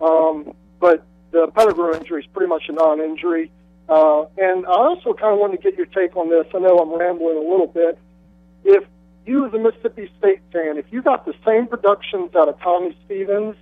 Um, 0.00 0.54
but 0.80 1.04
the 1.30 1.48
Pettigrew 1.54 1.94
injury 1.94 2.22
is 2.22 2.28
pretty 2.34 2.48
much 2.48 2.64
a 2.68 2.72
non-injury. 2.72 3.50
Uh, 3.88 4.26
and 4.36 4.66
I 4.66 4.76
also 4.90 5.14
kind 5.14 5.32
of 5.32 5.38
wanted 5.38 5.62
to 5.62 5.62
get 5.62 5.76
your 5.78 5.86
take 5.86 6.14
on 6.14 6.28
this. 6.28 6.46
I 6.54 6.58
know 6.58 6.78
I'm 6.78 6.92
rambling 6.92 7.38
a 7.38 7.48
little 7.50 7.66
bit. 7.66 7.98
If 8.64 8.84
you, 9.28 9.46
as 9.46 9.52
a 9.52 9.58
Mississippi 9.58 10.10
State 10.18 10.40
fan, 10.52 10.78
if 10.78 10.86
you 10.90 11.02
got 11.02 11.26
the 11.26 11.34
same 11.46 11.66
productions 11.66 12.34
out 12.34 12.48
of 12.48 12.58
Tommy 12.60 12.96
Stevens 13.04 13.54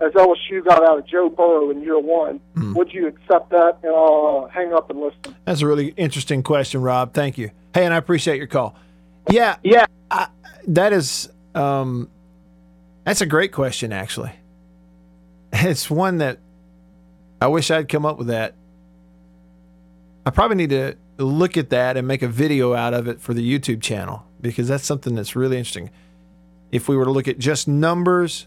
as 0.00 0.12
LSU 0.12 0.64
got 0.64 0.82
out 0.82 0.98
of 0.98 1.06
Joe 1.06 1.28
Burrow 1.28 1.70
in 1.70 1.80
year 1.80 1.98
one, 1.98 2.40
would 2.74 2.92
you 2.92 3.06
accept 3.06 3.50
that? 3.50 3.78
And 3.82 3.94
I'll 3.94 4.44
uh, 4.46 4.48
hang 4.48 4.72
up 4.72 4.90
and 4.90 5.00
listen. 5.00 5.36
That's 5.44 5.60
a 5.60 5.66
really 5.66 5.88
interesting 5.96 6.42
question, 6.42 6.82
Rob. 6.82 7.14
Thank 7.14 7.38
you. 7.38 7.52
Hey, 7.72 7.84
and 7.84 7.94
I 7.94 7.96
appreciate 7.96 8.36
your 8.36 8.48
call. 8.48 8.74
Yeah, 9.30 9.56
yeah, 9.62 9.86
I, 10.10 10.26
that 10.66 10.92
is 10.92 11.30
um, 11.54 12.10
that's 13.04 13.20
a 13.20 13.26
great 13.26 13.52
question. 13.52 13.92
Actually, 13.92 14.32
it's 15.52 15.88
one 15.88 16.18
that 16.18 16.38
I 17.40 17.46
wish 17.46 17.70
I'd 17.70 17.88
come 17.88 18.04
up 18.04 18.18
with 18.18 18.26
that. 18.26 18.54
I 20.26 20.30
probably 20.30 20.56
need 20.56 20.70
to 20.70 20.96
look 21.18 21.56
at 21.56 21.70
that 21.70 21.96
and 21.96 22.08
make 22.08 22.22
a 22.22 22.28
video 22.28 22.74
out 22.74 22.94
of 22.94 23.06
it 23.06 23.20
for 23.20 23.34
the 23.34 23.58
YouTube 23.58 23.80
channel 23.80 24.24
because 24.42 24.68
that's 24.68 24.84
something 24.84 25.14
that's 25.14 25.34
really 25.34 25.56
interesting. 25.56 25.90
If 26.70 26.88
we 26.88 26.96
were 26.96 27.04
to 27.04 27.10
look 27.10 27.28
at 27.28 27.38
just 27.38 27.68
numbers, 27.68 28.46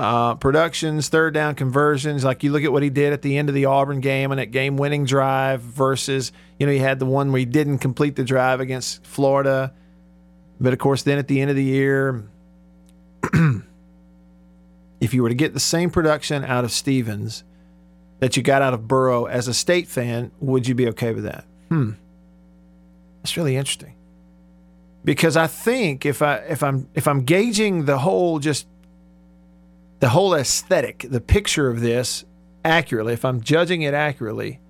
uh, 0.00 0.36
productions, 0.36 1.08
third 1.08 1.34
down 1.34 1.54
conversions, 1.54 2.24
like 2.24 2.42
you 2.42 2.50
look 2.50 2.64
at 2.64 2.72
what 2.72 2.82
he 2.82 2.90
did 2.90 3.12
at 3.12 3.22
the 3.22 3.36
end 3.36 3.48
of 3.48 3.54
the 3.54 3.66
Auburn 3.66 4.00
game 4.00 4.32
and 4.32 4.38
that 4.38 4.50
game 4.50 4.76
winning 4.76 5.04
drive 5.04 5.60
versus, 5.60 6.32
you 6.58 6.66
know, 6.66 6.72
he 6.72 6.78
had 6.78 6.98
the 6.98 7.06
one 7.06 7.30
where 7.30 7.40
he 7.40 7.44
didn't 7.44 7.78
complete 7.78 8.16
the 8.16 8.24
drive 8.24 8.60
against 8.60 9.04
Florida. 9.04 9.74
But 10.60 10.72
of 10.72 10.78
course, 10.78 11.02
then 11.02 11.18
at 11.18 11.28
the 11.28 11.40
end 11.40 11.50
of 11.50 11.56
the 11.56 11.64
year, 11.64 12.24
if 15.00 15.14
you 15.14 15.22
were 15.22 15.28
to 15.28 15.34
get 15.34 15.52
the 15.52 15.60
same 15.60 15.90
production 15.90 16.44
out 16.44 16.64
of 16.64 16.72
Stevens 16.72 17.44
that 18.20 18.36
you 18.36 18.42
got 18.42 18.62
out 18.62 18.74
of 18.74 18.88
Burrow 18.88 19.26
as 19.26 19.46
a 19.46 19.54
state 19.54 19.88
fan, 19.88 20.30
would 20.40 20.66
you 20.66 20.74
be 20.74 20.88
okay 20.88 21.12
with 21.12 21.24
that? 21.24 21.44
Hmm. 21.68 21.92
That's 23.22 23.36
really 23.36 23.56
interesting. 23.56 23.94
Because 25.04 25.36
I 25.36 25.46
think 25.46 26.04
if 26.04 26.22
I 26.22 26.36
if 26.38 26.62
I'm 26.62 26.88
if 26.94 27.06
I'm 27.06 27.24
gauging 27.24 27.84
the 27.84 27.98
whole 27.98 28.38
just 28.38 28.66
the 30.00 30.10
whole 30.10 30.34
aesthetic, 30.34 31.06
the 31.08 31.20
picture 31.20 31.68
of 31.68 31.80
this 31.80 32.24
accurately, 32.64 33.14
if 33.14 33.24
I'm 33.24 33.40
judging 33.40 33.82
it 33.82 33.94
accurately, 33.94 34.60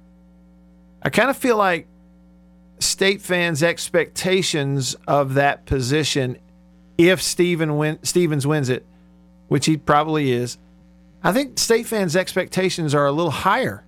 I 1.02 1.10
kind 1.10 1.30
of 1.30 1.36
feel 1.36 1.56
like 1.56 1.86
state 2.78 3.20
fans' 3.20 3.62
expectations 3.62 4.96
of 5.06 5.34
that 5.34 5.66
position, 5.66 6.38
if 6.96 7.22
Steven 7.22 7.76
win, 7.76 7.98
Stevens 8.02 8.46
wins 8.46 8.68
it, 8.68 8.86
which 9.48 9.66
he 9.66 9.76
probably 9.76 10.32
is, 10.32 10.58
I 11.22 11.32
think 11.32 11.58
state 11.58 11.86
fans' 11.86 12.16
expectations 12.16 12.94
are 12.94 13.06
a 13.06 13.12
little 13.12 13.30
higher. 13.30 13.84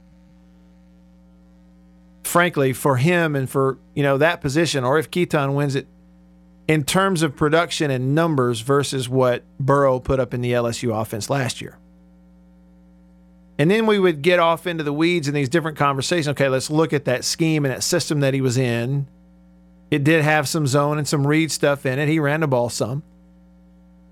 Frankly, 2.23 2.73
for 2.73 2.97
him 2.97 3.35
and 3.35 3.49
for 3.49 3.79
you 3.95 4.03
know 4.03 4.19
that 4.19 4.41
position, 4.41 4.85
or 4.85 4.99
if 4.99 5.11
Keytaon 5.11 5.55
wins 5.55 5.75
it, 5.75 5.87
in 6.71 6.85
terms 6.85 7.23
of 7.23 7.35
production 7.35 7.91
and 7.91 8.15
numbers 8.15 8.61
versus 8.61 9.09
what 9.09 9.43
Burrow 9.59 9.99
put 9.99 10.21
up 10.21 10.33
in 10.33 10.41
the 10.41 10.53
LSU 10.53 10.97
offense 10.97 11.29
last 11.29 11.61
year. 11.61 11.77
And 13.59 13.69
then 13.69 13.87
we 13.87 13.99
would 13.99 14.23
get 14.23 14.39
off 14.39 14.69
into 14.69 14.85
the 14.85 14.93
weeds 14.93 15.27
in 15.27 15.35
these 15.35 15.49
different 15.49 15.77
conversations. 15.77 16.29
Okay, 16.29 16.49
let's 16.49 16.71
look 16.71 16.93
at 16.93 17.07
that 17.07 17.25
scheme 17.25 17.65
and 17.65 17.75
that 17.75 17.83
system 17.83 18.21
that 18.21 18.35
he 18.35 18.41
was 18.41 18.57
in. 18.57 19.09
It 19.91 20.05
did 20.05 20.23
have 20.23 20.49
some 20.49 20.65
zone 20.65 20.97
and 20.97 21.09
some 21.09 21.27
read 21.27 21.51
stuff 21.51 21.85
in 21.85 21.99
it. 21.99 22.09
He 22.09 22.21
ran 22.21 22.39
the 22.39 22.47
ball 22.47 22.69
some. 22.69 23.03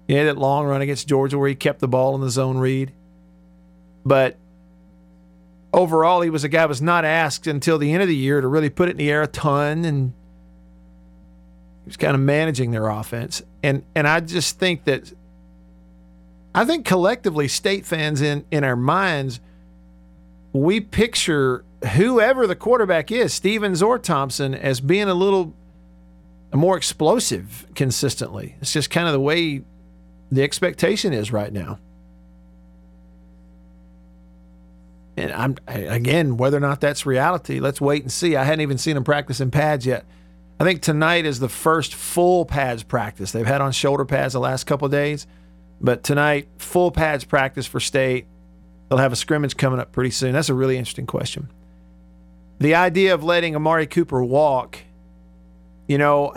He 0.09 0.15
had 0.15 0.27
that 0.27 0.37
long 0.37 0.67
run 0.67 0.83
against 0.83 1.07
Georgia 1.07 1.39
where 1.39 1.49
he 1.49 1.55
kept 1.55 1.79
the 1.79 1.87
ball 1.87 2.17
in 2.17 2.21
the 2.23 2.29
zone 2.29 2.59
read. 2.59 2.93
But 4.05 4.37
overall, 5.73 6.23
he 6.23 6.31
was 6.31 6.43
a 6.43 6.49
guy 6.49 6.67
was 6.67 6.83
not 6.83 7.05
asked 7.05 7.47
until 7.47 7.79
the 7.79 7.93
end 7.93 8.03
of 8.03 8.09
the 8.09 8.17
year 8.17 8.41
to 8.41 8.49
really 8.49 8.69
put 8.69 8.89
it 8.89 8.93
in 8.93 8.97
the 8.97 9.13
air 9.13 9.23
a 9.23 9.29
ton 9.29 9.85
and 9.85 10.13
was 11.89 11.97
kind 11.97 12.15
of 12.15 12.21
managing 12.21 12.71
their 12.71 12.89
offense. 12.89 13.43
And 13.63 13.83
and 13.95 14.07
I 14.07 14.21
just 14.21 14.59
think 14.59 14.85
that 14.85 15.13
I 16.55 16.65
think 16.65 16.85
collectively 16.85 17.49
state 17.49 17.85
fans 17.85 18.21
in 18.21 18.45
in 18.51 18.65
our 18.65 18.77
minds 18.77 19.41
we 20.53 20.81
picture 20.81 21.65
whoever 21.95 22.47
the 22.47 22.57
quarterback 22.57 23.13
is, 23.13 23.33
Stevens 23.33 23.83
or 23.83 23.99
Thompson, 23.99 24.55
as 24.55 24.81
being 24.81 25.09
a 25.09 25.15
little 25.15 25.55
more 26.53 26.77
explosive 26.77 27.67
consistently. 27.75 28.57
It's 28.61 28.73
just 28.73 28.91
kind 28.91 29.07
of 29.07 29.13
the 29.13 29.21
way 29.21 29.63
the 30.33 30.43
expectation 30.43 31.13
is 31.13 31.33
right 31.33 31.53
now. 31.53 31.79
And 35.17 35.33
I'm 35.33 35.57
again, 35.67 36.37
whether 36.37 36.57
or 36.57 36.61
not 36.61 36.81
that's 36.81 37.05
reality, 37.05 37.61
let's 37.61 37.81
wait 37.81 38.03
and 38.03 38.13
see. 38.13 38.37
I 38.37 38.45
hadn't 38.45 38.61
even 38.61 38.79
seen 38.79 38.97
him 38.97 39.05
practice 39.05 39.41
in 39.41 39.51
pads 39.51 39.85
yet. 39.85 40.05
I 40.61 40.65
think 40.65 40.83
tonight 40.83 41.25
is 41.25 41.39
the 41.39 41.49
first 41.49 41.95
full 41.95 42.45
pads 42.45 42.83
practice. 42.83 43.31
They've 43.31 43.47
had 43.47 43.61
on 43.61 43.73
shoulder 43.73 44.05
pads 44.05 44.33
the 44.33 44.41
last 44.41 44.65
couple 44.65 44.89
days, 44.89 45.27
but 45.81 46.03
tonight, 46.03 46.49
full 46.59 46.91
pads 46.91 47.25
practice 47.25 47.67
for 47.67 47.79
state. 47.79 48.27
They'll 48.89 48.99
have 48.99 49.13
a 49.13 49.17
scrimmage 49.17 49.57
coming 49.57 49.79
up 49.79 49.93
pretty 49.93 50.11
soon. 50.11 50.33
That's 50.33 50.49
a 50.49 50.55
really 50.55 50.77
interesting 50.77 51.07
question. 51.07 51.49
The 52.59 52.75
idea 52.75 53.15
of 53.15 53.23
letting 53.23 53.55
Amari 53.55 53.87
Cooper 53.87 54.25
walk, 54.25 54.79
you 55.87 55.97
know, 55.97 56.35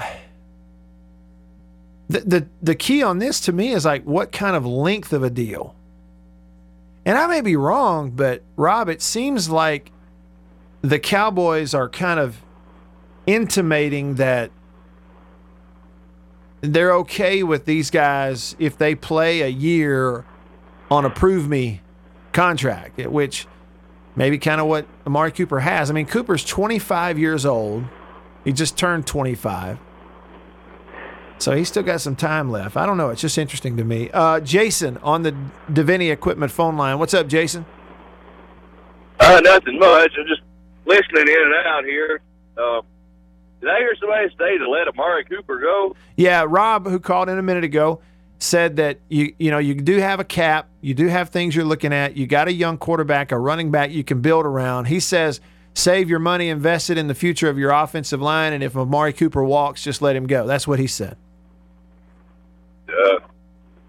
the, 2.10 2.20
the 2.20 2.48
the 2.62 2.76
key 2.76 3.02
on 3.02 3.18
this 3.20 3.40
to 3.42 3.54
me 3.54 3.72
is 3.72 3.86
like 3.86 4.04
what 4.04 4.32
kind 4.32 4.56
of 4.56 4.66
length 4.66 5.14
of 5.14 5.24
a 5.24 5.30
deal. 5.30 5.76
And 7.06 7.18
I 7.18 7.26
may 7.26 7.42
be 7.42 7.56
wrong, 7.56 8.12
but 8.12 8.44
Rob, 8.56 8.88
it 8.88 9.02
seems 9.02 9.50
like 9.50 9.92
the 10.82 11.00
Cowboys 11.00 11.74
are 11.74 11.90
kind 11.90 12.20
of 12.20 12.38
intimating 13.26 14.16
that 14.16 14.52
they're 16.62 16.94
okay 16.94 17.44
with 17.44 17.66
these 17.66 17.90
guys 17.90 18.56
if 18.60 18.78
they 18.78 18.96
play 18.96 19.42
a 19.42 19.48
year 19.48 20.26
on 20.90 21.06
a 21.06 21.10
prove 21.10 21.48
me 21.48 21.82
contract, 22.34 23.00
which 23.06 23.48
maybe 24.16 24.38
kind 24.38 24.62
of 24.62 24.68
what 24.68 24.86
Amari 25.06 25.32
Cooper 25.32 25.62
has. 25.62 25.90
I 25.90 25.94
mean, 25.94 26.06
Cooper's 26.06 26.44
25 26.44 27.18
years 27.18 27.46
old. 27.46 27.86
He 28.44 28.52
just 28.52 28.78
turned 28.78 29.08
25. 29.08 29.80
So 31.38 31.56
he's 31.56 31.68
still 31.68 31.84
got 31.84 32.02
some 32.02 32.16
time 32.16 32.52
left. 32.52 32.78
I 32.78 32.86
don't 32.86 32.98
know. 32.98 33.10
It's 33.10 33.22
just 33.22 33.38
interesting 33.38 33.78
to 33.78 33.84
me. 33.84 34.12
Uh, 34.12 34.40
Jason 34.42 34.98
on 34.98 35.24
the 35.24 35.36
Deviney 35.72 36.12
Equipment 36.12 36.52
phone 36.52 36.78
line. 36.78 37.00
What's 37.00 37.16
up, 37.16 37.28
Jason? 37.28 37.66
Uh, 39.20 39.42
nothing 39.44 39.80
much. 39.80 40.12
I'm 40.18 40.28
just 40.28 40.42
listening 40.86 41.28
in 41.28 41.36
and 41.44 41.54
out 41.66 41.84
here. 41.84 42.22
Uh, 42.58 42.82
did 43.62 43.70
I 43.70 43.78
hear 43.78 43.96
somebody 44.00 44.28
say 44.38 44.58
to 44.58 44.70
let 44.70 44.88
Amari 44.88 45.24
Cooper 45.26 45.60
go? 45.60 45.96
Yeah, 46.18 46.46
Rob, 46.48 46.88
who 46.88 47.00
called 47.00 47.30
in 47.30 47.38
a 47.38 47.44
minute 47.44 47.64
ago, 47.64 48.02
said 48.40 48.78
that 48.78 49.00
you 49.08 49.34
you 49.38 49.52
know 49.52 49.60
you 49.60 49.76
do 49.76 50.00
have 50.00 50.20
a 50.20 50.24
cap, 50.24 50.68
you 50.82 50.96
do 50.96 51.08
have 51.08 51.30
things 51.30 51.56
you're 51.56 51.64
looking 51.64 51.94
at. 51.94 52.18
You 52.18 52.26
got 52.26 52.48
a 52.48 52.54
young 52.54 52.78
quarterback, 52.78 53.32
a 53.32 53.38
running 53.38 53.70
back 53.70 53.92
you 53.92 54.04
can 54.04 54.22
build 54.22 54.46
around. 54.46 54.86
He 54.86 55.00
says 55.00 55.40
save 55.74 56.10
your 56.10 56.20
money, 56.20 56.50
invest 56.50 56.90
it 56.90 56.98
in 56.98 57.08
the 57.08 57.16
future 57.16 57.50
of 57.50 57.58
your 57.58 57.72
offensive 57.72 58.22
line, 58.22 58.54
and 58.54 58.64
if 58.64 58.76
Amari 58.76 59.14
Cooper 59.14 59.44
walks, 59.44 59.84
just 59.84 60.02
let 60.02 60.16
him 60.16 60.28
go. 60.28 60.48
That's 60.48 60.68
what 60.68 60.80
he 60.80 60.88
said. 60.88 61.18
Uh, 62.90 63.20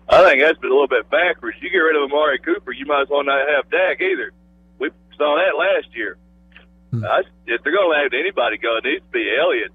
I 0.09 0.23
think 0.29 0.43
that's 0.43 0.59
been 0.59 0.71
a 0.71 0.75
little 0.75 0.87
bit 0.87 1.09
backwards. 1.11 1.57
You 1.61 1.71
get 1.71 1.79
rid 1.79 1.97
of 1.97 2.11
Amari 2.11 2.39
Cooper, 2.39 2.73
you 2.73 2.87
might 2.87 3.03
as 3.03 3.09
well 3.09 3.25
not 3.25 3.41
have 3.55 3.71
Dak 3.71 4.01
either. 4.01 4.33
We 4.79 4.91
saw 5.17 5.37
that 5.37 5.59
last 5.59 5.97
year. 5.97 6.19
I, 6.95 7.21
if 7.47 7.63
they're 7.63 7.73
going 7.73 7.91
to 7.91 8.03
let 8.03 8.13
anybody 8.13 8.59
go, 8.59 8.77
it 8.77 8.85
needs 8.85 9.05
to 9.05 9.11
be 9.13 9.31
Elliott. 9.41 9.73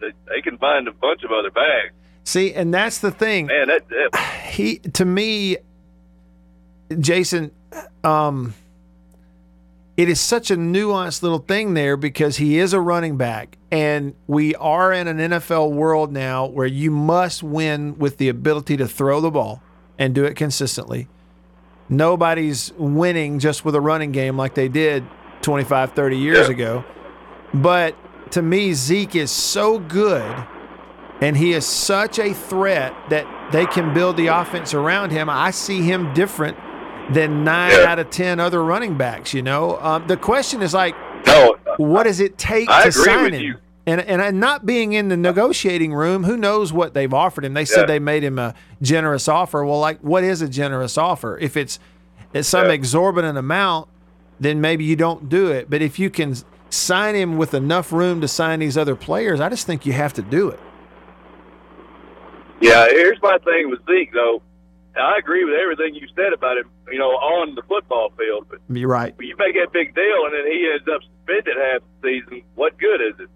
They, 0.00 0.12
they 0.28 0.42
can 0.42 0.58
find 0.58 0.86
a 0.86 0.92
bunch 0.92 1.24
of 1.24 1.30
other 1.32 1.50
bags. 1.50 1.94
See, 2.24 2.54
and 2.54 2.72
that's 2.72 2.98
the 2.98 3.10
thing. 3.10 3.46
Man, 3.46 3.68
that, 3.68 3.88
that 3.88 4.18
he 4.52 4.78
to 4.78 5.04
me, 5.04 5.56
Jason, 7.00 7.50
um, 8.04 8.54
it 9.96 10.08
is 10.08 10.20
such 10.20 10.50
a 10.50 10.56
nuanced 10.56 11.22
little 11.22 11.38
thing 11.40 11.74
there 11.74 11.96
because 11.96 12.36
he 12.36 12.58
is 12.58 12.72
a 12.72 12.80
running 12.80 13.16
back, 13.16 13.58
and 13.70 14.14
we 14.28 14.54
are 14.54 14.92
in 14.92 15.08
an 15.08 15.18
NFL 15.18 15.72
world 15.72 16.12
now 16.12 16.46
where 16.46 16.66
you 16.66 16.90
must 16.90 17.42
win 17.42 17.98
with 17.98 18.18
the 18.18 18.28
ability 18.28 18.76
to 18.76 18.86
throw 18.86 19.20
the 19.20 19.30
ball 19.30 19.62
and 19.98 20.14
do 20.14 20.24
it 20.24 20.34
consistently. 20.36 21.08
Nobody's 21.88 22.72
winning 22.74 23.38
just 23.38 23.64
with 23.64 23.74
a 23.74 23.80
running 23.80 24.12
game 24.12 24.36
like 24.36 24.54
they 24.54 24.68
did 24.68 25.04
25, 25.42 25.92
30 25.92 26.16
years 26.16 26.48
ago. 26.48 26.84
But 27.54 27.94
to 28.32 28.42
me, 28.42 28.72
Zeke 28.72 29.16
is 29.16 29.30
so 29.30 29.78
good 29.78 30.46
and 31.20 31.36
he 31.36 31.52
is 31.52 31.66
such 31.66 32.18
a 32.18 32.32
threat 32.32 32.94
that 33.10 33.26
they 33.52 33.66
can 33.66 33.92
build 33.94 34.16
the 34.16 34.28
offense 34.28 34.74
around 34.74 35.10
him. 35.10 35.28
I 35.28 35.50
see 35.50 35.82
him 35.82 36.12
different 36.14 36.56
than 37.12 37.44
nine 37.44 37.72
out 37.86 37.98
of 37.98 38.10
10 38.10 38.40
other 38.40 38.64
running 38.64 38.96
backs, 38.96 39.34
you 39.34 39.42
know? 39.42 39.78
Um, 39.78 40.06
the 40.06 40.16
question 40.16 40.62
is 40.62 40.72
like, 40.72 40.94
no, 41.26 41.56
what 41.76 42.04
does 42.04 42.20
it 42.20 42.38
take 42.38 42.68
I 42.70 42.84
to 42.84 42.92
sign 42.92 43.34
him? 43.34 43.42
you. 43.42 43.56
And, 43.84 44.00
and 44.00 44.38
not 44.38 44.64
being 44.64 44.92
in 44.92 45.08
the 45.08 45.16
negotiating 45.16 45.92
room, 45.92 46.22
who 46.24 46.36
knows 46.36 46.72
what 46.72 46.94
they've 46.94 47.12
offered 47.12 47.44
him? 47.44 47.52
They 47.54 47.64
said 47.64 47.80
Yeah. 47.82 47.86
they 47.86 47.98
made 47.98 48.22
him 48.22 48.38
a 48.38 48.54
generous 48.80 49.26
offer. 49.28 49.64
Well, 49.64 49.80
like 49.80 49.98
what 50.00 50.22
is 50.24 50.40
a 50.40 50.48
generous 50.48 50.96
offer? 50.96 51.36
If 51.38 51.56
it's 51.56 51.78
it's 52.32 52.48
some 52.48 52.66
Yeah. 52.68 52.72
exorbitant 52.74 53.36
amount, 53.36 53.88
then 54.42 54.60
maybe 54.60 54.84
you 54.84 54.96
don't 54.96 55.28
do 55.28 55.50
it. 55.50 55.70
But 55.70 55.82
if 55.82 55.98
you 55.98 56.10
can 56.10 56.36
sign 56.70 57.14
him 57.14 57.36
with 57.36 57.54
enough 57.54 57.92
room 57.92 58.20
to 58.20 58.28
sign 58.28 58.60
these 58.60 58.76
other 58.76 58.96
players, 58.96 59.40
I 59.40 59.48
just 59.48 59.66
think 59.66 59.86
you 59.86 59.92
have 59.92 60.12
to 60.14 60.22
do 60.22 60.48
it. 60.48 60.60
Yeah, 62.60 62.86
here's 62.88 63.20
my 63.22 63.38
thing 63.38 63.70
with 63.70 63.80
Zeke 63.86 64.12
though. 64.12 64.42
I 64.96 65.16
agree 65.18 65.44
with 65.44 65.54
everything 65.54 65.94
you 65.94 66.06
said 66.14 66.32
about 66.34 66.58
him, 66.58 66.70
you 66.92 66.98
know, 66.98 67.10
on 67.10 67.54
the 67.54 67.62
football 67.62 68.12
field. 68.16 68.46
But 68.50 68.60
You're 68.68 68.90
right. 68.90 69.14
you 69.18 69.34
make 69.38 69.54
that 69.54 69.72
big 69.72 69.94
deal, 69.94 70.26
and 70.26 70.34
then 70.34 70.52
he 70.52 70.70
ends 70.72 70.86
up 70.94 71.00
suspended 71.02 71.56
half 71.56 71.82
the 72.02 72.20
season. 72.20 72.42
What 72.54 72.78
good 72.78 73.00
is 73.00 73.20
it? 73.20 73.28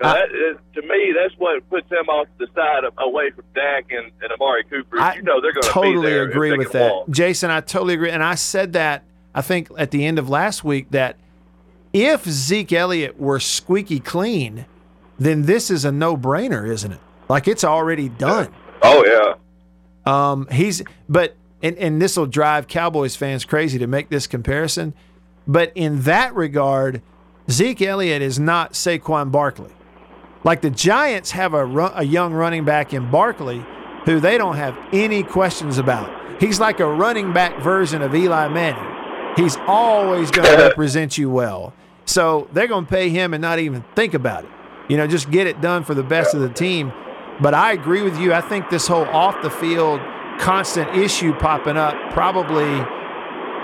Now, 0.00 0.14
that 0.14 0.30
is, 0.30 0.56
to 0.74 0.82
me, 0.82 1.14
that's 1.20 1.34
what 1.38 1.68
puts 1.70 1.90
him 1.90 2.08
off 2.08 2.28
the 2.38 2.46
side 2.54 2.84
of, 2.84 2.94
away 2.98 3.30
from 3.30 3.44
Dak 3.54 3.86
and, 3.90 4.12
and 4.22 4.32
Amari 4.32 4.64
Cooper. 4.64 4.98
I 5.00 5.16
you 5.16 5.22
know 5.22 5.40
they're 5.40 5.52
going 5.52 5.62
to 5.62 5.68
be 5.68 5.72
totally 5.72 6.18
agree 6.18 6.56
with 6.56 6.72
that. 6.72 7.04
Jason. 7.10 7.50
I 7.50 7.60
totally 7.60 7.94
agree, 7.94 8.10
and 8.10 8.22
I 8.22 8.34
said 8.36 8.74
that 8.74 9.04
I 9.38 9.40
think 9.40 9.68
at 9.78 9.92
the 9.92 10.04
end 10.04 10.18
of 10.18 10.28
last 10.28 10.64
week 10.64 10.90
that 10.90 11.16
if 11.92 12.24
Zeke 12.24 12.72
Elliott 12.72 13.20
were 13.20 13.38
squeaky 13.38 14.00
clean, 14.00 14.66
then 15.16 15.42
this 15.42 15.70
is 15.70 15.84
a 15.84 15.92
no-brainer, 15.92 16.68
isn't 16.68 16.90
it? 16.90 16.98
Like 17.28 17.46
it's 17.46 17.62
already 17.62 18.08
done. 18.08 18.52
Oh 18.82 19.04
yeah. 19.06 19.34
Um, 20.04 20.48
he's 20.50 20.82
but 21.08 21.36
and 21.62 21.78
and 21.78 22.02
this 22.02 22.16
will 22.16 22.26
drive 22.26 22.66
Cowboys 22.66 23.14
fans 23.14 23.44
crazy 23.44 23.78
to 23.78 23.86
make 23.86 24.08
this 24.08 24.26
comparison, 24.26 24.92
but 25.46 25.70
in 25.76 26.02
that 26.02 26.34
regard, 26.34 27.00
Zeke 27.48 27.82
Elliott 27.82 28.22
is 28.22 28.40
not 28.40 28.72
Saquon 28.72 29.30
Barkley. 29.30 29.70
Like 30.42 30.62
the 30.62 30.70
Giants 30.70 31.30
have 31.30 31.54
a 31.54 31.64
ru- 31.64 31.92
a 31.94 32.02
young 32.02 32.32
running 32.32 32.64
back 32.64 32.92
in 32.92 33.08
Barkley 33.08 33.64
who 34.04 34.18
they 34.18 34.36
don't 34.36 34.56
have 34.56 34.76
any 34.92 35.22
questions 35.22 35.78
about. 35.78 36.10
He's 36.40 36.58
like 36.58 36.80
a 36.80 36.92
running 36.92 37.32
back 37.32 37.60
version 37.62 38.02
of 38.02 38.12
Eli 38.16 38.48
Manning. 38.48 38.97
He's 39.38 39.56
always 39.66 40.30
going 40.30 40.48
to 40.56 40.56
represent 40.56 41.16
you 41.16 41.30
well. 41.30 41.72
So 42.04 42.48
they're 42.52 42.66
going 42.66 42.86
to 42.86 42.90
pay 42.90 43.08
him 43.08 43.34
and 43.34 43.40
not 43.40 43.58
even 43.60 43.84
think 43.94 44.14
about 44.14 44.44
it. 44.44 44.50
You 44.88 44.96
know, 44.96 45.06
just 45.06 45.30
get 45.30 45.46
it 45.46 45.60
done 45.60 45.84
for 45.84 45.94
the 45.94 46.02
best 46.02 46.34
of 46.34 46.40
the 46.40 46.48
team. 46.48 46.92
But 47.40 47.54
I 47.54 47.72
agree 47.72 48.02
with 48.02 48.18
you. 48.18 48.32
I 48.32 48.40
think 48.40 48.68
this 48.68 48.88
whole 48.88 49.04
off 49.04 49.40
the 49.42 49.50
field 49.50 50.00
constant 50.40 50.96
issue 50.96 51.32
popping 51.34 51.76
up 51.76 51.94
probably 52.12 52.80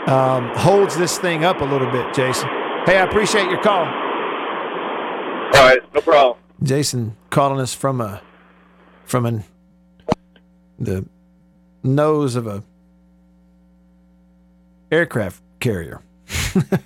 um, 0.07 0.55
holds 0.57 0.97
this 0.97 1.19
thing 1.19 1.45
up 1.45 1.61
a 1.61 1.65
little 1.65 1.91
bit, 1.91 2.15
Jason. 2.15 2.49
Hey, 2.85 2.99
I 2.99 3.05
appreciate 3.09 3.49
your 3.51 3.63
call. 3.63 3.85
All 3.85 5.71
right, 5.71 5.79
no 5.95 6.01
problem. 6.01 6.39
Jason 6.63 7.17
calling 7.31 7.61
us 7.61 7.75
from 7.75 8.01
a 8.01 8.23
from 9.07 9.27
an 9.27 9.45
the 10.79 11.07
nose 11.83 12.37
of 12.37 12.47
a 12.47 12.63
aircraft 14.91 15.43
carrier. 15.65 16.01
it's 16.37 16.77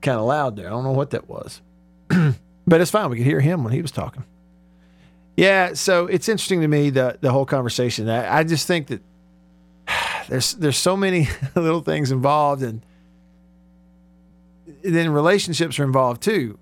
kind 0.00 0.18
of 0.18 0.24
loud 0.24 0.56
there. 0.56 0.66
I 0.66 0.70
don't 0.70 0.84
know 0.84 0.92
what 0.92 1.10
that 1.10 1.28
was. 1.28 1.60
but 2.66 2.80
it's 2.80 2.90
fine. 2.90 3.10
We 3.10 3.18
could 3.18 3.26
hear 3.26 3.40
him 3.40 3.62
when 3.62 3.72
he 3.72 3.82
was 3.82 3.90
talking. 3.90 4.24
Yeah, 5.36 5.74
so 5.74 6.06
it's 6.06 6.28
interesting 6.30 6.62
to 6.62 6.68
me 6.68 6.88
the 6.88 7.18
the 7.20 7.30
whole 7.30 7.44
conversation. 7.44 8.08
I, 8.08 8.38
I 8.38 8.44
just 8.44 8.66
think 8.66 8.86
that 8.86 9.02
there's 10.28 10.54
there's 10.54 10.78
so 10.78 10.96
many 10.96 11.28
little 11.54 11.82
things 11.82 12.10
involved, 12.10 12.62
and 12.62 12.80
then 14.82 15.10
relationships 15.10 15.78
are 15.78 15.84
involved 15.84 16.22
too. 16.22 16.58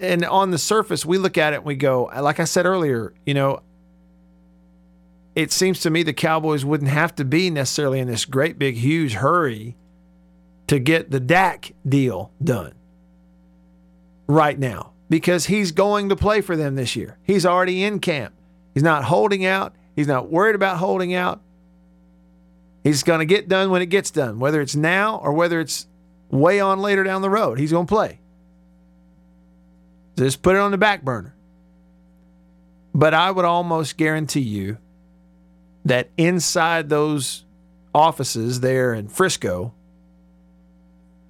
And 0.00 0.24
on 0.24 0.50
the 0.50 0.58
surface, 0.58 1.06
we 1.06 1.16
look 1.18 1.38
at 1.38 1.52
it 1.52 1.56
and 1.56 1.64
we 1.64 1.76
go, 1.76 2.10
like 2.20 2.40
I 2.40 2.44
said 2.44 2.66
earlier, 2.66 3.12
you 3.24 3.34
know, 3.34 3.62
it 5.34 5.52
seems 5.52 5.80
to 5.80 5.90
me 5.90 6.02
the 6.02 6.12
Cowboys 6.12 6.64
wouldn't 6.64 6.90
have 6.90 7.14
to 7.16 7.24
be 7.24 7.50
necessarily 7.50 7.98
in 7.98 8.08
this 8.08 8.24
great 8.24 8.58
big 8.58 8.76
huge 8.76 9.14
hurry 9.14 9.76
to 10.66 10.78
get 10.78 11.10
the 11.10 11.20
Dak 11.20 11.72
deal 11.86 12.30
done 12.42 12.74
right 14.26 14.58
now 14.58 14.92
because 15.08 15.46
he's 15.46 15.72
going 15.72 16.08
to 16.08 16.16
play 16.16 16.40
for 16.40 16.56
them 16.56 16.74
this 16.74 16.96
year. 16.96 17.18
He's 17.22 17.46
already 17.46 17.82
in 17.82 18.00
camp. 18.00 18.34
He's 18.74 18.82
not 18.82 19.04
holding 19.04 19.44
out. 19.44 19.74
He's 19.94 20.06
not 20.06 20.30
worried 20.30 20.54
about 20.54 20.78
holding 20.78 21.14
out. 21.14 21.40
He's 22.82 23.02
going 23.02 23.20
to 23.20 23.26
get 23.26 23.48
done 23.48 23.70
when 23.70 23.82
it 23.82 23.86
gets 23.86 24.10
done, 24.10 24.38
whether 24.38 24.60
it's 24.60 24.74
now 24.74 25.18
or 25.18 25.32
whether 25.32 25.60
it's 25.60 25.86
way 26.30 26.60
on 26.60 26.80
later 26.80 27.04
down 27.04 27.22
the 27.22 27.30
road. 27.30 27.58
He's 27.58 27.70
going 27.70 27.86
to 27.86 27.94
play. 27.94 28.18
Just 30.16 30.42
put 30.42 30.56
it 30.56 30.58
on 30.58 30.70
the 30.70 30.78
back 30.78 31.02
burner. 31.02 31.34
But 32.94 33.14
I 33.14 33.30
would 33.30 33.44
almost 33.44 33.96
guarantee 33.96 34.40
you 34.40 34.78
that 35.84 36.10
inside 36.16 36.88
those 36.88 37.44
offices 37.94 38.60
there 38.60 38.94
in 38.94 39.08
Frisco, 39.08 39.74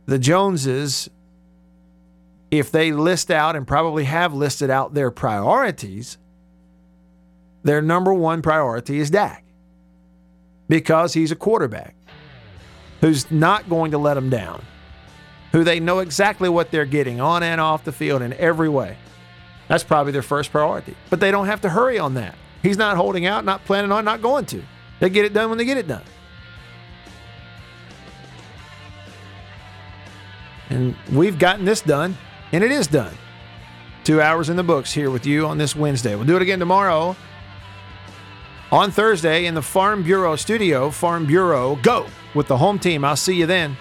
the 0.07 0.19
Joneses, 0.19 1.09
if 2.51 2.71
they 2.71 2.93
list 2.93 3.31
out 3.31 3.57
and 3.57 3.67
probably 3.67 4.05
have 4.05 4.35
listed 4.35 4.71
out 4.71 4.95
their 4.95 5.11
priorities, 5.11 6.19
their 7.63 7.81
number 7.81 8.13
one 8.13 8.43
priority 8.43 8.99
is 8.99 9.11
Dak 9.11 9.45
because 10.69 11.15
he's 11.15 11.31
a 11.31 11.37
quarterback 11.37 11.95
who's 13.01 13.31
not 13.31 13.69
going 13.69 13.91
to 13.93 13.99
let 13.99 14.15
them 14.15 14.31
down, 14.31 14.63
who 15.53 15.65
they 15.65 15.81
know 15.81 16.01
exactly 16.01 16.49
what 16.49 16.71
they're 16.71 16.85
getting 16.85 17.21
on 17.21 17.43
and 17.43 17.61
off 17.61 17.85
the 17.85 17.93
field 17.93 18.23
in 18.23 18.33
every 18.35 18.69
way. 18.69 18.97
That's 19.69 19.85
probably 19.85 20.13
their 20.13 20.23
first 20.23 20.51
priority. 20.51 20.95
But 21.11 21.21
they 21.21 21.31
don't 21.31 21.47
have 21.47 21.61
to 21.63 21.69
hurry 21.69 21.99
on 21.99 22.15
that. 22.15 22.35
He's 22.63 22.77
not 22.77 22.97
holding 22.97 23.27
out, 23.27 23.45
not 23.45 23.65
planning 23.65 23.91
on, 23.93 24.05
not 24.05 24.23
going 24.23 24.47
to. 24.47 24.63
They 25.01 25.11
get 25.11 25.25
it 25.25 25.33
done 25.33 25.49
when 25.49 25.59
they 25.59 25.65
get 25.65 25.79
it 25.79 25.89
done. 25.89 26.05
And 30.71 30.97
we've 31.13 31.39
gotten 31.39 31.65
this 31.65 31.81
done, 31.81 32.17
and 32.53 32.63
it 32.65 32.71
is 32.71 32.87
done. 32.87 33.13
Two 34.05 34.21
hours 34.21 34.49
in 34.49 34.57
the 34.57 34.63
books 34.63 34.93
here 34.93 35.11
with 35.11 35.27
you 35.27 35.47
on 35.47 35.59
this 35.59 35.77
Wednesday. 35.77 36.15
We'll 36.15 36.25
do 36.25 36.37
it 36.37 36.43
again 36.43 36.59
tomorrow 36.59 37.15
on 38.71 38.91
Thursday 38.91 39.47
in 39.47 39.55
the 39.55 39.63
Farm 39.63 40.03
Bureau 40.03 40.35
studio. 40.37 40.91
Farm 40.91 41.27
Bureau, 41.27 41.77
go 41.83 42.07
with 42.35 42.49
the 42.49 42.57
home 42.57 42.79
team. 42.79 43.05
I'll 43.05 43.17
see 43.17 43.35
you 43.35 43.47
then. 43.47 43.77